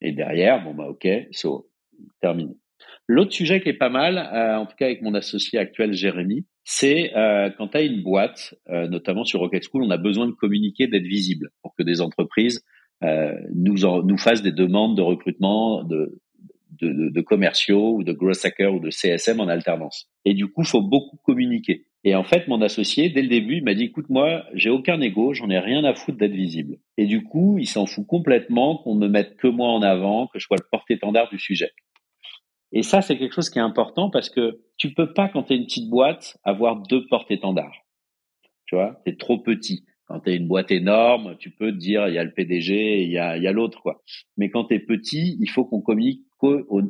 Et 0.00 0.12
derrière, 0.12 0.64
bon 0.64 0.74
bah 0.74 0.88
ok, 0.88 1.06
so 1.30 1.70
terminé. 2.22 2.54
L'autre 3.06 3.32
sujet 3.32 3.60
qui 3.60 3.68
est 3.68 3.74
pas 3.74 3.90
mal, 3.90 4.16
euh, 4.16 4.56
en 4.56 4.64
tout 4.64 4.76
cas 4.76 4.86
avec 4.86 5.02
mon 5.02 5.14
associé 5.14 5.58
actuel 5.58 5.92
Jérémy, 5.92 6.46
c'est 6.64 7.14
euh, 7.16 7.50
quand 7.50 7.68
tu 7.68 7.76
as 7.76 7.82
une 7.82 8.02
boîte, 8.02 8.54
euh, 8.70 8.88
notamment 8.88 9.24
sur 9.24 9.40
Rocket 9.40 9.62
School, 9.70 9.82
on 9.82 9.90
a 9.90 9.98
besoin 9.98 10.26
de 10.26 10.32
communiquer, 10.32 10.86
d'être 10.86 11.04
visible 11.04 11.50
pour 11.60 11.74
que 11.74 11.82
des 11.82 12.00
entreprises 12.00 12.64
euh, 12.64 12.79
nous, 13.02 13.84
en, 13.84 14.02
nous 14.02 14.18
fassent 14.18 14.42
des 14.42 14.52
demandes 14.52 14.96
de 14.96 15.02
recrutement, 15.02 15.82
de, 15.84 16.20
de, 16.80 17.08
de, 17.08 17.20
commerciaux 17.20 17.96
ou 17.96 18.04
de 18.04 18.12
growth 18.12 18.44
hackers 18.44 18.74
ou 18.74 18.80
de 18.80 18.90
CSM 18.90 19.40
en 19.40 19.48
alternance. 19.48 20.10
Et 20.24 20.34
du 20.34 20.48
coup, 20.48 20.64
faut 20.64 20.82
beaucoup 20.82 21.16
communiquer. 21.24 21.86
Et 22.02 22.14
en 22.14 22.24
fait, 22.24 22.48
mon 22.48 22.62
associé, 22.62 23.10
dès 23.10 23.22
le 23.22 23.28
début, 23.28 23.56
il 23.58 23.64
m'a 23.64 23.74
dit, 23.74 23.84
écoute, 23.84 24.08
moi, 24.08 24.44
j'ai 24.54 24.70
aucun 24.70 25.00
ego, 25.00 25.34
j'en 25.34 25.50
ai 25.50 25.58
rien 25.58 25.84
à 25.84 25.94
foutre 25.94 26.16
d'être 26.16 26.32
visible. 26.32 26.78
Et 26.96 27.06
du 27.06 27.24
coup, 27.24 27.58
il 27.58 27.66
s'en 27.66 27.84
fout 27.84 28.06
complètement 28.06 28.78
qu'on 28.78 28.94
ne 28.94 29.06
mette 29.06 29.36
que 29.36 29.48
moi 29.48 29.68
en 29.68 29.82
avant, 29.82 30.26
que 30.28 30.38
je 30.38 30.46
sois 30.46 30.56
le 30.58 30.66
porte-étendard 30.70 31.28
du 31.28 31.38
sujet. 31.38 31.72
Et 32.72 32.82
ça, 32.82 33.02
c'est 33.02 33.18
quelque 33.18 33.34
chose 33.34 33.50
qui 33.50 33.58
est 33.58 33.62
important 33.62 34.10
parce 34.10 34.30
que 34.30 34.60
tu 34.78 34.94
peux 34.94 35.12
pas, 35.12 35.28
quand 35.28 35.44
tu 35.44 35.52
es 35.52 35.56
une 35.56 35.64
petite 35.64 35.90
boîte, 35.90 36.38
avoir 36.42 36.76
deux 36.76 37.06
porte-étendards. 37.06 37.76
Tu 38.66 38.76
vois, 38.76 39.00
tu 39.04 39.12
es 39.12 39.16
trop 39.16 39.38
petit. 39.38 39.84
Quand 40.10 40.18
tu 40.18 40.32
une 40.34 40.48
boîte 40.48 40.72
énorme, 40.72 41.36
tu 41.38 41.50
peux 41.50 41.70
te 41.70 41.76
dire, 41.76 42.08
il 42.08 42.14
y 42.14 42.18
a 42.18 42.24
le 42.24 42.32
PDG, 42.32 43.04
il 43.04 43.12
y 43.12 43.18
a, 43.18 43.38
y 43.38 43.46
a 43.46 43.52
l'autre, 43.52 43.80
quoi. 43.80 44.02
Mais 44.36 44.50
quand 44.50 44.64
tu 44.64 44.74
es 44.74 44.80
petit, 44.80 45.38
il 45.40 45.48
faut 45.48 45.64
qu'on 45.64 45.80
communique 45.80 46.24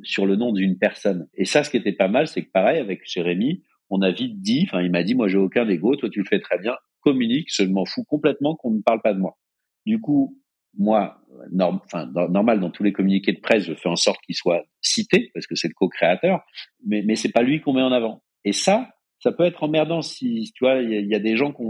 sur 0.05 0.25
le 0.25 0.37
nom 0.37 0.53
d'une 0.53 0.79
personne. 0.79 1.29
Et 1.35 1.45
ça, 1.45 1.63
ce 1.63 1.69
qui 1.69 1.77
était 1.77 1.93
pas 1.93 2.09
mal, 2.09 2.29
c'est 2.29 2.43
que 2.43 2.51
pareil, 2.51 2.81
avec 2.81 3.03
Jérémy, 3.05 3.63
on 3.91 4.01
a 4.01 4.11
vite 4.11 4.41
dit, 4.41 4.65
enfin, 4.67 4.81
il 4.81 4.91
m'a 4.91 5.03
dit, 5.03 5.15
moi, 5.15 5.29
j'ai 5.29 5.37
aucun 5.37 5.69
ego, 5.69 5.97
toi, 5.97 6.09
tu 6.09 6.21
le 6.21 6.25
fais 6.25 6.41
très 6.41 6.59
bien, 6.59 6.77
communique, 7.01 7.49
je 7.53 7.65
m'en 7.65 7.85
fous 7.85 8.05
complètement 8.05 8.57
qu'on 8.57 8.71
ne 8.71 8.81
parle 8.81 9.03
pas 9.03 9.13
de 9.13 9.19
moi. 9.19 9.37
Du 9.85 10.01
coup, 10.01 10.39
moi, 10.79 11.21
enfin, 11.61 12.11
normal, 12.31 12.59
dans 12.61 12.71
tous 12.71 12.85
les 12.85 12.93
communiqués 12.95 13.33
de 13.33 13.41
presse, 13.41 13.65
je 13.65 13.75
fais 13.75 13.91
en 13.91 13.97
sorte 13.97 14.21
qu'il 14.25 14.35
soit 14.35 14.65
cité, 14.81 15.31
parce 15.35 15.47
que 15.47 15.57
c'est 15.57 15.69
le 15.69 15.75
co-créateur, 15.75 16.41
mais, 16.87 17.03
mais 17.03 17.17
c'est 17.17 17.33
pas 17.33 17.43
lui 17.43 17.61
qu'on 17.61 17.75
met 17.75 17.83
en 17.83 17.93
avant. 17.93 18.23
Et 18.45 18.53
ça, 18.53 18.89
ça 19.19 19.33
peut 19.33 19.45
être 19.45 19.63
emmerdant 19.63 20.01
si, 20.01 20.51
tu 20.55 20.65
vois, 20.65 20.77
il 20.77 21.07
y, 21.07 21.15
a 21.15 21.19
des 21.19 21.37
gens 21.37 21.53
qui 21.53 21.63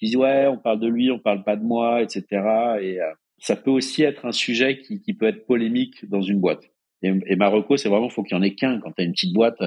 disent, 0.00 0.16
ouais, 0.16 0.46
on 0.46 0.58
parle 0.58 0.80
de 0.80 0.88
lui, 0.88 1.10
on 1.10 1.18
parle 1.18 1.44
pas 1.44 1.56
de 1.56 1.64
moi, 1.64 2.02
etc. 2.02 2.24
Et 2.80 3.00
euh, 3.00 3.10
ça 3.38 3.56
peut 3.56 3.70
aussi 3.70 4.02
être 4.02 4.26
un 4.26 4.32
sujet 4.32 4.78
qui, 4.80 5.00
qui 5.00 5.14
peut 5.14 5.26
être 5.26 5.46
polémique 5.46 6.08
dans 6.08 6.22
une 6.22 6.40
boîte. 6.40 6.64
Et, 7.02 7.12
et 7.26 7.36
Marocco, 7.36 7.76
c'est 7.76 7.88
vraiment, 7.88 8.08
faut 8.08 8.22
qu'il 8.22 8.36
y 8.36 8.40
en 8.40 8.42
ait 8.42 8.54
qu'un. 8.54 8.80
Quand 8.80 8.92
tu 8.92 9.02
as 9.02 9.04
une 9.04 9.12
petite 9.12 9.34
boîte, 9.34 9.58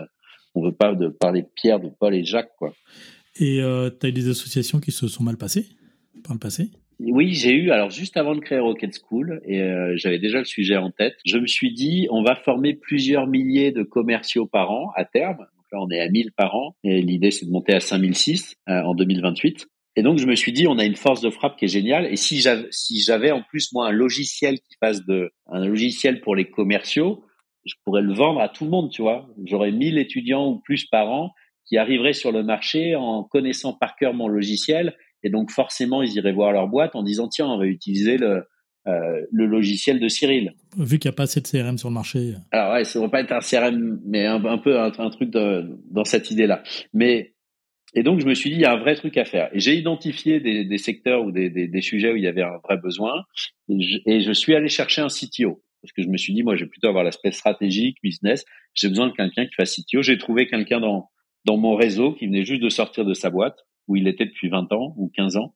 on 0.56 0.64
veut 0.64 0.76
pas 0.76 0.94
de 0.96 1.08
parler 1.08 1.44
de 1.44 1.50
Pierre, 1.56 1.80
de 1.80 1.90
Paul 1.90 2.16
et 2.16 2.24
Jacques, 2.24 2.56
quoi. 2.58 2.74
Et 3.40 3.62
euh, 3.62 3.90
tu 3.90 4.06
as 4.06 4.10
eu 4.10 4.12
des 4.12 4.30
associations 4.30 4.80
qui 4.80 4.92
se 4.92 5.08
sont 5.08 5.24
mal 5.24 5.38
passées? 5.38 5.68
Par 6.24 6.34
le 6.34 6.40
passé? 6.40 6.70
Oui, 7.00 7.34
j'ai 7.34 7.54
eu, 7.54 7.72
alors 7.72 7.90
juste 7.90 8.18
avant 8.18 8.36
de 8.36 8.42
créer 8.42 8.60
Rocket 8.60 8.94
School, 8.94 9.42
et 9.46 9.62
euh, 9.62 9.94
j'avais 9.96 10.20
déjà 10.20 10.40
le 10.40 10.46
sujet 10.46 10.76
en 10.76 10.92
tête, 10.92 11.16
je 11.26 11.38
me 11.38 11.48
suis 11.48 11.74
dit, 11.74 12.08
on 12.12 12.24
va 12.24 12.36
former 12.36 12.74
plusieurs 12.74 13.26
milliers 13.26 13.72
de 13.72 13.84
commerciaux 13.84 14.46
par 14.46 14.72
an 14.72 14.92
à 14.96 15.06
terme. 15.06 15.38
Donc 15.38 15.66
là, 15.72 15.80
on 15.82 15.90
est 15.92 16.02
à 16.02 16.10
1000 16.10 16.34
par 16.34 16.56
an, 16.56 16.76
et 16.84 17.02
l'idée, 17.02 17.32
c'est 17.32 17.46
de 17.46 17.52
monter 17.52 17.74
à 17.74 17.80
5006 17.80 18.56
euh, 18.68 18.82
en 18.82 18.96
2028. 18.96 19.68
Et 19.96 20.04
donc, 20.04 20.18
je 20.18 20.26
me 20.26 20.36
suis 20.36 20.54
dit, 20.54 20.68
on 20.68 20.78
a 20.78 20.86
une 20.86 20.96
force 20.96 21.22
de 21.22 21.30
frappe 21.30 21.58
qui 21.58 21.66
est 21.66 21.70
géniale. 21.70 22.06
Et 22.06 22.16
si 22.16 22.40
j'avais, 22.40 22.68
si 22.72 23.02
j'avais 23.02 23.32
en 23.32 23.42
plus, 23.42 23.72
moi, 23.74 23.88
un 23.88 23.92
logiciel 23.92 24.60
qui 24.60 24.76
fasse 24.80 25.06
de, 25.06 25.32
un 25.48 25.66
logiciel 25.66 26.22
pour 26.22 26.36
les 26.36 26.50
commerciaux, 26.50 27.26
je 27.66 27.74
pourrais 27.84 28.02
le 28.02 28.14
vendre 28.14 28.40
à 28.42 28.50
tout 28.50 28.64
le 28.64 28.70
monde, 28.70 28.92
tu 28.92 29.02
vois. 29.02 29.28
J'aurais 29.46 29.72
1000 29.72 29.98
étudiants 29.98 30.48
ou 30.48 30.60
plus 30.60 30.86
par 30.86 31.10
an 31.10 31.32
qui 31.66 31.78
arriveraient 31.78 32.14
sur 32.14 32.32
le 32.32 32.44
marché 32.44 32.96
en 32.96 33.24
connaissant 33.24 33.74
par 33.74 33.96
cœur 33.96 34.14
mon 34.14 34.28
logiciel. 34.28 34.96
Et 35.24 35.30
donc, 35.30 35.52
forcément, 35.52 36.02
ils 36.02 36.14
iraient 36.14 36.32
voir 36.32 36.52
leur 36.52 36.68
boîte 36.68 36.96
en 36.96 37.04
disant, 37.04 37.28
tiens, 37.28 37.48
on 37.48 37.58
va 37.58 37.66
utiliser 37.66 38.18
le, 38.18 38.44
euh, 38.88 39.26
le 39.32 39.46
logiciel 39.46 40.00
de 40.00 40.08
Cyril. 40.08 40.54
Vu 40.78 40.98
qu'il 40.98 41.10
n'y 41.10 41.14
a 41.14 41.16
pas 41.16 41.24
assez 41.24 41.42
de 41.42 41.48
CRM 41.48 41.78
sur 41.78 41.90
le 41.90 41.94
marché. 41.94 42.36
Alors 42.52 42.74
ouais, 42.74 42.86
ça 42.86 43.00
ne 43.00 43.04
va 43.04 43.10
pas 43.10 43.22
être 43.22 43.34
un 43.34 43.40
CRM, 43.40 44.00
mais 44.06 44.26
un, 44.26 44.58
peu 44.58 44.80
un, 44.80 44.90
truc 44.90 45.30
dans 45.30 46.06
cette 46.06 46.32
idée-là. 46.32 46.64
Mais 46.94 47.34
et 47.96 48.04
donc 48.04 48.20
je 48.20 48.26
me 48.26 48.34
suis 48.34 48.50
dit 48.50 48.58
il 48.58 48.62
y 48.62 48.66
a 48.66 48.74
un 48.74 48.78
vrai 48.78 48.96
truc 48.96 49.18
à 49.18 49.26
faire. 49.26 49.50
Et 49.54 49.60
j'ai 49.60 49.76
identifié 49.76 50.40
des, 50.40 50.66
des, 50.66 50.78
secteurs 50.78 51.24
ou 51.24 51.32
des, 51.32 51.50
des, 51.50 51.68
des, 51.68 51.82
sujets 51.82 52.12
où 52.12 52.16
il 52.16 52.24
y 52.24 52.28
avait 52.28 52.44
un 52.44 52.58
vrai 52.64 52.78
besoin. 52.78 53.24
Et 53.68 54.22
je, 54.22 54.32
suis 54.32 54.56
allé 54.56 54.68
chercher 54.68 55.02
un 55.02 55.08
CTO 55.08 55.64
parce 55.82 55.94
que 55.94 56.04
je 56.04 56.08
me 56.08 56.18
suis 56.18 56.34
dit 56.34 56.44
moi 56.44 56.56
je 56.56 56.66
vais 56.66 56.70
plutôt 56.70 56.88
avoir 56.88 57.04
l'aspect 57.04 57.32
stratégique, 57.32 57.98
business. 58.04 58.46
J'ai 58.76 58.90
besoin 58.90 59.08
de 59.08 59.14
quelqu'un 59.14 59.46
qui 59.46 59.54
fasse 59.56 59.76
CTO. 59.76 60.02
J'ai 60.02 60.18
trouvé 60.18 60.48
quelqu'un 60.48 60.80
dans 60.80 61.10
dans 61.46 61.58
mon 61.58 61.76
réseau 61.76 62.14
qui 62.14 62.28
venait 62.28 62.44
juste 62.44 62.62
de 62.62 62.70
sortir 62.70 63.06
de 63.06 63.14
sa 63.14 63.30
boîte 63.30 63.58
où 63.88 63.96
il 63.96 64.08
était 64.08 64.26
depuis 64.26 64.50
20 64.50 64.72
ans 64.72 64.94
ou 64.98 65.12
15 65.16 65.38
ans. 65.38 65.56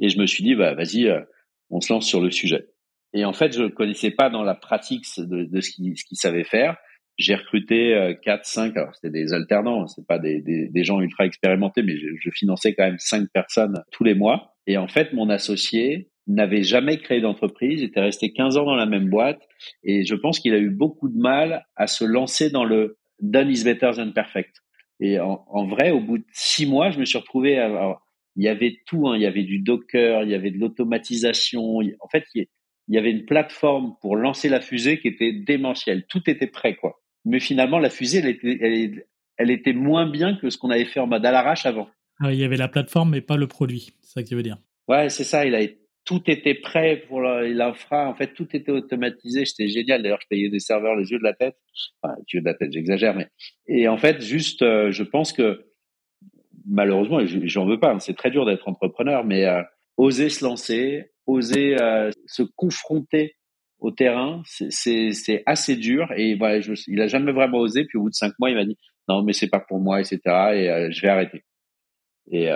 Et 0.00 0.08
je 0.08 0.18
me 0.18 0.26
suis 0.26 0.44
dit 0.44 0.54
bah 0.54 0.74
vas-y 0.74 1.06
euh, 1.08 1.20
on 1.70 1.80
se 1.80 1.92
lance 1.92 2.06
sur 2.06 2.20
le 2.22 2.30
sujet. 2.30 2.66
Et 3.14 3.24
en 3.24 3.32
fait, 3.32 3.52
je 3.52 3.62
ne 3.62 3.68
connaissais 3.68 4.10
pas 4.10 4.30
dans 4.30 4.42
la 4.42 4.54
pratique 4.54 5.04
de, 5.16 5.44
de 5.44 5.60
ce 5.60 5.70
qu'il 5.70 5.96
savait 6.12 6.44
faire. 6.44 6.76
J'ai 7.18 7.34
recruté 7.34 7.94
euh, 7.94 8.14
quatre, 8.14 8.46
cinq. 8.46 8.76
Alors 8.76 8.94
c'était 8.94 9.10
des 9.10 9.32
alternants, 9.32 9.86
c'est 9.86 10.06
pas 10.06 10.18
des, 10.18 10.40
des, 10.40 10.68
des, 10.68 10.84
gens 10.84 11.00
ultra 11.00 11.26
expérimentés, 11.26 11.82
mais 11.82 11.96
je, 11.96 12.06
je, 12.20 12.30
finançais 12.30 12.74
quand 12.74 12.84
même 12.84 12.98
cinq 12.98 13.28
personnes 13.32 13.82
tous 13.90 14.04
les 14.04 14.14
mois. 14.14 14.54
Et 14.66 14.76
en 14.76 14.86
fait, 14.86 15.12
mon 15.12 15.28
associé 15.28 16.10
n'avait 16.26 16.62
jamais 16.62 16.98
créé 16.98 17.20
d'entreprise, 17.20 17.82
était 17.82 18.00
resté 18.00 18.32
15 18.32 18.56
ans 18.58 18.64
dans 18.64 18.76
la 18.76 18.86
même 18.86 19.08
boîte, 19.08 19.40
et 19.82 20.04
je 20.04 20.14
pense 20.14 20.40
qu'il 20.40 20.54
a 20.54 20.58
eu 20.58 20.70
beaucoup 20.70 21.08
de 21.08 21.18
mal 21.18 21.66
à 21.74 21.86
se 21.86 22.04
lancer 22.04 22.50
dans 22.50 22.64
le 22.64 22.98
done 23.20 23.50
is 23.50 23.64
better 23.64 23.90
than 23.96 24.12
perfect. 24.12 24.62
Et 25.00 25.18
en, 25.18 25.44
en 25.48 25.66
vrai, 25.66 25.90
au 25.90 26.00
bout 26.00 26.18
de 26.18 26.24
six 26.32 26.66
mois, 26.66 26.90
je 26.90 26.98
me 26.98 27.04
suis 27.04 27.18
retrouvé. 27.18 27.58
À, 27.58 27.98
il 28.38 28.44
y 28.44 28.48
avait 28.48 28.78
tout, 28.86 29.08
hein. 29.08 29.16
il 29.16 29.22
y 29.22 29.26
avait 29.26 29.42
du 29.42 29.58
Docker, 29.58 30.22
il 30.22 30.30
y 30.30 30.34
avait 30.34 30.52
de 30.52 30.58
l'automatisation. 30.58 31.78
En 32.00 32.08
fait, 32.08 32.24
il 32.34 32.46
y 32.88 32.96
avait 32.96 33.10
une 33.10 33.26
plateforme 33.26 33.96
pour 34.00 34.14
lancer 34.14 34.48
la 34.48 34.60
fusée 34.60 35.00
qui 35.00 35.08
était 35.08 35.32
démentielle. 35.32 36.04
Tout 36.08 36.22
était 36.30 36.46
prêt, 36.46 36.76
quoi. 36.76 37.00
Mais 37.28 37.40
finalement, 37.40 37.78
la 37.78 37.90
fusée, 37.90 38.18
elle 38.18 38.28
était, 38.28 39.04
elle, 39.36 39.50
était 39.50 39.72
moins 39.72 40.10
bien 40.10 40.36
que 40.36 40.50
ce 40.50 40.56
qu'on 40.58 40.70
avait 40.70 40.86
fait 40.86 41.00
en 41.00 41.06
mode 41.06 41.24
à 41.24 41.30
l'arrache 41.30 41.66
avant. 41.66 41.88
Ah, 42.20 42.32
il 42.32 42.38
y 42.38 42.44
avait 42.44 42.56
la 42.56 42.68
plateforme, 42.68 43.10
mais 43.10 43.20
pas 43.20 43.36
le 43.36 43.46
produit. 43.46 43.90
C'est 44.00 44.12
ça 44.14 44.22
que 44.22 44.28
tu 44.28 44.34
veux 44.34 44.42
dire. 44.42 44.58
Ouais, 44.88 45.08
c'est 45.10 45.24
ça. 45.24 45.44
Il 45.44 45.54
a, 45.54 45.60
tout 46.04 46.22
était 46.26 46.54
prêt 46.54 47.04
pour 47.06 47.20
l'infra. 47.20 48.08
En 48.08 48.14
fait, 48.14 48.32
tout 48.32 48.48
était 48.54 48.72
automatisé. 48.72 49.44
C'était 49.44 49.68
génial. 49.68 50.02
D'ailleurs, 50.02 50.20
je 50.22 50.28
payais 50.28 50.48
des 50.48 50.58
serveurs 50.58 50.96
les 50.96 51.10
yeux 51.10 51.18
de 51.18 51.24
la 51.24 51.34
tête. 51.34 51.56
Enfin, 52.02 52.14
les 52.16 52.24
yeux 52.34 52.40
de 52.40 52.46
la 52.46 52.54
tête, 52.54 52.72
j'exagère, 52.72 53.14
mais 53.14 53.28
et 53.66 53.88
en 53.88 53.98
fait, 53.98 54.22
juste, 54.22 54.62
euh, 54.62 54.90
je 54.90 55.02
pense 55.02 55.32
que 55.32 55.66
malheureusement, 56.66 57.20
et 57.20 57.26
j'en 57.26 57.66
veux 57.66 57.78
pas, 57.78 57.92
hein, 57.92 57.98
c'est 57.98 58.16
très 58.16 58.30
dur 58.30 58.46
d'être 58.46 58.68
entrepreneur, 58.68 59.24
mais 59.24 59.46
euh, 59.46 59.62
oser 59.96 60.28
se 60.28 60.44
lancer, 60.44 61.10
oser 61.26 61.80
euh, 61.80 62.10
se 62.26 62.42
confronter 62.42 63.36
au 63.78 63.90
terrain, 63.90 64.42
c'est 64.44 65.42
assez 65.46 65.76
dur. 65.76 66.12
Et 66.16 66.34
voilà, 66.34 66.60
je, 66.60 66.72
il 66.86 67.00
a 67.00 67.06
jamais 67.06 67.32
vraiment 67.32 67.58
osé. 67.58 67.84
Puis 67.84 67.98
au 67.98 68.02
bout 68.02 68.10
de 68.10 68.14
cinq 68.14 68.32
mois, 68.38 68.50
il 68.50 68.56
m'a 68.56 68.64
dit 68.64 68.76
non, 69.08 69.22
mais 69.22 69.32
c'est 69.32 69.48
pas 69.48 69.60
pour 69.60 69.80
moi, 69.80 70.00
etc. 70.00 70.20
Et 70.26 70.70
euh, 70.70 70.88
je 70.90 71.00
vais 71.00 71.08
arrêter. 71.08 71.44
Et, 72.30 72.48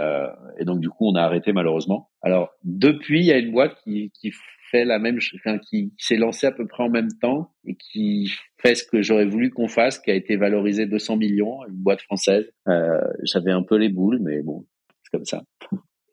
et, 0.58 0.64
donc 0.66 0.80
du 0.80 0.90
coup, 0.90 1.06
on 1.08 1.14
a 1.14 1.22
arrêté 1.22 1.54
malheureusement. 1.54 2.10
Alors 2.20 2.50
depuis, 2.62 3.20
il 3.20 3.26
y 3.26 3.32
a 3.32 3.38
une 3.38 3.52
boîte 3.52 3.74
qui, 3.82 4.12
qui 4.20 4.30
fait 4.72 4.84
la 4.84 4.98
même, 4.98 5.18
enfin, 5.36 5.58
qui, 5.58 5.92
s'est 5.98 6.16
lancée 6.16 6.46
à 6.46 6.50
peu 6.50 6.66
près 6.66 6.82
en 6.82 6.88
même 6.88 7.12
temps 7.20 7.52
et 7.64 7.76
qui 7.76 8.32
fait 8.60 8.74
ce 8.74 8.84
que 8.84 9.02
j'aurais 9.02 9.26
voulu 9.26 9.50
qu'on 9.50 9.68
fasse, 9.68 9.98
qui 9.98 10.10
a 10.10 10.14
été 10.14 10.36
valorisé 10.36 10.86
200 10.86 11.18
millions, 11.18 11.64
une 11.68 11.76
boîte 11.76 12.00
française. 12.00 12.50
Euh, 12.68 13.00
J'avais 13.22 13.52
un 13.52 13.62
peu 13.62 13.76
les 13.76 13.90
boules, 13.90 14.18
mais 14.20 14.42
bon, 14.42 14.66
c'est 15.04 15.10
comme 15.16 15.26
ça. 15.26 15.42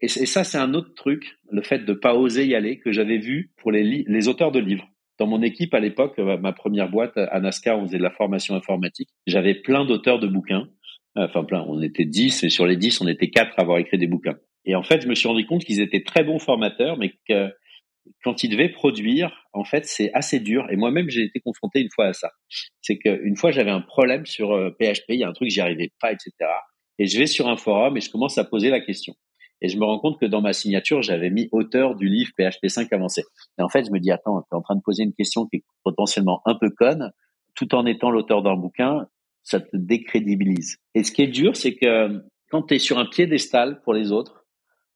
Et 0.01 0.07
ça, 0.07 0.43
c'est 0.45 0.57
un 0.57 0.73
autre 0.73 0.93
truc, 0.93 1.37
le 1.51 1.61
fait 1.61 1.79
de 1.79 1.93
pas 1.93 2.15
oser 2.15 2.45
y 2.45 2.55
aller, 2.55 2.79
que 2.79 2.91
j'avais 2.91 3.17
vu 3.17 3.51
pour 3.57 3.71
les, 3.71 4.05
les 4.07 4.27
auteurs 4.29 4.51
de 4.51 4.59
livres. 4.59 4.87
Dans 5.19 5.27
mon 5.27 5.41
équipe 5.41 5.73
à 5.73 5.79
l'époque, 5.79 6.17
euh, 6.19 6.37
ma 6.37 6.53
première 6.53 6.89
boîte 6.89 7.17
à 7.17 7.39
NASCAR, 7.39 7.77
on 7.77 7.85
faisait 7.85 7.97
de 7.97 8.03
la 8.03 8.11
formation 8.11 8.55
informatique. 8.55 9.09
J'avais 9.27 9.53
plein 9.53 9.85
d'auteurs 9.85 10.19
de 10.19 10.27
bouquins. 10.27 10.69
Enfin 11.15 11.43
plein, 11.43 11.65
on 11.67 11.81
était 11.81 12.05
10 12.05 12.43
et 12.43 12.49
sur 12.49 12.65
les 12.65 12.77
10, 12.77 13.01
on 13.01 13.07
était 13.07 13.29
quatre 13.29 13.57
à 13.57 13.63
avoir 13.63 13.79
écrit 13.79 13.97
des 13.97 14.07
bouquins. 14.07 14.37
Et 14.63 14.75
en 14.75 14.83
fait, 14.83 15.01
je 15.01 15.07
me 15.07 15.15
suis 15.15 15.27
rendu 15.27 15.45
compte 15.45 15.65
qu'ils 15.65 15.81
étaient 15.81 16.03
très 16.03 16.23
bons 16.23 16.39
formateurs, 16.39 16.97
mais 16.97 17.13
que 17.27 17.51
quand 18.23 18.43
il 18.43 18.49
devait 18.49 18.69
produire, 18.69 19.47
en 19.51 19.63
fait, 19.63 19.85
c'est 19.85 20.11
assez 20.13 20.39
dur. 20.39 20.67
Et 20.69 20.75
moi-même, 20.75 21.09
j'ai 21.09 21.23
été 21.23 21.39
confronté 21.39 21.81
une 21.81 21.89
fois 21.93 22.05
à 22.05 22.13
ça. 22.13 22.31
C'est 22.81 22.97
qu'une 22.97 23.35
fois, 23.35 23.51
j'avais 23.51 23.71
un 23.71 23.81
problème 23.81 24.25
sur 24.25 24.49
PHP, 24.79 24.81
euh, 24.81 25.13
il 25.15 25.19
y 25.19 25.23
a 25.23 25.29
un 25.29 25.33
truc, 25.33 25.49
j'y 25.49 25.61
arrivais 25.61 25.91
pas, 25.99 26.11
etc. 26.11 26.31
Et 26.97 27.07
je 27.07 27.17
vais 27.17 27.27
sur 27.27 27.47
un 27.47 27.57
forum 27.57 27.97
et 27.97 28.01
je 28.01 28.09
commence 28.09 28.37
à 28.37 28.43
poser 28.43 28.69
la 28.69 28.79
question. 28.79 29.15
Et 29.61 29.69
je 29.69 29.77
me 29.77 29.83
rends 29.83 29.99
compte 29.99 30.19
que 30.19 30.25
dans 30.25 30.41
ma 30.41 30.53
signature, 30.53 31.01
j'avais 31.01 31.29
mis 31.29 31.49
auteur 31.51 31.95
du 31.95 32.07
livre 32.07 32.31
PHP 32.37 32.67
5 32.67 32.91
avancé. 32.93 33.23
Et 33.57 33.61
en 33.61 33.69
fait, 33.69 33.85
je 33.85 33.91
me 33.91 33.99
dis, 33.99 34.11
attends, 34.11 34.41
tu 34.41 34.47
es 34.53 34.55
en 34.55 34.61
train 34.61 34.75
de 34.75 34.81
poser 34.81 35.03
une 35.03 35.13
question 35.13 35.47
qui 35.47 35.57
est 35.57 35.63
potentiellement 35.83 36.41
un 36.45 36.55
peu 36.55 36.69
conne, 36.69 37.11
tout 37.55 37.75
en 37.75 37.85
étant 37.85 38.09
l'auteur 38.09 38.41
d'un 38.41 38.55
bouquin, 38.55 39.07
ça 39.43 39.59
te 39.59 39.75
décrédibilise. 39.75 40.77
Et 40.95 41.03
ce 41.03 41.11
qui 41.11 41.23
est 41.23 41.27
dur, 41.27 41.55
c'est 41.55 41.75
que 41.75 42.23
quand 42.49 42.63
tu 42.63 42.75
es 42.75 42.79
sur 42.79 42.97
un 42.97 43.05
piédestal 43.05 43.81
pour 43.81 43.93
les 43.93 44.11
autres, 44.11 44.45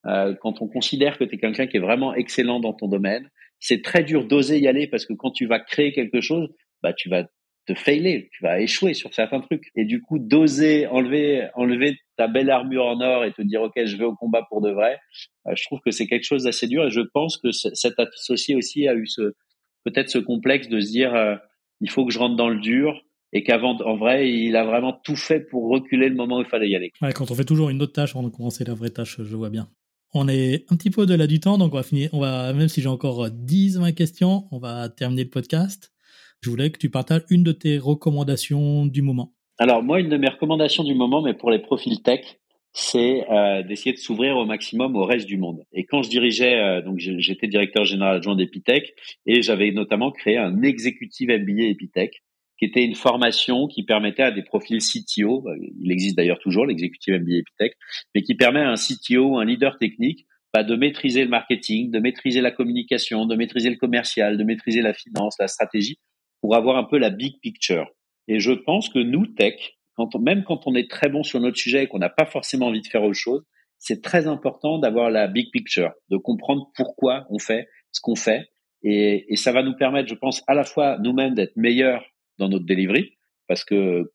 euh, 0.06 0.36
quand 0.42 0.62
on 0.62 0.68
considère 0.68 1.18
que 1.18 1.24
tu 1.24 1.36
es 1.36 1.38
quelqu'un 1.38 1.68
qui 1.68 1.78
est 1.78 1.82
vraiment 1.82 2.14
excellent 2.14 2.60
dans 2.60 2.74
ton 2.74 2.88
domaine, 2.88 3.30
c'est 3.60 3.82
très 3.82 4.04
dur 4.04 4.26
d'oser 4.28 4.60
y 4.60 4.68
aller 4.68 4.88
parce 4.88 5.06
que 5.06 5.14
quand 5.14 5.32
tu 5.32 5.46
vas 5.46 5.60
créer 5.60 5.94
quelque 5.94 6.20
chose, 6.20 6.50
bah 6.82 6.94
tu 6.94 7.10
vas 7.10 7.26
te 7.66 7.74
failer, 7.74 8.30
tu 8.32 8.44
vas 8.44 8.60
échouer 8.60 8.94
sur 8.94 9.14
certains 9.14 9.40
trucs. 9.40 9.72
Et 9.76 9.86
du 9.86 10.02
coup, 10.02 10.20
d'oser 10.20 10.88
enlever 10.88 11.48
enlever 11.56 11.98
ta 12.18 12.28
belle 12.28 12.50
armure 12.50 12.86
en 12.86 13.02
or 13.02 13.26
et 13.26 13.32
te 13.32 13.42
dire 13.42 13.62
ok, 13.62 13.74
je 13.86 13.96
vais 13.96 14.04
au 14.04 14.16
combat 14.16 14.46
pour 14.50 14.62
de 14.62 14.72
vrai, 14.72 15.00
euh, 15.48 15.54
je 15.56 15.64
trouve 15.66 15.80
que 15.86 15.92
c'est 15.92 16.08
quelque 16.08 16.26
chose 16.26 16.44
d'assez 16.44 16.68
dur. 16.68 16.86
Et 16.86 16.92
je 16.92 17.02
pense 17.02 17.38
que 17.38 17.52
cet 17.52 18.00
associé 18.00 18.56
aussi 18.56 18.88
a 18.88 18.96
eu 18.96 19.08
ce 19.08 19.34
peut-être 19.86 20.10
ce 20.10 20.20
complexe 20.20 20.70
de 20.70 20.80
se 20.80 20.92
dire 20.92 21.14
euh, 21.14 21.36
il 21.82 21.90
faut 21.90 22.06
que 22.06 22.14
je 22.14 22.20
rentre 22.20 22.36
dans 22.36 22.50
le 22.50 22.60
dur 22.60 23.02
et 23.34 23.44
qu'avant, 23.44 23.76
en 23.82 23.98
vrai, 23.98 24.32
il 24.32 24.56
a 24.56 24.64
vraiment 24.64 24.94
tout 24.94 25.16
fait 25.16 25.40
pour 25.40 25.70
reculer 25.70 26.08
le 26.08 26.16
moment 26.16 26.38
où 26.38 26.42
il 26.42 26.48
fallait 26.48 26.70
y 26.70 26.76
aller. 26.76 26.92
Ouais, 27.02 27.12
quand 27.14 27.32
on 27.32 27.36
fait 27.36 27.46
toujours 27.46 27.70
une 27.70 27.82
autre 27.82 27.94
tâche 27.94 28.16
avant 28.16 28.24
de 28.24 28.30
commencer 28.30 28.64
la 28.64 28.76
vraie 28.76 28.92
tâche, 28.92 29.18
je 29.20 29.36
vois 29.36 29.50
bien. 29.50 29.68
On 30.14 30.28
est 30.28 30.72
un 30.72 30.76
petit 30.76 30.92
peu 30.92 31.02
au-delà 31.02 31.26
du 31.26 31.40
temps, 31.40 31.58
donc 31.58 31.74
on 31.74 31.78
va 31.78 31.84
finir. 31.84 32.10
On 32.14 32.20
va, 32.20 32.54
même 32.54 32.68
si 32.68 32.82
j'ai 32.82 32.90
encore 32.90 33.32
10, 33.32 33.80
20 33.80 33.92
questions, 33.94 34.46
on 34.52 34.60
va 34.60 34.88
terminer 34.90 35.24
le 35.24 35.32
podcast. 35.32 35.93
Je 36.44 36.50
voulais 36.50 36.72
que 36.72 36.78
tu 36.78 36.90
partages 36.90 37.22
une 37.30 37.44
de 37.44 37.54
tes 37.54 37.78
recommandations 37.78 38.86
du 38.86 39.02
moment. 39.02 39.34
Alors, 39.60 39.82
moi, 39.82 40.02
une 40.02 40.10
de 40.10 40.18
mes 40.18 40.28
recommandations 40.28 40.84
du 40.84 40.94
moment, 40.94 41.22
mais 41.22 41.34
pour 41.34 41.50
les 41.52 41.60
profils 41.60 42.02
tech, 42.04 42.20
c'est 42.74 43.26
euh, 43.32 43.64
d'essayer 43.64 43.94
de 43.94 43.98
s'ouvrir 43.98 44.36
au 44.36 44.46
maximum 44.46 44.98
au 44.98 45.06
reste 45.06 45.26
du 45.26 45.38
monde. 45.38 45.64
Et 45.72 45.86
quand 45.86 46.02
je 46.02 46.10
dirigeais, 46.10 46.56
euh, 46.56 46.82
donc 46.82 46.98
j'étais 46.98 47.48
directeur 47.48 47.86
général 47.86 48.18
adjoint 48.18 48.36
d'Epitech 48.36 48.94
et 49.26 49.42
j'avais 49.42 49.72
notamment 49.72 50.12
créé 50.12 50.38
un 50.38 50.64
exécutif 50.64 51.30
MBA 51.30 51.70
Epitech 51.70 52.24
qui 52.60 52.66
était 52.66 52.84
une 52.84 52.96
formation 52.96 53.68
qui 53.68 53.84
permettait 53.84 54.24
à 54.24 54.32
des 54.32 54.44
profils 54.44 54.80
CTO, 54.80 55.48
euh, 55.48 55.56
il 55.80 55.92
existe 55.94 56.18
d'ailleurs 56.18 56.40
toujours 56.40 56.66
l'exécutif 56.66 57.14
MBA 57.14 57.38
Epitech, 57.38 57.74
mais 58.16 58.22
qui 58.22 58.36
permet 58.36 58.60
à 58.60 58.70
un 58.70 58.76
CTO, 58.76 59.38
un 59.38 59.46
leader 59.46 59.78
technique, 59.78 60.26
bah, 60.54 60.64
de 60.64 60.76
maîtriser 60.76 61.24
le 61.24 61.30
marketing, 61.30 61.90
de 61.90 62.00
maîtriser 62.00 62.42
la 62.42 62.52
communication, 62.52 63.26
de 63.26 63.36
maîtriser 63.36 63.70
le 63.70 63.78
commercial, 63.78 64.38
de 64.38 64.44
maîtriser 64.44 64.82
la 64.82 64.94
finance, 64.94 65.36
la 65.40 65.48
stratégie, 65.48 66.00
pour 66.44 66.58
avoir 66.58 66.76
un 66.76 66.84
peu 66.84 66.98
la 66.98 67.10
big 67.10 67.40
picture. 67.40 67.90
Et 68.28 68.42
je 68.42 68.52
pense 68.52 68.90
que 68.90 69.00
nous, 69.00 69.28
tech, 69.28 69.78
quand 69.96 70.14
même 70.20 70.44
quand 70.44 70.68
on 70.68 70.76
est 70.76 70.92
très 70.92 71.08
bon 71.08 71.24
sur 71.24 71.40
notre 71.40 71.56
sujet 71.56 71.84
et 71.84 71.88
qu'on 71.88 72.00
n'a 72.00 72.10
pas 72.10 72.26
forcément 72.26 72.68
envie 72.68 72.82
de 72.82 72.88
faire 72.88 73.02
autre 73.02 73.18
chose, 73.18 73.46
c'est 73.80 74.02
très 74.02 74.28
important 74.28 74.78
d'avoir 74.78 75.10
la 75.10 75.28
big 75.28 75.52
picture, 75.52 75.94
de 76.10 76.18
comprendre 76.18 76.70
pourquoi 76.76 77.26
on 77.30 77.40
fait 77.40 77.70
ce 77.94 78.02
qu'on 78.02 78.16
fait. 78.16 78.50
Et, 78.82 79.32
et 79.32 79.38
ça 79.38 79.54
va 79.54 79.64
nous 79.64 79.78
permettre, 79.78 80.10
je 80.10 80.16
pense, 80.16 80.44
à 80.48 80.54
la 80.54 80.66
fois 80.66 80.98
nous-mêmes 81.00 81.34
d'être 81.34 81.56
meilleurs 81.56 82.04
dans 82.40 82.50
notre 82.50 82.66
delivery 82.66 83.16
parce 83.48 83.64
que 83.64 84.12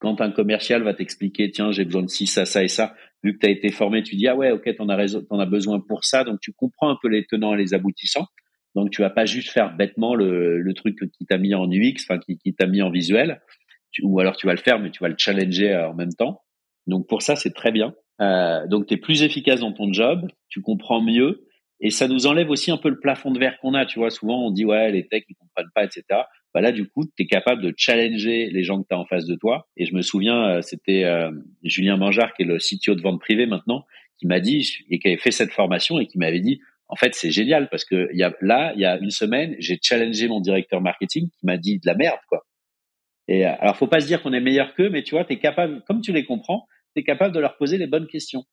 quand 0.00 0.20
un 0.20 0.32
commercial 0.32 0.82
va 0.82 0.94
t'expliquer 0.94 1.50
tiens 1.52 1.70
j'ai 1.70 1.84
besoin 1.84 2.02
de 2.02 2.08
ci 2.08 2.26
ça 2.26 2.46
ça 2.46 2.62
et 2.64 2.68
ça 2.68 2.94
vu 3.22 3.34
que 3.34 3.40
tu 3.40 3.46
as 3.46 3.50
été 3.50 3.70
formé 3.70 4.02
tu 4.02 4.16
dis 4.16 4.26
ah 4.26 4.34
ouais 4.34 4.52
ok 4.52 4.74
t'en 4.76 4.88
as 4.88 4.96
raison 4.96 5.26
as 5.30 5.46
besoin 5.46 5.80
pour 5.80 6.04
ça 6.04 6.24
donc 6.24 6.40
tu 6.40 6.52
comprends 6.52 6.88
un 6.88 6.96
peu 7.02 7.08
les 7.08 7.26
tenants 7.26 7.54
et 7.54 7.58
les 7.58 7.74
aboutissants 7.74 8.26
donc 8.74 8.90
tu 8.90 9.02
vas 9.02 9.10
pas 9.10 9.24
juste 9.24 9.50
faire 9.50 9.74
bêtement 9.76 10.14
le, 10.14 10.60
le 10.60 10.74
truc 10.74 10.98
qui 11.16 11.26
t'a 11.26 11.38
mis 11.38 11.54
en 11.54 11.70
UX 11.70 11.94
enfin 12.02 12.18
qui, 12.18 12.38
qui 12.38 12.54
t'a 12.54 12.66
mis 12.66 12.82
en 12.82 12.90
visuel. 12.90 13.40
Ou 14.02 14.20
alors 14.20 14.36
tu 14.36 14.46
vas 14.46 14.52
le 14.52 14.60
faire 14.60 14.78
mais 14.78 14.90
tu 14.90 15.02
vas 15.02 15.08
le 15.08 15.16
challenger 15.18 15.72
euh, 15.72 15.90
en 15.90 15.94
même 15.94 16.12
temps. 16.12 16.42
Donc 16.86 17.08
pour 17.08 17.22
ça 17.22 17.36
c'est 17.36 17.52
très 17.52 17.72
bien. 17.72 17.94
Euh, 18.20 18.66
donc 18.66 18.86
tu 18.86 18.94
es 18.94 18.96
plus 18.96 19.22
efficace 19.22 19.60
dans 19.60 19.72
ton 19.72 19.92
job 19.92 20.28
tu 20.48 20.60
comprends 20.60 21.02
mieux. 21.02 21.44
Et 21.80 21.90
ça 21.90 22.08
nous 22.08 22.26
enlève 22.26 22.50
aussi 22.50 22.72
un 22.72 22.76
peu 22.76 22.88
le 22.88 22.98
plafond 22.98 23.30
de 23.30 23.38
verre 23.38 23.58
qu'on 23.60 23.74
a 23.74 23.86
tu 23.86 23.98
vois. 23.98 24.10
Souvent 24.10 24.46
on 24.46 24.50
dit 24.50 24.64
ouais 24.64 24.92
les 24.92 25.06
techs 25.08 25.24
ils 25.28 25.36
comprennent 25.36 25.70
pas 25.74 25.84
etc 25.84 26.04
bah 26.54 26.60
là 26.60 26.72
du 26.72 26.88
coup 26.88 27.04
tu 27.04 27.24
es 27.24 27.26
capable 27.26 27.62
de 27.62 27.74
challenger 27.76 28.48
les 28.50 28.64
gens 28.64 28.82
que 28.82 28.86
tu 28.88 28.94
as 28.94 28.98
en 28.98 29.06
face 29.06 29.26
de 29.26 29.34
toi. 29.34 29.66
Et 29.76 29.86
je 29.86 29.94
me 29.94 30.02
souviens 30.02 30.48
euh, 30.48 30.62
c'était 30.62 31.04
euh, 31.04 31.30
Julien 31.62 31.96
Mangeard 31.96 32.34
qui 32.34 32.42
est 32.42 32.46
le 32.46 32.58
CTO 32.58 32.94
de 32.94 33.02
vente 33.02 33.20
privée 33.20 33.46
maintenant 33.46 33.84
qui 34.18 34.26
m'a 34.26 34.40
dit 34.40 34.84
et 34.90 34.98
qui 34.98 35.08
avait 35.08 35.16
fait 35.16 35.30
cette 35.30 35.52
formation 35.52 35.98
et 35.98 36.06
qui 36.06 36.18
m'avait 36.18 36.40
dit 36.40 36.60
en 36.88 36.96
fait 36.96 37.14
c'est 37.14 37.30
génial 37.30 37.68
parce 37.70 37.84
que 37.84 38.08
y 38.14 38.22
a, 38.22 38.34
là 38.40 38.72
il 38.74 38.80
y 38.80 38.84
a 38.84 38.98
une 38.98 39.10
semaine 39.10 39.54
j'ai 39.58 39.78
challengé 39.82 40.28
mon 40.28 40.40
directeur 40.40 40.80
marketing 40.80 41.28
qui 41.30 41.46
m'a 41.46 41.56
dit 41.56 41.78
de 41.78 41.86
la 41.86 41.94
merde 41.94 42.18
quoi 42.28 42.44
et 43.28 43.46
euh, 43.46 43.52
alors 43.60 43.76
faut 43.76 43.86
pas 43.86 44.00
se 44.00 44.06
dire 44.06 44.22
qu'on 44.22 44.32
est 44.32 44.40
meilleur 44.40 44.74
qu'eux 44.74 44.90
mais 44.90 45.02
tu 45.02 45.14
vois 45.14 45.24
tu 45.24 45.34
es 45.34 45.38
capable 45.38 45.82
comme 45.86 46.00
tu 46.00 46.12
les 46.12 46.24
comprends 46.24 46.66
tu 46.94 47.00
es 47.00 47.04
capable 47.04 47.34
de 47.34 47.40
leur 47.40 47.56
poser 47.56 47.78
les 47.78 47.86
bonnes 47.86 48.06
questions 48.06 48.44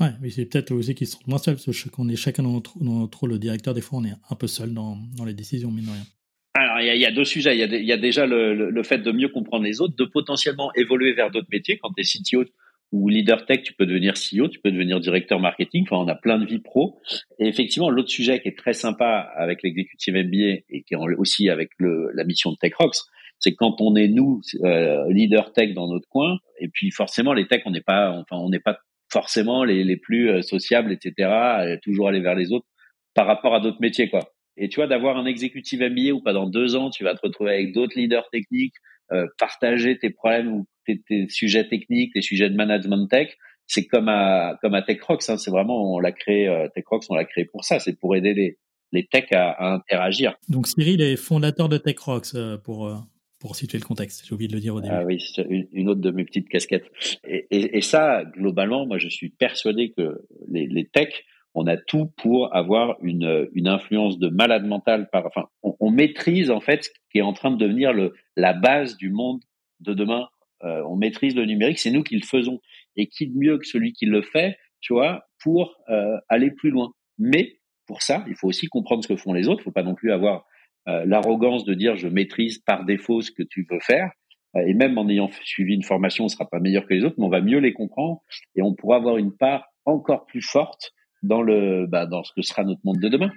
Ouais, 0.00 0.08
mais 0.22 0.30
c'est 0.30 0.46
peut-être 0.46 0.72
aussi 0.72 0.94
qu'ils 0.94 1.06
sont 1.06 1.18
moins 1.26 1.36
seuls, 1.36 1.56
parce 1.56 1.90
qu'on 1.90 2.08
est 2.08 2.16
chacun 2.16 2.42
dans 2.42 2.52
notre, 2.52 2.82
dans 2.82 3.00
notre, 3.00 3.20
rôle 3.20 3.32
de 3.32 3.36
directeur, 3.36 3.74
des 3.74 3.82
fois 3.82 3.98
on 3.98 4.04
est 4.04 4.14
un 4.30 4.34
peu 4.34 4.46
seul 4.46 4.72
dans, 4.72 4.96
dans 5.16 5.26
les 5.26 5.34
décisions, 5.34 5.70
mine 5.70 5.84
de 5.84 5.90
rien. 5.90 6.06
Alors, 6.54 6.80
il 6.80 6.86
y, 6.86 6.90
a, 6.90 6.94
il 6.94 7.00
y 7.00 7.06
a, 7.06 7.10
deux 7.10 7.24
sujets. 7.24 7.54
Il 7.54 7.60
y 7.60 7.62
a, 7.62 7.66
il 7.66 7.84
y 7.84 7.92
a 7.92 7.96
déjà 7.96 8.26
le, 8.26 8.54
le, 8.54 8.70
le, 8.70 8.82
fait 8.82 8.98
de 8.98 9.10
mieux 9.10 9.28
comprendre 9.28 9.64
les 9.64 9.80
autres, 9.80 9.94
de 9.96 10.04
potentiellement 10.04 10.70
évoluer 10.74 11.12
vers 11.12 11.30
d'autres 11.30 11.48
métiers. 11.50 11.78
Quand 11.78 11.90
tu 11.92 12.02
es 12.02 12.04
CTO 12.04 12.44
ou 12.92 13.08
leader 13.08 13.46
tech, 13.46 13.62
tu 13.62 13.72
peux 13.72 13.86
devenir 13.86 14.14
CEO, 14.14 14.48
tu 14.48 14.60
peux 14.60 14.70
devenir 14.70 15.00
directeur 15.00 15.40
marketing. 15.40 15.84
Enfin, 15.84 15.96
on 15.96 16.08
a 16.08 16.14
plein 16.14 16.38
de 16.38 16.46
vies 16.46 16.60
pro. 16.60 17.00
Et 17.38 17.48
effectivement, 17.48 17.90
l'autre 17.90 18.10
sujet 18.10 18.40
qui 18.40 18.48
est 18.48 18.58
très 18.58 18.74
sympa 18.74 19.30
avec 19.36 19.62
l'exécutif 19.62 20.14
MBA 20.14 20.60
et 20.68 20.82
qui 20.86 20.94
est 20.94 20.96
aussi 20.96 21.48
avec 21.48 21.70
le, 21.78 22.10
la 22.14 22.24
mission 22.24 22.52
de 22.52 22.56
TechRox, 22.56 23.06
c'est 23.38 23.54
quand 23.54 23.80
on 23.80 23.96
est 23.96 24.08
nous 24.08 24.40
euh, 24.62 25.10
leader 25.10 25.52
tech 25.52 25.72
dans 25.72 25.88
notre 25.88 26.08
coin. 26.08 26.36
Et 26.60 26.68
puis 26.68 26.90
forcément, 26.90 27.32
les 27.32 27.46
techs, 27.46 27.62
on 27.64 27.70
n'est 27.70 27.80
pas, 27.80 28.10
enfin, 28.12 28.36
on 28.36 28.50
n'est 28.50 28.60
pas 28.60 28.78
forcément 29.10 29.64
les, 29.64 29.84
les 29.84 29.96
plus 29.96 30.30
euh, 30.30 30.42
sociables, 30.42 30.92
etc. 30.92 31.78
Toujours 31.82 32.08
aller 32.08 32.20
vers 32.20 32.34
les 32.34 32.52
autres 32.52 32.66
par 33.14 33.26
rapport 33.26 33.54
à 33.54 33.60
d'autres 33.60 33.80
métiers, 33.80 34.08
quoi. 34.08 34.32
Et 34.56 34.68
tu 34.68 34.76
vois, 34.76 34.86
d'avoir 34.86 35.16
un 35.16 35.24
exécutif 35.24 35.80
MBA 35.80 36.12
où 36.12 36.20
pendant 36.20 36.46
deux 36.46 36.76
ans, 36.76 36.90
tu 36.90 37.04
vas 37.04 37.14
te 37.14 37.20
retrouver 37.22 37.52
avec 37.52 37.72
d'autres 37.72 37.98
leaders 37.98 38.28
techniques, 38.30 38.74
euh, 39.12 39.26
partager 39.38 39.98
tes 39.98 40.10
problèmes 40.10 40.52
ou 40.52 40.66
tes, 40.86 41.00
tes, 41.00 41.28
sujets 41.28 41.68
techniques, 41.68 42.14
tes 42.14 42.22
sujets 42.22 42.50
de 42.50 42.56
management 42.56 43.06
tech, 43.08 43.36
c'est 43.66 43.86
comme 43.86 44.08
à 44.08 44.58
comme 44.60 44.74
à 44.74 44.82
TechRox. 44.82 45.28
Hein, 45.30 45.36
c'est 45.38 45.50
vraiment 45.50 45.94
on 45.94 45.98
l'a 45.98 46.12
créé 46.12 46.48
euh, 46.48 46.68
TechRox, 46.74 47.06
on 47.10 47.14
l'a 47.14 47.24
créé 47.24 47.44
pour 47.44 47.64
ça. 47.64 47.78
C'est 47.78 47.98
pour 47.98 48.16
aider 48.16 48.34
les 48.34 48.58
les 48.92 49.06
techs 49.06 49.32
à, 49.32 49.50
à, 49.50 49.72
interagir. 49.72 50.34
Donc 50.48 50.66
Cyril 50.66 51.00
est 51.00 51.16
fondateur 51.16 51.68
de 51.68 51.78
TechRox 51.78 52.34
euh, 52.34 52.58
pour 52.58 52.86
euh, 52.86 52.96
pour 53.40 53.56
situer 53.56 53.78
le 53.78 53.84
contexte. 53.84 54.24
J'ai 54.26 54.34
oublié 54.34 54.48
de 54.48 54.54
le 54.54 54.60
dire 54.60 54.74
au 54.74 54.80
début. 54.80 54.94
Ah 54.94 55.04
oui, 55.04 55.20
c'est 55.20 55.46
une, 55.48 55.66
une, 55.72 55.88
autre 55.88 56.00
de 56.00 56.10
mes 56.10 56.24
petites 56.24 56.48
casquettes. 56.48 56.84
Et, 57.26 57.46
et, 57.50 57.78
et, 57.78 57.80
ça, 57.80 58.22
globalement, 58.24 58.86
moi, 58.86 58.98
je 58.98 59.08
suis 59.08 59.30
persuadé 59.30 59.90
que 59.90 60.22
les, 60.48 60.68
les 60.68 60.84
techs 60.86 61.24
on 61.54 61.66
a 61.66 61.76
tout 61.76 62.06
pour 62.16 62.54
avoir 62.54 62.96
une, 63.02 63.48
une 63.52 63.68
influence 63.68 64.18
de 64.18 64.28
malade 64.28 64.64
mental 64.64 65.08
par, 65.10 65.26
enfin, 65.26 65.48
on, 65.62 65.76
on, 65.80 65.90
maîtrise 65.90 66.50
en 66.50 66.60
fait 66.60 66.84
ce 66.84 66.90
qui 67.10 67.18
est 67.18 67.22
en 67.22 67.32
train 67.32 67.50
de 67.50 67.56
devenir 67.56 67.92
le, 67.92 68.14
la 68.36 68.52
base 68.52 68.96
du 68.96 69.10
monde 69.10 69.40
de 69.80 69.92
demain. 69.92 70.28
Euh, 70.64 70.82
on 70.88 70.96
maîtrise 70.96 71.34
le 71.34 71.44
numérique, 71.44 71.78
c'est 71.78 71.90
nous 71.90 72.02
qui 72.02 72.16
le 72.16 72.26
faisons. 72.26 72.60
Et 72.96 73.06
qui 73.06 73.26
de 73.26 73.36
mieux 73.36 73.58
que 73.58 73.66
celui 73.66 73.92
qui 73.92 74.06
le 74.06 74.22
fait, 74.22 74.56
tu 74.80 74.92
vois, 74.92 75.24
pour 75.42 75.76
euh, 75.88 76.18
aller 76.28 76.50
plus 76.50 76.70
loin. 76.70 76.92
Mais 77.18 77.58
pour 77.86 78.02
ça, 78.02 78.24
il 78.28 78.34
faut 78.34 78.48
aussi 78.48 78.66
comprendre 78.66 79.02
ce 79.02 79.08
que 79.08 79.16
font 79.16 79.32
les 79.32 79.48
autres. 79.48 79.62
Il 79.62 79.64
faut 79.64 79.72
pas 79.72 79.82
non 79.82 79.94
plus 79.94 80.12
avoir 80.12 80.44
euh, 80.88 81.04
l'arrogance 81.06 81.64
de 81.64 81.74
dire 81.74 81.96
je 81.96 82.08
maîtrise 82.08 82.58
par 82.58 82.84
défaut 82.84 83.20
ce 83.22 83.30
que 83.30 83.42
tu 83.42 83.66
veux 83.70 83.80
faire. 83.80 84.10
Et 84.66 84.74
même 84.74 84.98
en 84.98 85.08
ayant 85.08 85.30
suivi 85.44 85.74
une 85.74 85.82
formation, 85.82 86.26
on 86.26 86.28
sera 86.28 86.46
pas 86.46 86.60
meilleur 86.60 86.86
que 86.86 86.92
les 86.92 87.04
autres, 87.04 87.14
mais 87.16 87.24
on 87.24 87.30
va 87.30 87.40
mieux 87.40 87.58
les 87.58 87.72
comprendre 87.72 88.20
et 88.54 88.60
on 88.60 88.74
pourra 88.74 88.96
avoir 88.96 89.16
une 89.16 89.34
part 89.34 89.64
encore 89.86 90.26
plus 90.26 90.42
forte 90.42 90.92
dans 91.22 91.40
le 91.40 91.86
bah, 91.86 92.04
dans 92.04 92.22
ce 92.22 92.32
que 92.34 92.42
sera 92.42 92.62
notre 92.62 92.82
monde 92.84 92.98
de 92.98 93.08
demain. 93.08 93.30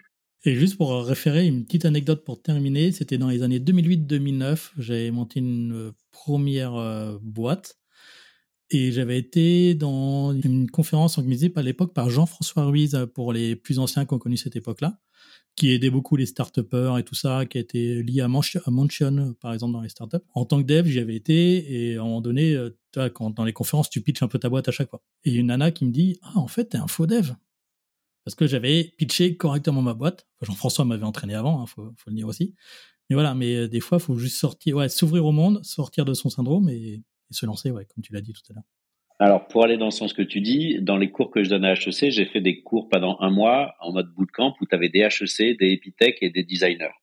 Et 0.48 0.54
juste 0.54 0.78
pour 0.78 1.04
référer 1.04 1.48
une 1.48 1.66
petite 1.66 1.86
anecdote 1.86 2.24
pour 2.24 2.40
terminer, 2.40 2.92
c'était 2.92 3.18
dans 3.18 3.30
les 3.30 3.42
années 3.42 3.58
2008-2009, 3.58 4.74
j'avais 4.78 5.10
monté 5.10 5.40
une 5.40 5.74
euh, 5.74 5.92
première 6.12 6.76
euh, 6.76 7.18
boîte 7.24 7.80
et 8.70 8.92
j'avais 8.92 9.18
été 9.18 9.74
dans 9.74 10.34
une 10.34 10.70
conférence 10.70 11.18
organisée 11.18 11.52
à 11.56 11.64
l'époque 11.64 11.96
par 11.96 12.12
Jean-François 12.12 12.66
Ruiz 12.66 12.94
euh, 12.94 13.08
pour 13.08 13.34
les 13.34 13.56
plus 13.56 13.80
anciens 13.80 14.06
qui 14.06 14.14
ont 14.14 14.20
connu 14.20 14.38
cette 14.38 14.56
époque-là, 14.56 15.00
qui 15.56 15.72
aidait 15.72 15.90
beaucoup 15.90 16.16
les 16.16 16.28
start 16.28 16.60
et 16.60 17.04
tout 17.04 17.16
ça, 17.16 17.48
qui 17.48 17.58
a 17.58 17.62
été 17.62 18.04
lié 18.04 18.22
à, 18.22 18.28
Mansion, 18.28 19.34
par 19.42 19.52
exemple, 19.52 19.74
dans 19.74 19.82
les 19.82 19.90
startups. 19.90 20.18
En 20.36 20.46
tant 20.46 20.62
que 20.62 20.68
dev, 20.68 20.86
j'y 20.86 21.00
avais 21.00 21.16
été 21.16 21.90
et 21.90 21.96
à 21.96 22.02
un 22.02 22.04
moment 22.04 22.22
donné, 22.22 22.56
tu 22.92 23.00
vois, 23.00 23.10
quand, 23.10 23.32
dans 23.32 23.46
les 23.46 23.54
conférences, 23.54 23.90
tu 23.90 24.02
pitches 24.02 24.22
un 24.22 24.28
peu 24.28 24.38
ta 24.38 24.50
boîte 24.50 24.68
à 24.68 24.72
chaque 24.72 24.92
fois. 24.92 25.02
Et 25.24 25.34
une 25.34 25.48
nana 25.48 25.72
qui 25.72 25.86
me 25.86 25.92
dit, 25.92 26.20
ah, 26.22 26.38
en 26.38 26.48
fait, 26.48 26.66
t'es 26.66 26.78
un 26.78 26.88
faux 26.88 27.08
dev 27.08 27.32
parce 28.26 28.36
que 28.36 28.48
j'avais 28.48 28.92
pitché 28.98 29.38
correctement 29.38 29.82
ma 29.82 29.94
boîte. 29.94 30.28
Jean-François 30.42 30.84
m'avait 30.84 31.04
entraîné 31.04 31.36
avant, 31.36 31.62
hein, 31.62 31.66
faut, 31.68 31.94
faut, 31.96 32.10
le 32.10 32.16
dire 32.16 32.28
aussi. 32.28 32.56
Mais 33.10 33.14
voilà, 33.14 33.36
mais 33.36 33.56
euh, 33.56 33.68
des 33.68 33.80
fois, 33.80 34.00
il 34.00 34.04
faut 34.04 34.18
juste 34.18 34.38
sortir, 34.38 34.78
ouais, 34.78 34.90
s'ouvrir 34.90 35.26
au 35.26 35.32
monde, 35.32 35.64
sortir 35.64 36.06
de 36.06 36.14
son 36.14 36.30
syndrome 36.30 36.70
et, 36.70 37.04
se 37.32 37.46
lancer, 37.46 37.72
ouais, 37.72 37.86
comme 37.86 38.04
tu 38.04 38.14
l'as 38.14 38.22
dit 38.22 38.34
tout 38.34 38.42
à 38.52 38.54
l'heure. 38.54 38.64
Alors, 39.20 39.48
pour 39.48 39.64
aller 39.64 39.78
dans 39.78 39.86
le 39.86 39.92
sens 39.92 40.14
que 40.14 40.22
tu 40.22 40.42
dis, 40.42 40.78
dans 40.82 40.96
les 40.96 41.10
cours 41.10 41.32
que 41.32 41.44
je 41.44 41.50
donne 41.50 41.66
à 41.66 41.74
HEC, 41.74 42.12
j'ai 42.12 42.26
fait 42.26 42.42
des 42.42 42.62
cours 42.62 42.88
pendant 42.88 43.18
un 43.20 43.30
mois 43.30 43.76
en 43.80 43.92
mode 43.94 44.14
bootcamp 44.14 44.54
où 44.62 44.66
tu 44.66 44.76
avais 44.76 44.90
des 44.90 45.00
HEC, 45.00 45.58
des 45.58 45.72
Epitech 45.72 46.18
et 46.22 46.30
des 46.30 46.44
designers. 46.44 46.94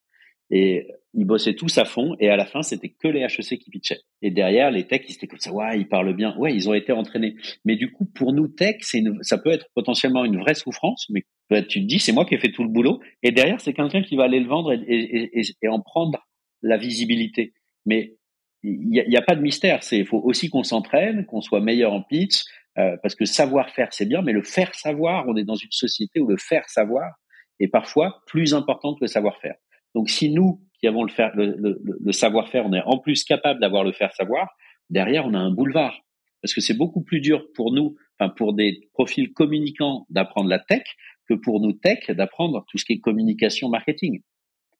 Et 0.51 0.87
ils 1.15 1.27
bossaient 1.27 1.55
tous 1.55 1.77
à 1.79 1.85
fond 1.85 2.17
et 2.21 2.31
à 2.31 2.37
la 2.37 2.47
fin, 2.47 2.63
c'était 2.63 2.89
que 2.89 3.09
les 3.09 3.21
HEC 3.21 3.59
qui 3.59 3.71
pitchaient. 3.71 4.01
Et 4.23 4.31
derrière, 4.31 4.71
les 4.71 4.87
techs, 4.87 5.05
ils 5.09 5.15
étaient 5.15 5.27
comme 5.27 5.39
ça, 5.39 5.53
ouais, 5.53 5.79
ils 5.79 5.89
parlent 5.89 6.15
bien. 6.15 6.35
Ouais, 6.39 6.55
ils 6.55 6.69
ont 6.69 6.75
été 6.75 6.93
entraînés. 6.93 7.37
Mais 7.65 7.77
du 7.77 7.93
coup, 7.93 8.07
pour 8.07 8.33
nous, 8.33 8.49
tech, 8.49 8.77
c'est 8.81 8.99
une, 8.99 9.23
ça 9.23 9.37
peut 9.37 9.51
être 9.51 9.67
potentiellement 9.75 10.25
une 10.25 10.39
vraie 10.39 10.55
souffrance, 10.55 11.07
mais 11.11 11.25
tu 11.69 11.83
te 11.83 11.87
dis, 11.87 11.99
c'est 11.99 12.13
moi 12.13 12.25
qui 12.25 12.35
ai 12.35 12.39
fait 12.39 12.51
tout 12.51 12.63
le 12.63 12.71
boulot. 12.71 13.01
Et 13.23 13.31
derrière, 13.31 13.61
c'est 13.61 13.75
quelqu'un 13.75 14.03
qui 14.03 14.17
va 14.17 14.25
aller 14.25 14.41
le 14.41 14.49
vendre 14.49 14.73
et, 14.73 14.81
et, 14.87 15.39
et, 15.39 15.43
et 15.63 15.69
en 15.69 15.81
prendre 15.81 16.27
la 16.63 16.79
visibilité. 16.79 17.53
Mais 17.85 18.17
il 18.63 18.89
n'y 18.89 19.17
a, 19.17 19.19
a, 19.19 19.23
pas 19.23 19.35
de 19.35 19.43
mystère. 19.43 19.83
C'est, 19.83 19.99
il 19.99 20.07
faut 20.07 20.21
aussi 20.21 20.49
qu'on 20.49 20.63
s'entraîne, 20.63 21.27
qu'on 21.27 21.41
soit 21.41 21.61
meilleur 21.61 21.93
en 21.93 22.03
pitch, 22.03 22.45
euh, 22.79 22.97
parce 23.03 23.15
que 23.15 23.25
savoir 23.25 23.71
faire, 23.71 23.89
c'est 23.91 24.07
bien, 24.07 24.23
mais 24.23 24.33
le 24.33 24.43
faire 24.43 24.75
savoir, 24.75 25.27
on 25.29 25.37
est 25.37 25.45
dans 25.45 25.57
une 25.57 25.73
société 25.73 26.21
où 26.21 26.27
le 26.27 26.39
faire 26.39 26.69
savoir 26.69 27.13
est 27.61 27.69
parfois 27.69 28.23
plus 28.27 28.55
important 28.55 28.95
que 28.95 29.01
le 29.03 29.09
savoir 29.09 29.39
faire. 29.41 29.57
Donc, 29.95 30.09
si 30.09 30.31
nous, 30.31 30.63
qui 30.83 30.89
avons 30.89 31.05
le, 31.05 31.11
faire, 31.11 31.31
le, 31.37 31.55
le, 31.57 31.81
le 32.05 32.13
savoir-faire, 32.13 32.67
on 32.67 32.73
est 32.73 32.83
en 32.85 32.99
plus 32.99 33.23
capable 33.25 33.61
d'avoir 33.61 33.85
le 33.85 33.93
faire 33.93 34.13
savoir, 34.15 34.49
derrière, 34.91 35.25
on 35.27 35.35
a 35.35 35.39
un 35.39 35.53
boulevard. 35.53 35.95
Parce 36.43 36.55
que 36.55 36.61
c'est 36.61 36.77
beaucoup 36.77 37.03
plus 37.03 37.21
dur 37.21 37.47
pour 37.55 37.73
nous, 37.73 37.95
enfin, 38.19 38.33
pour 38.37 38.53
des 38.53 38.89
profils 38.93 39.33
communicants 39.33 40.07
d'apprendre 40.11 40.49
la 40.49 40.59
tech 40.59 40.83
que 41.29 41.35
pour 41.35 41.61
nous 41.61 41.73
tech 41.73 42.11
d'apprendre 42.11 42.65
tout 42.69 42.79
ce 42.79 42.85
qui 42.85 42.95
est 42.95 42.99
communication 42.99 43.69
marketing. 43.69 44.23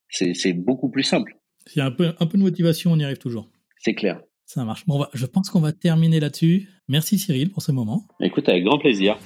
C'est 0.09 0.53
beaucoup 0.53 0.89
plus 0.89 1.03
simple. 1.03 1.37
S'il 1.65 1.79
y 1.79 1.81
a 1.81 1.85
un 1.85 1.91
peu, 1.91 2.13
un 2.19 2.25
peu 2.27 2.37
de 2.37 2.43
motivation, 2.43 2.91
on 2.91 2.99
y 2.99 3.03
arrive 3.03 3.17
toujours. 3.17 3.49
C'est 3.79 3.95
clair. 3.95 4.21
Ça 4.45 4.65
marche. 4.65 4.85
Bon, 4.85 4.99
va, 4.99 5.09
je 5.13 5.25
pense 5.25 5.49
qu'on 5.49 5.61
va 5.61 5.71
terminer 5.71 6.19
là-dessus. 6.19 6.67
Merci 6.89 7.17
Cyril 7.17 7.49
pour 7.49 7.63
ce 7.63 7.71
moment. 7.71 8.03
Écoute, 8.19 8.49
avec 8.49 8.65
grand 8.65 8.77
plaisir. 8.77 9.17